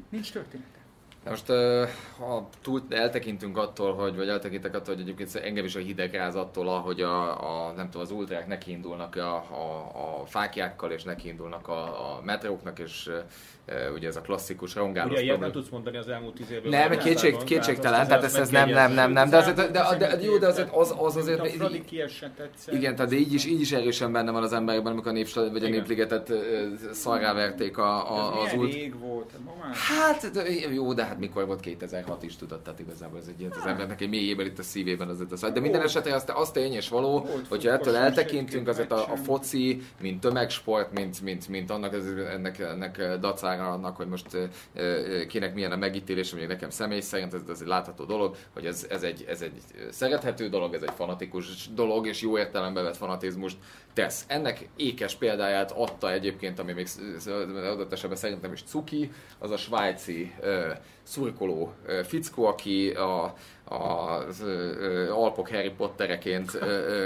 Nincs 0.09 0.33
története. 0.33 0.78
Most 1.29 1.47
ha 2.19 2.49
túl 2.63 2.83
eltekintünk 2.89 3.57
attól, 3.57 3.95
hogy, 3.95 4.17
vagy 4.17 4.29
eltekintek 4.29 4.75
attól, 4.75 4.95
hogy 4.95 5.03
egyébként 5.03 5.35
engem 5.35 5.65
is 5.65 5.75
a 5.75 5.79
hideg 5.79 6.15
ráz 6.15 6.35
attól, 6.35 6.81
hogy 6.81 7.01
a, 7.01 7.67
a, 7.67 7.73
nem 7.73 7.85
tudom, 7.85 8.03
az 8.03 8.11
ultrák 8.11 8.47
nekiindulnak 8.47 9.17
a, 9.17 9.35
a, 9.35 10.21
a 10.21 10.27
fákjákkal, 10.27 10.91
és 10.91 11.03
nekiindulnak 11.03 11.69
a, 11.69 11.83
a 11.83 12.21
metróknak, 12.25 12.79
és 12.79 13.11
ugye 13.95 14.09
ez 14.09 14.17
a 14.17 14.21
klasszikus 14.21 14.75
rongálós 14.75 15.13
Ugye 15.13 15.23
ilyet 15.23 15.41
nem 15.41 15.53
tudsz 15.53 15.69
mondani 15.69 15.97
az 15.97 16.09
elmúlt 16.09 16.35
tíz 16.35 16.51
évben. 16.51 16.71
Nem, 16.71 16.99
kétség, 16.99 17.37
kétségtelen, 17.45 18.07
tehát 18.07 18.25
ez, 18.25 18.35
ez 18.35 18.49
nem, 18.49 18.69
nem, 18.69 18.93
nem, 18.93 19.13
nem, 19.13 19.31
de 19.31 19.37
azért, 19.37 19.57
de, 19.57 19.69
de, 19.69 19.97
de, 19.99 20.23
jó, 20.23 20.39
de 20.39 20.47
azért 20.47 20.75
az, 20.75 20.95
az 20.99 21.17
azért... 21.17 21.47
Igen, 22.67 22.97
tehát 22.97 23.13
így 23.13 23.33
is, 23.33 23.45
így 23.45 23.61
is 23.61 23.73
erősen 23.73 24.13
benne 24.13 24.31
van 24.31 24.43
az 24.43 24.53
emberekben, 24.53 24.93
amikor 24.93 25.11
a 25.11 25.15
népstad, 25.15 25.53
vagy 25.53 25.65
a 25.65 25.69
népligetet 25.69 26.33
szarrá 26.93 27.33
verték 27.33 27.79
a, 27.79 28.17
a, 28.17 28.43
az 28.43 28.53
út. 28.53 28.95
volt? 29.01 29.33
Hát 29.73 30.31
jó, 30.75 30.93
de 30.93 31.05
hát 31.05 31.18
mikor 31.19 31.47
volt 31.47 31.61
2006 31.61 32.23
is 32.23 32.37
tudod, 32.37 32.61
tehát 32.61 32.81
igazából 32.81 33.19
ez 33.19 33.27
egy 33.29 33.41
ilyen 33.41 33.53
az 33.53 33.67
embernek 33.67 34.01
egy 34.01 34.09
mélyében 34.09 34.47
itt 34.47 34.59
a 34.59 34.63
szívében 34.63 35.09
azért 35.09 35.33
az. 35.33 35.41
De 35.41 35.61
minden 35.61 35.83
esetre 35.83 36.15
az, 36.15 36.25
az 36.27 36.51
tény 36.51 36.73
és 36.73 36.89
való, 36.89 37.29
hogyha 37.49 37.71
ettől 37.71 37.97
eltekintünk, 37.97 38.69
azért 38.69 38.93
a, 38.93 39.13
a 39.13 39.17
foci, 39.17 39.83
mint 40.01 40.21
tömegsport, 40.21 40.93
mint, 40.93 41.23
mint, 41.23 41.49
mint 41.49 41.71
annak, 41.71 41.95
ennek, 42.33 42.59
ennek 42.59 43.19
dacára 43.21 43.73
annak, 43.73 43.97
hogy 43.97 44.09
most 44.09 44.27
kinek 45.29 45.55
milyen 45.55 45.73
a 45.73 45.77
megítélés, 45.77 46.31
mondjuk 46.31 46.53
nekem 46.53 46.71
személy 46.71 47.01
szerint 47.01 47.35
ez, 47.35 47.41
ez 47.49 47.61
egy 47.61 47.67
látható 47.67 48.05
dolog, 48.05 48.37
hogy 48.55 48.67
ez, 48.67 48.87
ez, 48.91 49.03
egy, 49.03 49.25
ez 49.29 49.43
egy 49.43 49.63
szerethető 49.91 50.49
dolog, 50.49 50.75
ez 50.75 50.83
egy 50.83 50.95
fanatikus 50.95 51.69
dolog, 51.75 52.07
és 52.07 52.23
jó 52.23 52.39
értelembe 52.39 52.83
vett 52.83 52.97
fanatizmust 52.97 53.57
tesz. 53.99 54.25
Ennek 54.27 54.69
ékes 54.77 55.15
példáját 55.15 55.71
adta 55.71 56.13
egyébként, 56.13 56.59
ami 56.59 56.73
még 56.73 56.89
adott 57.55 57.93
esetben 57.93 58.19
szerintem 58.19 58.53
is 58.53 58.63
cuki, 58.63 59.11
az 59.39 59.51
a 59.51 59.57
svájci 59.57 60.35
uh, 60.41 60.77
szurkoló 61.03 61.73
uh, 61.87 62.01
fickó, 62.01 62.45
aki 62.45 62.91
a, 62.91 63.35
az 63.69 64.45
Alpok 65.11 65.49
Harry 65.49 65.71
Pottereként 65.71 66.59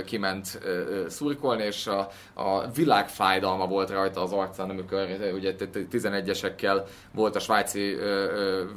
kiment 0.04 0.60
szurkolni, 1.08 1.62
és 1.62 1.86
a, 1.86 2.08
a 2.34 2.70
világfájdalma 2.70 3.66
volt 3.66 3.90
rajta 3.90 4.22
az 4.22 4.32
arcán, 4.32 4.70
amikor 4.70 5.06
ugye 5.34 5.54
11-esekkel 5.92 6.86
volt 7.14 7.36
a 7.36 7.40
svájci 7.40 7.96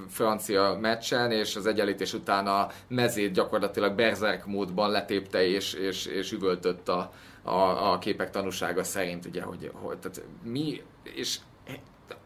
francia 0.09 0.77
meccsen, 0.81 1.31
és 1.31 1.55
az 1.55 1.65
egyenlítés 1.65 2.13
után 2.13 2.47
a 2.47 2.67
mezét 2.88 3.33
gyakorlatilag 3.33 3.95
berzerk 3.95 4.45
módban 4.45 4.91
letépte 4.91 5.47
és, 5.47 5.73
és, 5.73 6.05
és 6.05 6.31
üvöltött 6.31 6.89
a, 6.89 7.11
a, 7.43 7.91
a 7.91 7.97
képek 7.97 8.29
tanúsága 8.29 8.83
szerint, 8.83 9.25
ugye, 9.25 9.41
hogy, 9.41 9.71
hogy 9.73 9.97
tehát 9.97 10.21
mi, 10.43 10.81
és 11.03 11.38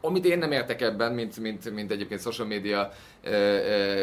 amit 0.01 0.25
én 0.25 0.37
nem 0.37 0.51
értek 0.51 0.81
ebben, 0.81 1.13
mint, 1.13 1.39
mint, 1.39 1.73
mint 1.73 1.91
egyébként 1.91 2.21
social 2.21 2.47
media 2.47 2.91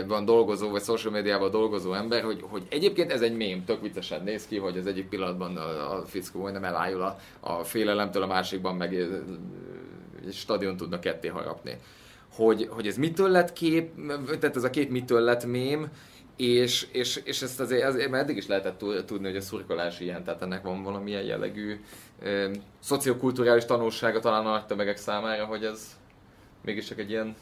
van 0.07 0.25
dolgozó, 0.25 0.71
vagy 0.71 0.83
social 0.83 1.13
médiával 1.13 1.51
dolgozó 1.51 1.93
ember, 1.93 2.23
hogy, 2.23 2.45
hogy 2.49 2.67
egyébként 2.69 3.13
ez 3.13 3.21
egy 3.21 3.37
mém, 3.37 3.65
tök 3.65 3.83
viccesen 3.83 4.23
néz 4.23 4.47
ki, 4.47 4.59
hogy 4.59 4.79
az 4.79 4.87
egyik 4.87 5.09
pillanatban 5.09 5.57
a, 5.57 5.97
a 5.97 6.05
fickó 6.07 6.49
nem 6.49 6.65
elájul 6.65 7.03
a, 7.03 7.19
a 7.41 7.65
félelemtől, 7.65 8.23
a 8.23 8.27
másikban 8.27 8.77
meg 8.77 8.95
egy 8.95 10.33
stadion 10.33 10.77
tudna 10.77 10.99
ketté 10.99 11.29
harapni. 11.29 11.79
Hogy, 12.35 12.69
hogy 12.71 12.87
ez 12.87 12.97
mitől 12.97 13.29
lett 13.29 13.53
kép, 13.53 13.91
tehát 14.41 14.57
ez 14.57 14.65
a 14.65 14.71
kép 14.71 14.91
mitől 14.91 15.21
lett 15.21 15.45
mém, 15.45 15.89
és, 16.37 16.87
és, 16.93 17.17
és 17.25 17.43
ezt 17.43 17.61
azért, 17.61 17.85
azért 17.85 18.11
mert 18.11 18.23
eddig 18.23 18.37
is 18.37 18.47
lehetett 18.47 18.79
tudni, 19.07 19.27
hogy 19.27 19.37
a 19.37 19.41
szurkolás 19.41 20.01
ilyen, 20.01 20.25
tehát 20.25 20.43
ennek 20.43 20.63
van 20.63 20.83
valamilyen 20.83 21.23
jellegű 21.23 21.81
ö, 22.23 22.51
szociokulturális 22.79 23.65
tanulsága 23.65 24.21
talán 24.21 24.47
a 24.47 24.51
nagy 24.51 24.67
tömegek 24.67 24.97
számára, 24.97 25.45
hogy 25.45 25.65
ez 25.65 25.97
mégiscsak 26.65 26.99
egy 26.99 27.11
ilyen 27.11 27.37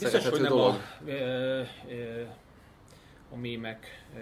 Biztos, 0.00 0.28
hogy 0.28 0.40
nem 0.40 0.50
dolog. 0.50 0.74
A, 0.74 1.10
ö, 1.10 1.60
ö, 1.88 2.22
a 3.30 3.36
mémek 3.36 4.04
ö, 4.16 4.20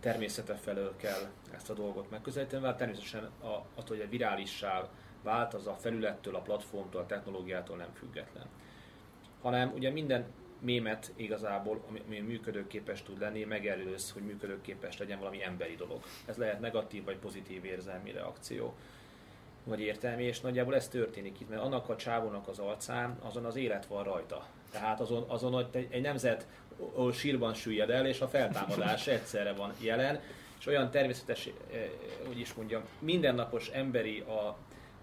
természete 0.00 0.54
felől 0.54 0.96
kell 0.96 1.28
ezt 1.54 1.70
a 1.70 1.74
dolgot 1.74 2.10
megközelíteni, 2.10 2.62
mert 2.62 2.76
természetesen 2.76 3.30
a, 3.40 3.46
attól, 3.46 3.96
hogy 3.96 4.00
a 4.00 4.08
virálissá 4.08 4.88
vált, 5.22 5.54
az 5.54 5.66
a 5.66 5.76
felülettől, 5.80 6.34
a 6.34 6.40
platformtól, 6.40 7.00
a 7.00 7.06
technológiától 7.06 7.76
nem 7.76 7.92
független. 7.94 8.46
Hanem 9.42 9.72
ugye 9.74 9.90
minden 9.90 10.24
mémet 10.60 11.12
igazából, 11.16 11.84
ami, 11.88 12.02
ami 12.06 12.18
működőképes 12.18 13.02
tud 13.02 13.18
lenni, 13.18 13.44
megelőz, 13.44 14.10
hogy 14.10 14.22
működőképes 14.22 14.98
legyen 14.98 15.18
valami 15.18 15.42
emberi 15.44 15.74
dolog. 15.74 16.02
Ez 16.26 16.36
lehet 16.36 16.60
negatív 16.60 17.04
vagy 17.04 17.16
pozitív 17.16 17.64
érzelmi 17.64 18.12
reakció 18.12 18.74
vagy 19.64 19.80
értelmi, 19.80 20.22
és 20.22 20.40
nagyjából 20.40 20.74
ez 20.74 20.88
történik 20.88 21.40
itt, 21.40 21.48
mert 21.48 21.62
annak 21.62 21.88
a 21.88 21.96
csávónak 21.96 22.48
az 22.48 22.58
arcán, 22.58 23.18
azon 23.22 23.44
az 23.44 23.56
élet 23.56 23.86
van 23.86 24.04
rajta. 24.04 24.46
Tehát 24.70 25.00
azon, 25.00 25.24
azon 25.28 25.52
hogy 25.52 25.66
egy, 25.70 25.86
egy 25.90 26.02
nemzet 26.02 26.46
sírban 27.12 27.54
süllyed 27.54 27.90
el, 27.90 28.06
és 28.06 28.20
a 28.20 28.28
feltámadás 28.28 29.06
egyszerre 29.16 29.52
van 29.52 29.72
jelen, 29.78 30.20
és 30.58 30.66
olyan 30.66 30.90
természetes, 30.90 31.46
eh, 31.46 31.90
hogy 32.26 32.38
is 32.38 32.54
mondjam, 32.54 32.82
mindennapos 32.98 33.68
emberi, 33.68 34.20
a, 34.20 34.56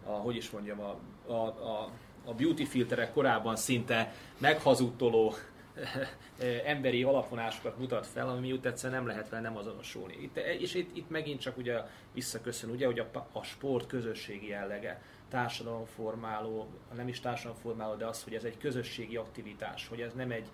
a 0.05 0.11
hogy 0.11 0.35
is 0.35 0.49
mondjam, 0.49 0.79
a, 0.79 0.99
a, 1.31 1.45
a 1.45 1.91
a 2.27 2.33
beauty 2.33 2.65
filterek 2.65 3.13
korábban 3.13 3.55
szinte 3.55 4.13
meghazudtoló 4.37 5.33
emberi 6.65 7.03
alapvonásokat 7.03 7.77
mutat 7.77 8.07
fel, 8.07 8.29
ami 8.29 8.39
miut 8.39 8.65
egyszer 8.65 8.91
nem 8.91 9.07
lehet 9.07 9.29
vele 9.29 9.41
nem 9.41 9.57
azonosulni. 9.57 10.17
Itt, 10.21 10.37
és 10.37 10.73
itt, 10.73 10.97
itt 10.97 11.09
megint 11.09 11.39
csak 11.39 11.57
ugye 11.57 11.81
visszaköszön, 12.13 12.69
ugye, 12.69 12.85
hogy 12.85 12.99
a, 12.99 13.27
a 13.31 13.43
sport 13.43 13.87
közösségi 13.87 14.47
jellege, 14.47 15.01
társadalomformáló, 15.29 16.67
nem 16.95 17.07
is 17.07 17.19
társadalomformáló, 17.19 17.95
de 17.95 18.05
az, 18.05 18.23
hogy 18.23 18.33
ez 18.33 18.43
egy 18.43 18.57
közösségi 18.57 19.15
aktivitás, 19.15 19.87
hogy 19.87 20.01
ez 20.01 20.13
nem 20.13 20.31
egy 20.31 20.47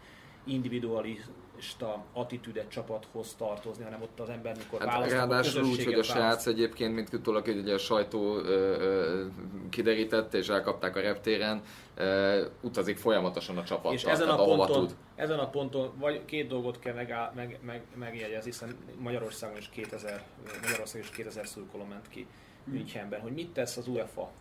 individualista 0.43 2.03
attitűdet 2.13 2.69
csapathoz 2.69 3.35
tartozni, 3.37 3.83
hanem 3.83 4.01
ott 4.01 4.19
az 4.19 4.29
ember, 4.29 4.57
mikor 4.57 4.79
hát 4.79 4.89
választ, 4.89 5.11
Ráadásul 5.11 5.63
úgy, 5.63 5.83
hogy 5.83 5.93
a 5.93 6.03
srác 6.03 6.45
egyébként, 6.45 6.93
mint 6.93 7.13
utólag 7.13 7.47
ugye 7.47 7.73
a 7.73 7.77
sajtó 7.77 8.37
ö, 8.37 8.41
ö, 8.79 9.25
kiderítette, 9.69 10.37
és 10.37 10.49
elkapták 10.49 10.95
a 10.95 11.01
reptéren, 11.01 11.61
ö, 11.95 12.45
utazik 12.61 12.97
folyamatosan 12.97 13.57
a 13.57 13.63
csapat. 13.63 13.93
És 13.93 14.03
ezen 14.03 14.29
a, 14.29 14.35
ponton, 14.35 14.87
tud. 14.87 14.95
ezen 15.15 15.39
a 15.39 15.49
ponton 15.49 15.91
vagy 15.99 16.25
két 16.25 16.47
dolgot 16.47 16.79
kell 16.79 16.93
megáll, 16.93 17.31
meg, 17.35 17.59
meg, 17.61 17.81
megjegyezni, 17.95 18.51
hiszen 18.51 18.75
Magyarországon 18.99 19.57
is 19.57 19.69
2000, 19.69 20.23
Magyarországon 20.61 21.07
is 21.07 21.15
2000 21.15 21.47
szurkoló 21.47 21.83
ment 21.83 22.09
ki 22.09 22.27
hmm. 22.65 22.73
Münchenben, 22.73 23.21
hogy 23.21 23.31
mit 23.31 23.49
tesz 23.49 23.77
az 23.77 23.87
UEFA 23.87 24.31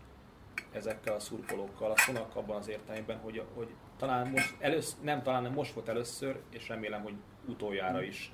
ezekkel 0.72 1.14
a 1.14 1.20
szurkolókkal. 1.20 1.90
Azt 1.90 2.06
mondnak 2.06 2.36
abban 2.36 2.56
az 2.56 2.68
értelemben, 2.68 3.18
hogy, 3.18 3.42
hogy 3.54 3.68
talán 4.06 4.28
most 4.28 4.54
először, 4.58 4.94
nem 5.02 5.22
talán 5.22 5.42
nem 5.42 5.52
most 5.52 5.72
volt 5.72 5.88
először, 5.88 6.36
és 6.50 6.68
remélem, 6.68 7.02
hogy 7.02 7.14
utoljára 7.46 8.02
is 8.02 8.32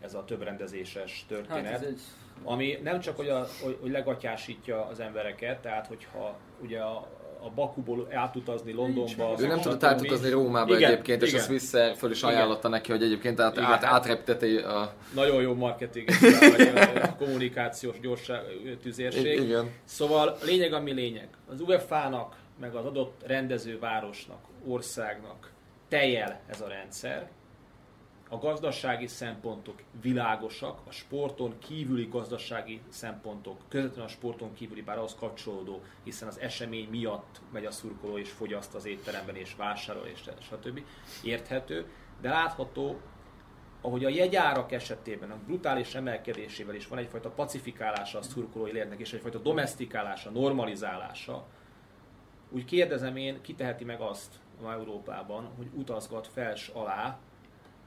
ez 0.00 0.14
a 0.14 0.24
több 0.24 0.42
rendezéses 0.42 1.24
történet. 1.28 1.70
Hát 1.70 1.82
egy... 1.82 2.00
Ami 2.42 2.78
nem 2.82 3.00
csak, 3.00 3.16
hogy, 3.16 3.28
a, 3.28 3.46
hogy, 3.62 3.78
hogy 3.80 3.90
legatyásítja 3.90 4.86
az 4.86 5.00
embereket, 5.00 5.58
tehát 5.60 5.86
hogyha 5.86 6.36
ugye 6.62 6.80
a, 6.80 7.08
a 7.40 7.50
Bakuból 7.54 8.08
átutazni 8.12 8.72
Londonba. 8.72 9.34
Ő 9.38 9.46
nem 9.46 9.60
tudott 9.60 9.84
átutazni 9.84 10.30
Rómába 10.30 10.76
igen, 10.76 10.90
egyébként, 10.90 11.22
igen. 11.22 11.34
és 11.34 11.40
azt 11.40 11.48
vissza 11.48 11.94
föl 11.94 12.10
is 12.10 12.22
ajánlotta 12.22 12.68
neki, 12.68 12.90
hogy 12.90 13.02
egyébként 13.02 13.40
át, 13.40 13.58
át, 13.58 13.84
átrepteti 13.84 14.56
a... 14.56 14.92
Nagyon 15.14 15.42
jó 15.42 15.54
marketing, 15.54 16.08
a 17.02 17.14
kommunikációs 17.16 18.00
gyorság, 18.00 18.40
tüzérség. 18.82 19.40
Igen. 19.40 19.70
Szóval 19.84 20.36
lényeg 20.44 20.72
ami 20.72 20.92
lényeg. 20.92 21.28
Az 21.50 21.60
UEFA-nak, 21.60 22.36
meg 22.60 22.74
az 22.74 22.84
adott 22.84 23.22
rendezővárosnak, 23.26 24.47
országnak 24.66 25.52
tejel 25.88 26.40
ez 26.46 26.60
a 26.60 26.68
rendszer, 26.68 27.30
a 28.30 28.38
gazdasági 28.38 29.06
szempontok 29.06 29.82
világosak, 30.00 30.80
a 30.86 30.90
sporton 30.90 31.58
kívüli 31.58 32.08
gazdasági 32.10 32.80
szempontok, 32.88 33.60
közvetlenül 33.68 34.04
a 34.04 34.12
sporton 34.12 34.54
kívüli, 34.54 34.82
bár 34.82 34.98
az 34.98 35.14
kapcsolódó, 35.14 35.82
hiszen 36.04 36.28
az 36.28 36.38
esemény 36.38 36.88
miatt 36.90 37.40
megy 37.52 37.64
a 37.64 37.70
szurkoló 37.70 38.18
és 38.18 38.30
fogyaszt 38.30 38.74
az 38.74 38.84
étteremben 38.84 39.36
és 39.36 39.54
vásárol 39.54 40.06
és 40.06 40.30
stb. 40.40 40.80
Érthető, 41.22 41.90
de 42.20 42.28
látható 42.28 43.00
ahogy 43.80 44.04
a 44.04 44.08
jegyárak 44.08 44.72
esetében 44.72 45.30
a 45.30 45.38
brutális 45.46 45.94
emelkedésével 45.94 46.74
is 46.74 46.86
van 46.86 46.98
egyfajta 46.98 47.30
pacifikálása 47.30 48.18
a 48.18 48.22
szurkolói 48.22 48.72
lérnek, 48.72 48.98
és 48.98 49.12
egyfajta 49.12 49.38
domestikálása, 49.38 50.30
normalizálása, 50.30 51.46
úgy 52.50 52.64
kérdezem 52.64 53.16
én, 53.16 53.40
ki 53.40 53.54
teheti 53.54 53.84
meg 53.84 54.00
azt 54.00 54.34
ma 54.60 54.72
Európában, 54.72 55.48
hogy 55.56 55.66
utazgat 55.74 56.26
fels 56.26 56.68
alá, 56.68 57.18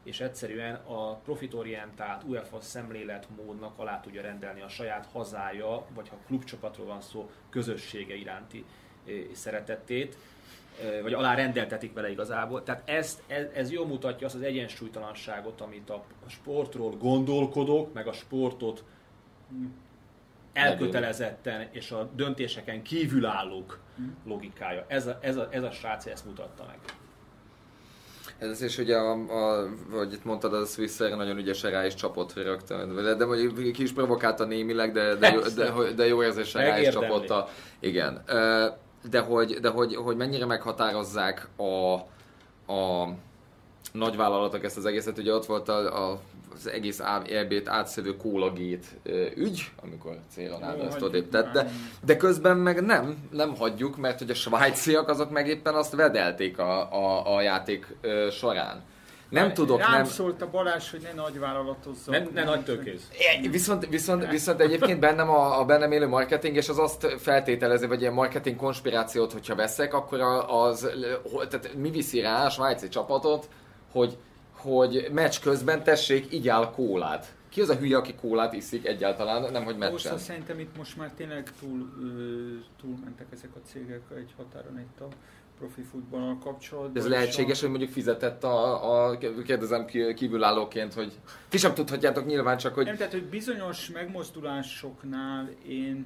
és 0.03 0.19
egyszerűen 0.19 0.75
a 0.75 1.15
profitorientált 1.15 2.23
UEFA 2.23 2.59
szemléletmódnak 2.59 3.79
alá 3.79 3.99
tudja 3.99 4.21
rendelni 4.21 4.61
a 4.61 4.69
saját 4.69 5.07
hazája, 5.11 5.85
vagy 5.93 6.09
ha 6.09 6.15
klubcsapatról 6.27 6.85
van 6.85 7.01
szó, 7.01 7.29
közössége 7.49 8.15
iránti 8.15 8.65
eh, 9.05 9.13
szeretetét, 9.33 10.17
eh, 10.81 11.01
vagy 11.01 11.13
alá 11.13 11.35
rendeltetik 11.35 11.93
vele 11.93 12.09
igazából. 12.09 12.63
Tehát 12.63 12.89
ezt, 12.89 13.23
ez, 13.27 13.45
ez 13.53 13.71
jól 13.71 13.85
mutatja 13.85 14.25
azt 14.25 14.35
az 14.35 14.41
egyensúlytalanságot, 14.41 15.61
amit 15.61 15.89
a 15.89 16.03
sportról 16.27 16.91
gondolkodok, 16.91 17.93
meg 17.93 18.07
a 18.07 18.13
sportot 18.13 18.83
elkötelezetten 20.53 21.67
és 21.71 21.91
a 21.91 22.09
döntéseken 22.15 22.81
kívülállók 22.81 23.79
logikája. 24.25 24.85
Ez 24.87 25.07
a, 25.07 25.17
ez 25.21 25.37
a, 25.37 25.47
ez 25.51 25.63
a 25.63 25.71
srác 25.71 26.05
ezt 26.05 26.25
mutatta 26.25 26.65
meg. 26.67 26.77
Ez 28.37 28.61
is 28.61 28.77
ugye, 28.77 28.97
a, 28.97 29.11
a, 29.11 29.67
hogy 29.91 30.13
itt 30.13 30.23
mondtad, 30.23 30.53
a 30.53 30.65
Swisser 30.65 31.15
nagyon 31.15 31.37
ügyesen 31.37 31.71
rá 31.71 31.85
is 31.85 31.93
csapott 31.93 32.33
rögtön. 32.33 32.95
De, 32.95 33.13
de 33.13 33.25
mondjuk 33.25 33.71
ki 33.71 33.83
is 33.83 33.91
provokálta 33.91 34.45
némileg, 34.45 34.91
de, 34.91 35.15
de, 35.15 35.31
de, 35.31 35.49
de, 35.55 35.91
de 35.95 36.07
jó 36.07 36.23
érzésen 36.23 36.65
rá 36.65 36.79
is 36.79 36.89
csapott 36.89 37.29
a... 37.29 37.47
Igen. 37.79 38.23
De 39.09 39.19
hogy, 39.19 39.59
de 39.59 39.69
hogy, 39.69 39.95
hogy 39.95 40.17
mennyire 40.17 40.45
meghatározzák 40.45 41.47
a, 41.55 41.93
a 42.73 43.09
nagyvállalatok 43.91 44.63
ezt 44.63 44.77
az 44.77 44.85
egészet, 44.85 45.17
ugye 45.17 45.33
ott 45.33 45.45
volt 45.45 45.69
a, 45.69 46.11
a 46.11 46.19
az 46.55 46.67
egész 46.69 46.99
EB-t 47.29 47.67
átszövő 47.67 48.17
kólagét 48.17 48.85
ügy, 49.35 49.71
amikor 49.83 50.17
Célonáda 50.29 50.83
ezt 50.83 51.01
odébb 51.01 51.29
tett, 51.29 51.51
de, 51.51 51.71
de 52.05 52.17
közben 52.17 52.57
meg 52.57 52.85
nem, 52.85 53.17
nem 53.31 53.55
hagyjuk, 53.55 53.97
mert 53.97 54.19
hogy 54.19 54.29
a 54.29 54.33
svájciak 54.33 55.09
azok 55.09 55.31
meg 55.31 55.47
éppen 55.47 55.73
azt 55.73 55.95
vedelték 55.95 56.57
a, 56.59 56.93
a, 56.93 57.35
a 57.35 57.41
játék 57.41 57.95
során. 58.31 58.83
Nem 59.31 59.47
Rá, 59.47 59.51
tudok, 59.51 59.79
rám 59.79 59.91
nem... 59.91 60.05
szólt 60.05 60.41
a 60.41 60.49
Balázs, 60.49 60.91
hogy 60.91 61.01
ne 61.01 61.21
nagyvállalatozzon. 61.21 62.15
Ne, 62.33 62.41
ne 62.41 62.43
nagy 62.43 62.63
tőkész. 62.63 63.07
Viszont, 63.51 63.87
viszont, 63.87 64.29
viszont 64.29 64.61
egyébként 64.61 64.99
bennem 64.99 65.29
a, 65.29 65.59
a 65.59 65.65
bennem 65.65 65.91
élő 65.91 66.07
marketing, 66.07 66.55
és 66.55 66.69
az 66.69 66.79
azt 66.79 67.15
feltételezi, 67.19 67.85
vagy 67.85 68.01
ilyen 68.01 68.13
marketing 68.13 68.55
konspirációt, 68.55 69.31
hogyha 69.31 69.55
veszek, 69.55 69.93
akkor 69.93 70.19
az, 70.47 70.89
tehát 71.49 71.73
mi 71.73 71.89
viszi 71.89 72.21
rá 72.21 72.45
a 72.45 72.49
svájci 72.49 72.87
csapatot, 72.87 73.49
hogy 73.91 74.17
hogy 74.61 75.07
meccs 75.11 75.39
közben 75.39 75.83
tessék, 75.83 76.33
igyál 76.33 76.71
kólát. 76.71 77.33
Ki 77.49 77.61
az 77.61 77.69
a 77.69 77.75
hülye, 77.75 77.97
aki 77.97 78.15
kólát 78.15 78.53
iszik 78.53 78.85
egyáltalán, 78.87 79.51
nem 79.51 79.63
hogy 79.63 79.77
meccsen? 79.77 80.11
Most 80.11 80.23
szerintem 80.25 80.59
itt 80.59 80.77
most 80.77 80.97
már 80.97 81.11
tényleg 81.11 81.51
túl, 81.59 81.89
túl 82.81 82.95
mentek 83.03 83.27
ezek 83.31 83.49
a 83.55 83.59
cégek 83.65 84.01
egy 84.15 84.33
határon 84.37 84.79
itt 84.79 84.99
a 84.99 85.07
profi 85.57 85.81
futballal 85.81 86.37
kapcsolatban. 86.43 87.01
Ez 87.01 87.09
lehetséges, 87.09 87.57
a... 87.57 87.61
hogy 87.61 87.69
mondjuk 87.69 87.91
fizetett 87.91 88.43
a, 88.43 89.05
a 89.05 89.17
kérdezem 89.17 89.85
kívülállóként, 90.15 90.93
hogy 90.93 91.19
ti 91.49 91.57
sem 91.57 91.73
tudhatjátok 91.73 92.25
nyilván 92.25 92.57
csak, 92.57 92.73
hogy... 92.73 92.85
Nem, 92.85 92.95
tehát, 92.95 93.11
hogy 93.11 93.25
bizonyos 93.25 93.89
megmozdulásoknál 93.89 95.49
én 95.67 96.05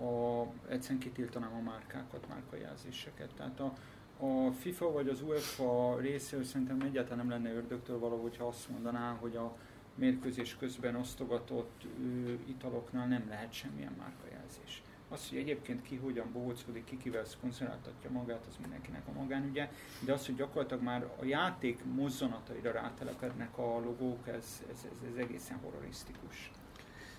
a, 0.00 0.42
egyszerűen 0.68 1.00
kitiltanám 1.00 1.52
a 1.54 1.62
márkákat, 1.62 2.28
márkajelzéseket. 2.28 3.28
Tehát 3.36 3.60
a, 3.60 3.72
a 4.20 4.50
FIFA 4.50 4.92
vagy 4.92 5.08
az 5.08 5.22
UEFA 5.22 5.98
részéről 6.00 6.44
szerintem 6.44 6.80
egyáltalán 6.80 7.26
nem 7.26 7.30
lenne 7.30 7.56
ördögtől 7.56 7.98
való, 7.98 8.22
hogyha 8.22 8.46
azt 8.46 8.68
mondaná, 8.68 9.16
hogy 9.20 9.36
a 9.36 9.56
mérkőzés 9.94 10.56
közben 10.56 10.96
osztogatott 10.96 11.82
ö, 11.84 12.32
italoknál 12.46 13.06
nem 13.06 13.24
lehet 13.28 13.52
semmilyen 13.52 13.94
márkajelzés. 13.98 14.82
Az, 15.08 15.28
hogy 15.28 15.38
egyébként 15.38 15.82
ki 15.82 15.96
hogyan 15.96 16.32
bohóckodik, 16.32 16.84
ki 16.84 16.96
kivel 16.96 17.24
szponzoráltatja 17.24 18.10
magát, 18.10 18.44
az 18.48 18.56
mindenkinek 18.60 19.02
a 19.08 19.18
magánügye, 19.20 19.70
de 20.00 20.12
az, 20.12 20.26
hogy 20.26 20.36
gyakorlatilag 20.36 20.82
már 20.82 21.06
a 21.20 21.24
játék 21.24 21.84
mozzanataira 21.94 22.72
rátelepednek 22.72 23.58
a 23.58 23.80
logók, 23.84 24.28
ez, 24.28 24.62
ez, 24.72 24.86
ez, 24.92 25.10
ez 25.12 25.16
egészen 25.16 25.58
horrorisztikus 25.62 26.50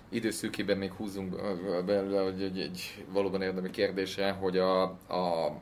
időszűkében 0.09 0.77
még 0.77 0.91
húzunk 0.91 1.35
belőle 1.85 2.21
hogy 2.21 2.41
egy, 2.41 2.59
egy 2.59 3.05
valóban 3.09 3.41
érdemi 3.41 3.69
kérdésre, 3.69 4.31
hogy 4.31 4.57
a, 4.57 4.81
a 5.07 5.55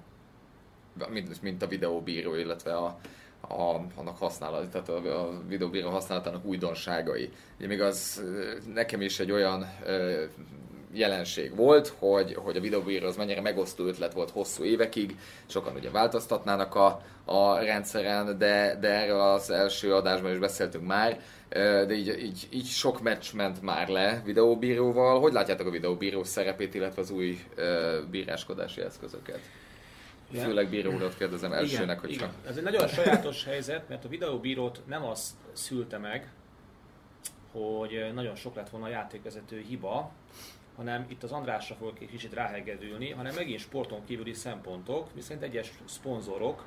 mint, 1.09 1.41
mint 1.41 1.61
a 1.61 1.67
videóbíró, 1.67 2.35
illetve 2.35 2.75
a, 2.75 2.97
a, 3.41 3.81
annak 3.95 4.17
használat, 4.17 4.69
tehát 4.69 4.89
a, 4.89 5.27
a 5.27 5.41
videóbíró 5.47 5.89
használatának 5.89 6.45
újdonságai. 6.45 7.31
Ugye 7.57 7.67
még 7.67 7.81
az 7.81 8.23
nekem 8.73 9.01
is 9.01 9.19
egy 9.19 9.31
olyan 9.31 9.65
ö, 9.85 10.23
jelenség 10.93 11.55
volt, 11.55 11.93
hogy, 11.99 12.33
hogy 12.33 12.57
a 12.57 12.61
videóbíró 12.61 13.07
az 13.07 13.15
mennyire 13.15 13.41
megosztó 13.41 13.85
ötlet 13.85 14.13
volt 14.13 14.29
hosszú 14.29 14.63
évekig, 14.63 15.17
sokan 15.45 15.75
ugye 15.75 15.89
változtatnának 15.89 16.75
a, 16.75 17.01
a 17.25 17.59
rendszeren, 17.59 18.37
de, 18.37 18.77
de 18.79 18.87
erről 18.87 19.19
az 19.19 19.49
első 19.49 19.93
adásban 19.93 20.31
is 20.31 20.37
beszéltünk 20.37 20.85
már, 20.85 21.19
de 21.49 21.93
így, 21.93 22.07
így, 22.23 22.47
így 22.49 22.65
sok 22.65 23.01
meccs 23.01 23.33
ment 23.33 23.61
már 23.61 23.87
le 23.87 24.21
videóbíróval. 24.25 25.19
Hogy 25.19 25.33
látjátok 25.33 25.67
a 25.67 25.71
videóbíró 25.71 26.23
szerepét, 26.23 26.73
illetve 26.73 27.01
az 27.01 27.11
új 27.11 27.39
bíráskodási 28.11 28.81
eszközöket? 28.81 29.39
Igen. 30.29 30.45
Főleg 30.45 30.69
bíró 30.69 30.91
urat 30.91 31.17
kérdezem 31.17 31.53
elsőnek, 31.53 31.99
hogy 31.99 32.11
igen. 32.11 32.31
Ez 32.47 32.57
egy 32.57 32.63
nagyon 32.63 32.87
sajátos 32.87 33.43
helyzet, 33.43 33.89
mert 33.89 34.05
a 34.05 34.07
videóbírót 34.07 34.81
nem 34.87 35.05
az 35.05 35.37
szülte 35.53 35.97
meg, 35.97 36.31
hogy 37.51 38.11
nagyon 38.13 38.35
sok 38.35 38.55
lett 38.55 38.69
volna 38.69 38.85
a 38.85 38.89
játékvezető 38.89 39.63
hiba, 39.67 40.11
hanem 40.75 41.05
itt 41.07 41.23
az 41.23 41.31
Andrásra 41.31 41.75
fogok 41.75 41.99
egy 41.99 42.09
kicsit 42.09 42.33
ráhegedülni, 42.33 43.11
hanem 43.11 43.33
megint 43.35 43.59
sporton 43.59 44.05
kívüli 44.05 44.33
szempontok, 44.33 45.13
viszont 45.13 45.41
egyes 45.41 45.71
szponzorok 45.85 46.65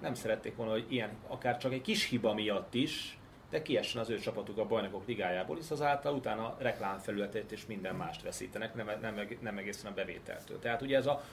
nem 0.00 0.14
szerették 0.14 0.56
volna, 0.56 0.72
hogy 0.72 0.86
ilyen, 0.88 1.10
akár 1.26 1.56
csak 1.56 1.72
egy 1.72 1.80
kis 1.80 2.08
hiba 2.08 2.34
miatt 2.34 2.74
is, 2.74 3.18
de 3.50 3.62
kiessen 3.62 4.00
az 4.00 4.10
ő 4.10 4.18
csapatuk 4.18 4.58
a 4.58 4.66
bajnokok 4.66 5.06
ligájából, 5.06 5.56
hisz 5.56 5.70
azáltal 5.70 6.14
utána 6.14 6.56
reklámfelületét 6.58 7.52
és 7.52 7.66
minden 7.66 7.94
mást 7.94 8.22
veszítenek, 8.22 8.74
nem, 8.74 8.90
nem, 9.00 9.28
nem 9.40 9.58
egészen 9.58 9.90
a 9.90 9.94
bevételtől. 9.94 10.58
Tehát 10.58 10.82
ugye 10.82 10.96
ez 10.96 11.06
a 11.06 11.24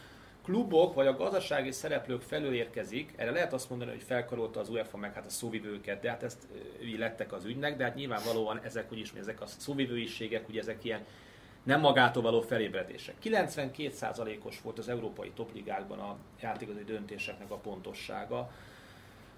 klubok 0.44 0.94
vagy 0.94 1.08
a 1.08 1.16
gazdasági 1.16 1.72
szereplők 1.72 2.22
felől 2.22 2.54
érkezik, 2.54 3.14
erre 3.16 3.32
lehet 3.32 3.54
azt 3.54 3.70
mondani, 3.70 3.92
hogy 3.92 4.04
felkarolta 4.04 4.60
az 4.60 4.70
UEFA 4.70 4.98
meg 4.98 5.14
hát 5.14 5.26
a 5.26 5.30
szóvivőket, 5.30 6.02
de 6.02 6.10
hát 6.10 6.24
ezt 6.24 6.48
így 6.84 6.98
lettek 6.98 7.34
az 7.34 7.46
ügynek, 7.46 7.78
de 7.78 7.84
hát 7.84 7.96
nyilvánvalóan 7.96 8.60
ezek, 8.64 8.92
úgyis, 8.92 9.14
ezek 9.20 9.42
a 9.42 9.46
szóvivőiségek, 9.46 10.50
ugye 10.50 10.60
ezek 10.60 10.84
ilyen 10.84 11.06
nem 11.64 11.80
magától 11.80 12.24
való 12.24 12.42
felébredések. 12.42 13.16
92%-os 13.24 14.62
volt 14.62 14.78
az 14.78 14.90
európai 14.90 15.32
topligákban 15.32 16.00
a 16.00 16.18
játékozói 16.42 16.84
döntéseknek 16.84 17.52
a 17.52 17.56
pontossága, 17.56 18.52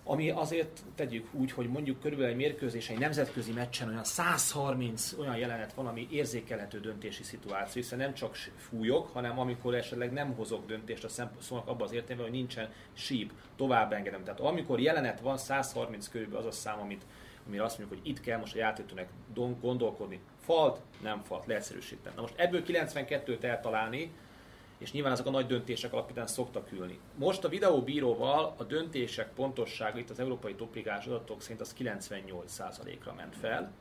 ami 0.04 0.30
azért 0.30 0.84
tegyük 0.96 1.28
úgy, 1.32 1.52
hogy 1.52 1.68
mondjuk 1.68 2.00
körülbelül 2.00 2.32
egy 2.32 2.38
mérkőzés, 2.38 2.90
egy 2.90 3.00
nemzetközi 3.00 3.52
meccsen 3.52 3.88
olyan 3.88 4.04
130 4.04 5.14
olyan 5.20 5.38
jelenet 5.38 5.74
van, 5.74 5.88
ami 5.88 6.08
érzékelhető 6.12 6.80
döntési 6.80 7.24
szituáció, 7.24 7.82
hiszen 7.82 7.98
nem 7.98 8.14
csak 8.14 8.36
fújok, 8.58 9.14
hanem 9.14 9.40
amikor 9.40 9.76
esetleg 9.76 10.12
nem 10.12 10.34
hozok 10.34 10.66
döntést 10.66 11.04
a 11.04 11.10
szónak 11.40 11.68
abban 11.68 11.88
az 11.88 11.94
értelemben, 11.94 12.30
hogy 12.30 12.38
nincsen 12.38 12.70
síp, 12.94 13.32
tovább 13.56 13.92
engedem. 13.94 14.24
Tehát 14.24 14.40
amikor 14.40 14.80
jelenet 14.80 15.20
van, 15.20 15.38
130 15.38 16.08
körülbelül 16.08 16.48
az 16.48 16.56
a 16.56 16.60
szám, 16.60 16.80
amit, 16.80 17.06
amire 17.48 17.64
azt 17.64 17.78
mondjuk, 17.78 18.00
hogy 18.00 18.10
itt 18.10 18.22
kell 18.22 18.40
most 18.40 18.56
a 18.56 18.58
játékosnak 18.58 19.08
gondolkodni. 19.62 20.20
Falt, 20.40 20.80
nem 21.02 21.22
falt, 21.24 21.46
leegyszerűsítem. 21.46 22.14
Na 22.16 22.22
most 22.22 22.34
ebből 22.38 22.64
92-t 22.68 23.44
eltalálni, 23.44 24.12
és 24.82 24.92
nyilván 24.92 25.12
ezek 25.12 25.26
a 25.26 25.30
nagy 25.30 25.46
döntések 25.46 25.94
alapján 25.94 26.28
szoktak 26.28 26.72
ülni. 26.72 27.00
Most 27.16 27.44
a 27.44 27.50
videóbíróval 27.50 28.54
a 28.58 28.64
döntések 28.64 29.34
pontossága 29.34 30.00
itt 30.00 30.10
az 30.10 30.20
európai 30.20 30.56
topligás 30.56 31.06
adatok 31.06 31.42
szerint 31.42 31.62
az 31.62 31.76
98%-ra 31.80 33.14
ment 33.14 33.36
fel, 33.36 33.72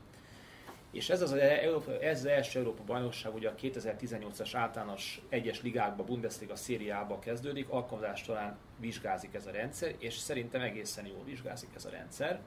és 0.90 1.10
ez 1.10 1.22
az, 1.22 1.32
Európa, 1.32 2.00
ez 2.00 2.18
az 2.18 2.24
első 2.24 2.58
Európa 2.58 2.82
bajnokság, 2.86 3.34
ugye 3.34 3.48
a 3.48 3.54
2018-as 3.54 4.50
általános 4.52 5.22
egyes 5.28 5.62
ligákba, 5.62 6.04
Bundesliga 6.04 6.56
szériába 6.56 7.18
kezdődik, 7.18 7.68
alkalmazás 7.68 8.22
talán 8.22 8.58
vizsgázik 8.78 9.34
ez 9.34 9.46
a 9.46 9.50
rendszer, 9.50 9.94
és 9.98 10.14
szerintem 10.14 10.60
egészen 10.60 11.06
jól 11.06 11.24
vizsgázik 11.24 11.68
ez 11.74 11.84
a 11.84 11.90
rendszer. 11.90 12.40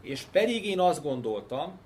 És 0.00 0.22
pedig 0.22 0.66
én 0.66 0.80
azt 0.80 1.02
gondoltam, 1.02 1.78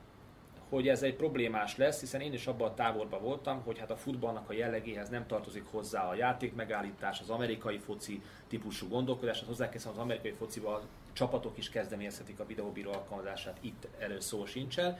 hogy 0.74 0.88
ez 0.88 1.02
egy 1.02 1.14
problémás 1.14 1.76
lesz, 1.76 2.00
hiszen 2.00 2.20
én 2.20 2.32
is 2.32 2.46
abban 2.46 2.70
a 2.70 2.74
távolban 2.74 3.22
voltam, 3.22 3.62
hogy 3.64 3.78
hát 3.78 3.90
a 3.90 3.96
futballnak 3.96 4.50
a 4.50 4.52
jellegéhez 4.52 5.08
nem 5.08 5.26
tartozik 5.26 5.64
hozzá 5.70 6.08
a 6.08 6.14
játék 6.14 6.54
megállítás, 6.54 7.20
az 7.20 7.30
amerikai 7.30 7.78
foci 7.78 8.22
típusú 8.48 8.88
gondolkodás, 8.88 9.40
az 9.40 9.46
hozzá 9.46 9.68
az 9.74 9.98
amerikai 9.98 10.30
focival 10.30 10.82
csapatok 11.12 11.58
is 11.58 11.70
kezdeményezhetik 11.70 12.40
a 12.40 12.46
videóbíró 12.46 12.92
alkalmazását, 12.92 13.56
itt 13.60 13.86
erről 13.98 14.20
szó 14.20 14.46
sincsen. 14.46 14.98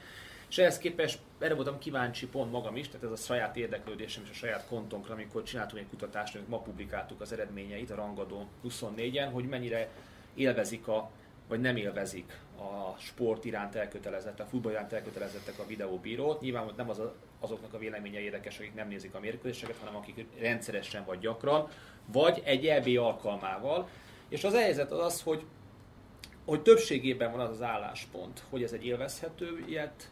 És 0.49 0.57
ehhez 0.57 0.77
képest 0.77 1.19
erre 1.39 1.53
voltam 1.53 1.79
kíváncsi 1.79 2.27
pont 2.27 2.51
magam 2.51 2.75
is, 2.75 2.87
tehát 2.87 3.05
ez 3.05 3.11
a 3.11 3.23
saját 3.23 3.57
érdeklődésem 3.57 4.23
és 4.23 4.29
a 4.29 4.33
saját 4.33 4.67
kontonkra, 4.67 5.13
amikor 5.13 5.43
csináltunk 5.43 5.81
egy 5.81 5.89
kutatást, 5.89 6.35
amit 6.35 6.49
ma 6.49 6.59
publikáltuk 6.59 7.21
az 7.21 7.31
eredményeit 7.31 7.91
a 7.91 7.95
Rangadó 7.95 8.47
24-en, 8.67 9.29
hogy 9.31 9.47
mennyire 9.47 9.89
élvezik 10.35 10.87
a 10.87 11.11
vagy 11.47 11.61
nem 11.61 11.75
élvezik 11.75 12.39
a 12.57 12.95
sport 12.99 13.45
iránt 13.45 13.75
elkötelezett, 13.75 14.39
a 14.39 14.45
futball 14.45 14.71
iránt 14.71 14.93
elkötelezettek 14.93 15.59
a 15.59 15.65
videóbírót. 15.65 16.41
Nyilván 16.41 16.71
nem 16.77 16.89
az 16.89 16.99
a, 16.99 17.15
azoknak 17.39 17.73
a 17.73 17.77
véleménye 17.77 18.19
érdekes, 18.19 18.57
akik 18.57 18.73
nem 18.73 18.87
nézik 18.87 19.15
a 19.15 19.19
mérkőzéseket, 19.19 19.77
hanem 19.77 19.95
akik 19.95 20.25
rendszeresen 20.39 21.05
vagy 21.05 21.19
gyakran, 21.19 21.69
vagy 22.05 22.41
egy 22.45 22.67
EB 22.67 22.87
alkalmával. 22.97 23.89
És 24.29 24.43
az 24.43 24.53
helyzet 24.53 24.91
az 24.91 24.99
az, 24.99 25.21
hogy, 25.21 25.45
hogy 26.45 26.61
többségében 26.61 27.31
van 27.31 27.39
az 27.39 27.49
az 27.49 27.61
álláspont, 27.61 28.43
hogy 28.49 28.63
ez 28.63 28.71
egy 28.71 28.85
élvezhető 28.85 29.63
ilyet, 29.67 30.09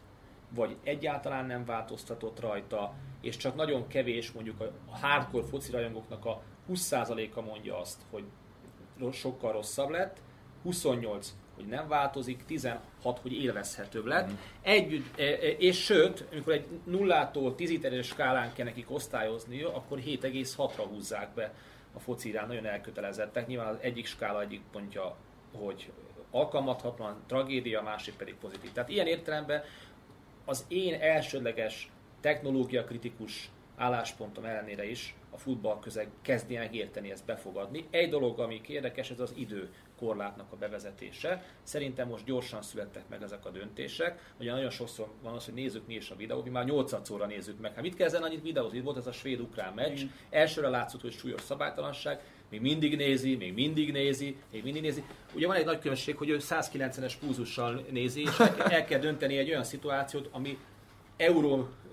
vagy 0.54 0.76
egyáltalán 0.82 1.46
nem 1.46 1.64
változtatott 1.64 2.40
rajta, 2.40 2.94
és 3.20 3.36
csak 3.36 3.54
nagyon 3.54 3.86
kevés 3.86 4.32
mondjuk 4.32 4.60
a 4.60 4.96
hardcore 4.96 5.46
foci 5.46 5.70
rajongóknak 5.70 6.24
a 6.24 6.42
20%-a 6.70 7.40
mondja 7.40 7.78
azt, 7.78 8.02
hogy 8.10 8.24
sokkal 9.12 9.52
rosszabb 9.52 9.88
lett, 9.88 10.20
28 10.62 11.34
hogy 11.54 11.66
nem 11.66 11.88
változik, 11.88 12.44
16, 12.44 12.80
hogy 13.22 13.32
élvezhetőbb 13.32 14.04
lett. 14.04 14.30
Mm. 14.30 14.34
Együtt, 14.62 15.18
e, 15.18 15.22
e, 15.22 15.36
és 15.58 15.84
sőt, 15.84 16.24
amikor 16.32 16.52
egy 16.52 16.66
nullától 16.84 17.54
10 17.54 17.70
iteres 17.70 18.06
skálán 18.06 18.52
kell 18.52 18.64
nekik 18.64 18.90
osztályozni, 18.90 19.62
akkor 19.62 19.98
7,6-ra 19.98 20.84
húzzák 20.90 21.34
be 21.34 21.52
a 21.94 21.98
focirán, 21.98 22.46
nagyon 22.46 22.66
elkötelezettek. 22.66 23.46
Nyilván 23.46 23.68
az 23.68 23.78
egyik 23.80 24.06
skála 24.06 24.40
egyik 24.40 24.62
pontja, 24.72 25.16
hogy 25.54 25.92
alkalmathatlan, 26.30 27.22
tragédia, 27.26 27.80
a 27.80 27.82
másik 27.82 28.14
pedig 28.14 28.34
pozitív. 28.34 28.72
Tehát 28.72 28.90
ilyen 28.90 29.06
értelemben 29.06 29.62
az 30.44 30.64
én 30.68 31.00
elsődleges 31.00 31.90
technológia 32.20 32.84
kritikus 32.84 33.50
álláspontom 33.76 34.44
ellenére 34.44 34.90
is 34.90 35.14
a 35.30 35.38
futball 35.38 35.78
közeg 35.80 36.08
kezdi 36.22 36.56
megérteni 36.56 37.10
ezt 37.10 37.24
befogadni. 37.24 37.86
Egy 37.90 38.10
dolog, 38.10 38.38
ami 38.38 38.60
érdekes, 38.66 39.10
ez 39.10 39.20
az 39.20 39.32
idő 39.36 39.68
korlátnak 39.98 40.52
a 40.52 40.56
bevezetése. 40.56 41.44
Szerintem 41.62 42.08
most 42.08 42.24
gyorsan 42.24 42.62
születtek 42.62 43.08
meg 43.08 43.22
ezek 43.22 43.46
a 43.46 43.50
döntések. 43.50 44.32
Ugye 44.40 44.52
nagyon 44.52 44.70
sokszor 44.70 45.08
van 45.22 45.34
az, 45.34 45.44
hogy 45.44 45.54
nézzük 45.54 45.86
mi 45.86 45.94
is 45.94 46.10
a 46.10 46.16
videót, 46.16 46.44
mi 46.44 46.50
már 46.50 46.64
8 46.64 47.10
óra 47.10 47.26
nézzük 47.26 47.60
meg. 47.60 47.74
Hát 47.74 47.82
mit 47.82 47.96
kell 47.96 48.06
ezen 48.06 48.22
annyit 48.22 48.42
videózni? 48.42 48.78
Itt 48.78 48.84
volt 48.84 48.96
ez 48.96 49.06
a 49.06 49.12
svéd-ukrán 49.12 49.72
meccs. 49.74 50.04
Mm. 50.04 50.08
Elsőre 50.30 50.68
látszott, 50.68 51.00
hogy 51.00 51.12
súlyos 51.12 51.40
szabálytalanság, 51.40 52.20
még 52.50 52.60
mindig 52.60 52.96
nézi, 52.96 53.36
még 53.36 53.54
mindig 53.54 53.92
nézi, 53.92 54.36
még 54.52 54.62
mindig 54.62 54.82
nézi. 54.82 55.04
Ugye 55.34 55.46
van 55.46 55.56
egy 55.56 55.64
nagy 55.64 55.78
különbség, 55.78 56.16
hogy 56.16 56.28
ő 56.28 56.36
190-es 56.40 57.12
púzussal 57.20 57.84
nézi, 57.90 58.20
és 58.20 58.38
el 58.58 58.84
kell 58.84 58.98
dönteni 58.98 59.36
egy 59.36 59.48
olyan 59.48 59.64
szituációt, 59.64 60.28
ami 60.32 60.58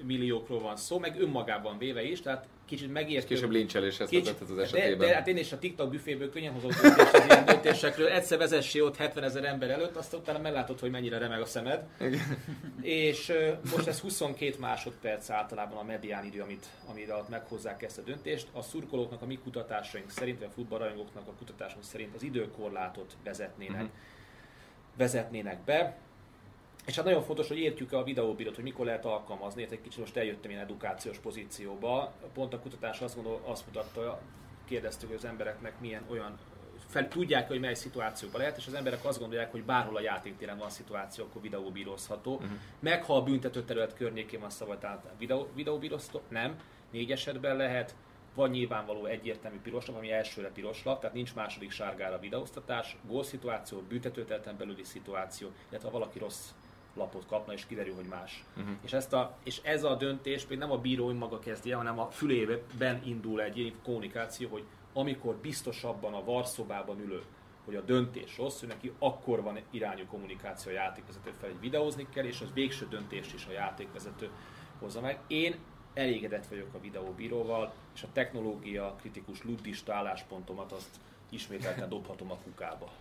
eurómilliókról 0.02 0.60
van 0.60 0.76
szó, 0.76 1.00
meg 1.00 1.22
önmagában 1.22 1.78
véve 1.78 2.04
is, 2.04 2.22
tehát 2.22 2.48
kicsit 2.66 2.92
megértő. 2.92 3.28
Később 3.28 3.52
lincseléshez 3.52 4.10
kicsit, 4.10 4.42
az 4.42 4.58
esetében. 4.58 4.98
De, 4.98 5.06
de, 5.06 5.14
hát 5.14 5.28
én 5.28 5.38
is 5.38 5.52
a 5.52 5.60
TikTok 5.60 5.90
büféből 5.90 6.30
könnyen 6.30 6.54
hozok 6.54 6.72
döntést 6.72 7.14
az 7.14 7.26
ilyen 7.26 7.46
döntésekről. 7.46 8.08
Egyszer 8.08 8.38
vezessé 8.38 8.80
ott 8.80 8.96
70 8.96 9.24
ezer 9.24 9.44
ember 9.44 9.70
előtt, 9.70 9.96
azt 9.96 10.14
utána 10.14 10.40
meglátod, 10.40 10.80
hogy 10.80 10.92
mennyire 10.92 11.18
remeg 11.18 11.42
a 11.42 11.46
szemed. 11.46 11.88
És 12.82 13.30
uh, 13.30 13.72
most 13.72 13.88
ez 13.88 14.00
22 14.00 14.56
másodperc 14.60 15.30
általában 15.30 15.78
a 15.78 15.84
medián 15.84 16.26
idő, 16.26 16.42
amit, 16.42 16.66
amit 16.90 17.10
alatt 17.10 17.30
meghozzák 17.30 17.84
ezt 17.84 17.98
a 17.98 18.02
döntést. 18.02 18.48
A 18.52 18.62
szurkolóknak, 18.62 19.22
a 19.22 19.26
mi 19.26 19.38
kutatásaink 19.44 20.10
szerint, 20.10 20.40
vagy 20.40 20.48
a 20.48 20.52
futballrajongóknak 20.52 21.28
a 21.28 21.34
kutatásunk 21.38 21.84
szerint 21.84 22.16
az 22.16 22.24
időkorlátot 22.24 23.18
vezetnének, 23.24 23.76
uh-huh. 23.76 23.92
vezetnének 24.98 25.64
be 25.64 25.98
és 26.86 26.96
hát 26.96 27.06
nagyon 27.06 27.24
fontos, 27.24 27.48
hogy 27.48 27.60
értjük 27.60 27.92
a 27.92 28.04
videóbírót, 28.04 28.56
hogy 28.56 28.64
mikor 28.64 28.86
lehet 28.86 29.06
alkalmazni. 29.06 29.64
Hát 29.64 29.72
egy 29.72 29.82
kicsit 29.82 30.00
most 30.00 30.18
eljöttem 30.18 30.52
ilyen 30.52 30.64
edukációs 30.64 31.18
pozícióba. 31.18 32.14
Pont 32.34 32.54
a 32.54 32.60
kutatás 32.60 33.02
azt, 33.02 33.16
gondol, 33.16 33.42
azt 33.46 33.66
mutatta, 33.66 34.22
kérdeztük, 34.66 35.08
hogy 35.08 35.18
az 35.18 35.26
embereknek 35.26 35.80
milyen 35.80 36.04
olyan 36.10 36.38
fel, 36.88 37.08
tudják, 37.08 37.48
hogy 37.48 37.60
mely 37.60 37.74
szituációban 37.74 38.40
lehet, 38.42 38.58
és 38.58 38.68
az 38.68 38.74
emberek 38.74 39.06
azt 39.06 39.20
gondolják, 39.20 39.52
hogy 39.52 39.64
bárhol 39.64 39.96
a 39.96 40.02
játéktéren 40.02 40.58
van 40.58 40.70
szituáció, 40.70 41.24
akkor 41.24 41.42
videóbírozható. 41.42 42.34
Uh-huh. 42.34 42.50
Meg 42.80 43.04
ha 43.04 43.16
a 43.16 43.24
büntető 43.24 43.64
terület 43.64 43.96
környékén 43.96 44.40
van 44.40 44.50
szabad 44.50 45.02
videó, 45.18 45.48
videóbírozható, 45.56 46.22
nem. 46.28 46.60
Négy 46.92 47.12
esetben 47.12 47.56
lehet, 47.56 47.96
van 48.36 48.50
nyilvánvaló 48.50 49.06
egyértelmű 49.06 49.60
piroslap, 49.60 49.98
ami 49.98 50.12
elsőre 50.12 50.50
piroslap, 50.50 51.00
tehát 51.00 51.16
nincs 51.16 51.36
második 51.36 51.72
sárgára 51.72 52.20
videóztatás, 52.20 52.98
gólszituáció, 53.08 53.80
büntetőtelten 53.80 54.58
belüli 54.58 54.84
szituáció, 54.84 55.52
illetve 55.70 55.88
ha 55.88 55.94
valaki 55.94 56.20
rossz 56.20 56.50
lapot 56.96 57.26
kapna, 57.26 57.54
és 57.54 57.66
kiderül, 57.66 57.96
hogy 57.96 58.06
más. 58.10 58.44
Uh-huh. 58.58 58.76
És, 58.82 58.94
ezt 58.94 59.14
a, 59.14 59.38
és 59.44 59.60
ez 59.64 59.84
a 59.84 59.96
döntés 59.96 60.48
még 60.48 60.58
nem 60.58 60.72
a 60.72 60.78
bíró 60.78 61.14
maga 61.14 61.40
kezdje, 61.40 61.76
hanem 61.76 62.00
a 62.00 62.10
fülében 62.10 63.02
indul 63.04 63.42
egy 63.42 63.58
ilyen 63.58 63.74
kommunikáció, 63.84 64.50
hogy 64.50 64.64
amikor 64.94 65.36
biztosabban 65.36 66.14
a 66.14 66.24
varszobában 66.24 67.00
ülő, 67.00 67.22
hogy 67.66 67.76
a 67.76 67.82
döntés 67.82 68.38
rossz, 68.38 68.60
hogy 68.60 68.70
neki 68.70 68.92
akkor 69.00 69.42
van 69.42 69.60
irányú 69.72 70.06
kommunikáció 70.06 70.72
a 70.72 70.76
játékvezető 70.76 71.32
fel, 71.40 71.50
hogy 71.50 71.60
videózni 71.60 72.08
kell, 72.14 72.26
és 72.26 72.42
az 72.42 72.54
végső 72.54 72.88
döntést 72.88 73.34
is 73.34 73.46
a 73.46 73.52
játékvezető 73.52 74.30
hozza 74.80 75.02
meg. 75.02 75.20
Én 75.28 75.56
elégedett 75.94 76.48
vagyok 76.48 76.74
a 76.74 76.80
videóbíróval, 76.80 77.74
és 77.96 78.04
a 78.04 78.08
technológia 78.14 78.96
kritikus 79.00 79.44
luddista 79.44 79.94
álláspontomat 79.94 80.72
azt 80.72 81.00
ismételten 81.30 81.90
dobhatom 81.90 82.32
a 82.32 82.38
kukába. 82.44 82.92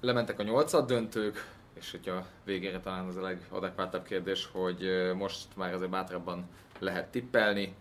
Lementek 0.00 0.38
a 0.38 0.42
nyolcad 0.42 0.86
döntők, 0.86 1.60
és 1.74 1.90
hogyha 1.90 2.26
végére 2.44 2.80
talán 2.80 3.06
az 3.06 3.16
a 3.16 3.20
legadekvátabb 3.20 4.04
kérdés, 4.04 4.48
hogy 4.52 5.12
most 5.16 5.56
már 5.56 5.74
azért 5.74 5.90
bátrabban 5.90 6.48
lehet 6.78 7.10
tippelni, 7.10 7.74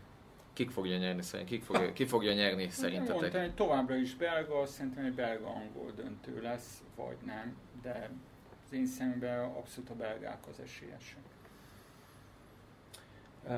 kik 0.53 0.71
fogja 0.71 0.97
nyerni 0.97 1.21
szerint, 1.21 1.49
kik 1.49 1.63
fogja, 1.63 1.93
ki 1.93 2.05
fogja 2.05 2.33
nyerni 2.33 2.69
szerintetek? 2.69 3.19
Mondtam, 3.19 3.41
hogy 3.41 3.53
továbbra 3.53 3.95
is 3.95 4.15
belga, 4.15 4.65
szerintem 4.65 5.05
egy 5.05 5.13
belga-angol 5.13 5.91
döntő 5.95 6.41
lesz, 6.41 6.83
vagy 6.95 7.17
nem, 7.25 7.57
de 7.81 8.09
az 8.65 8.73
én 8.73 8.85
szememben 8.85 9.43
abszolút 9.43 9.89
a 9.89 9.95
belgák 9.95 10.47
az 10.49 10.59
esélyesek. 10.59 11.21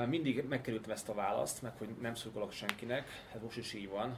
Mindig 0.07 0.45
megkerültem 0.49 0.91
ezt 0.91 1.09
a 1.09 1.13
választ, 1.13 1.61
meg 1.61 1.71
hogy 1.77 1.89
nem 2.01 2.15
szurkolok 2.15 2.51
senkinek, 2.51 3.07
ez 3.36 3.41
most 3.41 3.57
is 3.57 3.73
így 3.73 3.89
van. 3.89 4.17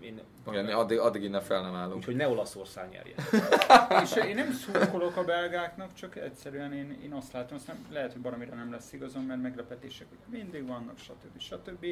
Én, 0.00 0.20
Igen, 0.48 0.66
addig, 0.66 0.98
addig 0.98 1.22
innen 1.22 1.40
fel 1.40 1.62
nem 1.62 1.74
állunk. 1.74 1.96
Úgyhogy 1.96 2.16
ne 2.16 2.28
Olaszország 2.28 2.88
nyerjen. 2.88 3.18
és 4.02 4.16
én 4.16 4.34
nem 4.34 4.52
szurkolok 4.52 5.16
a 5.16 5.24
belgáknak, 5.24 5.94
csak 5.94 6.16
egyszerűen 6.16 6.72
én, 6.72 6.98
én 7.02 7.12
azt 7.12 7.32
látom, 7.32 7.56
azt 7.56 7.66
nem, 7.66 7.86
lehet, 7.90 8.12
hogy 8.12 8.20
baromira 8.20 8.54
nem 8.54 8.70
lesz 8.70 8.92
igazom, 8.92 9.22
mert 9.22 9.42
meglepetések 9.42 10.06
mindig 10.26 10.66
vannak, 10.66 10.98
stb. 10.98 11.38
stb. 11.38 11.86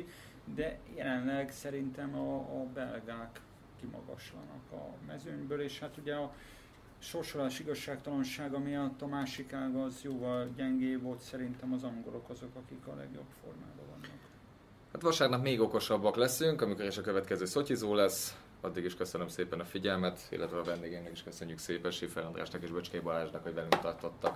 De 0.55 0.79
jelenleg 0.95 1.51
szerintem 1.51 2.15
a, 2.15 2.37
a 2.37 2.67
belgák 2.75 3.41
kimagaslanak 3.81 4.73
a 4.73 5.07
mezőnyből, 5.07 5.61
és 5.61 5.79
hát 5.79 5.97
ugye 5.97 6.15
a 6.15 6.33
sorsolás 6.99 7.59
igazságtalansága 7.59 8.59
miatt 8.59 9.03
a 9.03 9.07
másik 9.07 9.53
ág 9.53 9.75
az 9.75 10.03
jóval 10.03 10.49
gyengébb 10.57 11.03
volt, 11.03 11.21
szerintem 11.21 11.73
az 11.73 11.83
angolok 11.83 12.31
azok, 12.31 12.55
akik 12.55 12.87
a 12.87 12.95
legjobb 12.95 13.29
formában 13.43 13.87
vannak. 13.91 14.18
Hát 14.99 15.07
vasárnap 15.07 15.43
még 15.43 15.61
okosabbak 15.61 16.17
leszünk, 16.17 16.63
amikor 16.63 16.85
is 16.85 16.97
a 16.97 17.01
következő 17.01 17.45
szotyizó 17.45 17.95
lesz. 17.95 18.37
Addig 18.61 18.85
is 18.85 18.95
köszönöm 18.95 19.29
szépen 19.29 19.61
a 19.61 19.65
figyelmet, 19.65 20.21
illetve 20.31 20.59
a 20.59 20.63
vendégeinknek 20.63 21.13
is 21.13 21.23
köszönjük 21.23 21.59
szépen 21.59 21.91
Sifer 21.91 22.25
Andrásnak 22.25 22.63
és 22.63 22.71
Böcskei 22.71 23.01
Balázsnak, 23.01 23.43
hogy 23.43 23.55
velünk 23.55 23.81
tartottak. 23.81 24.35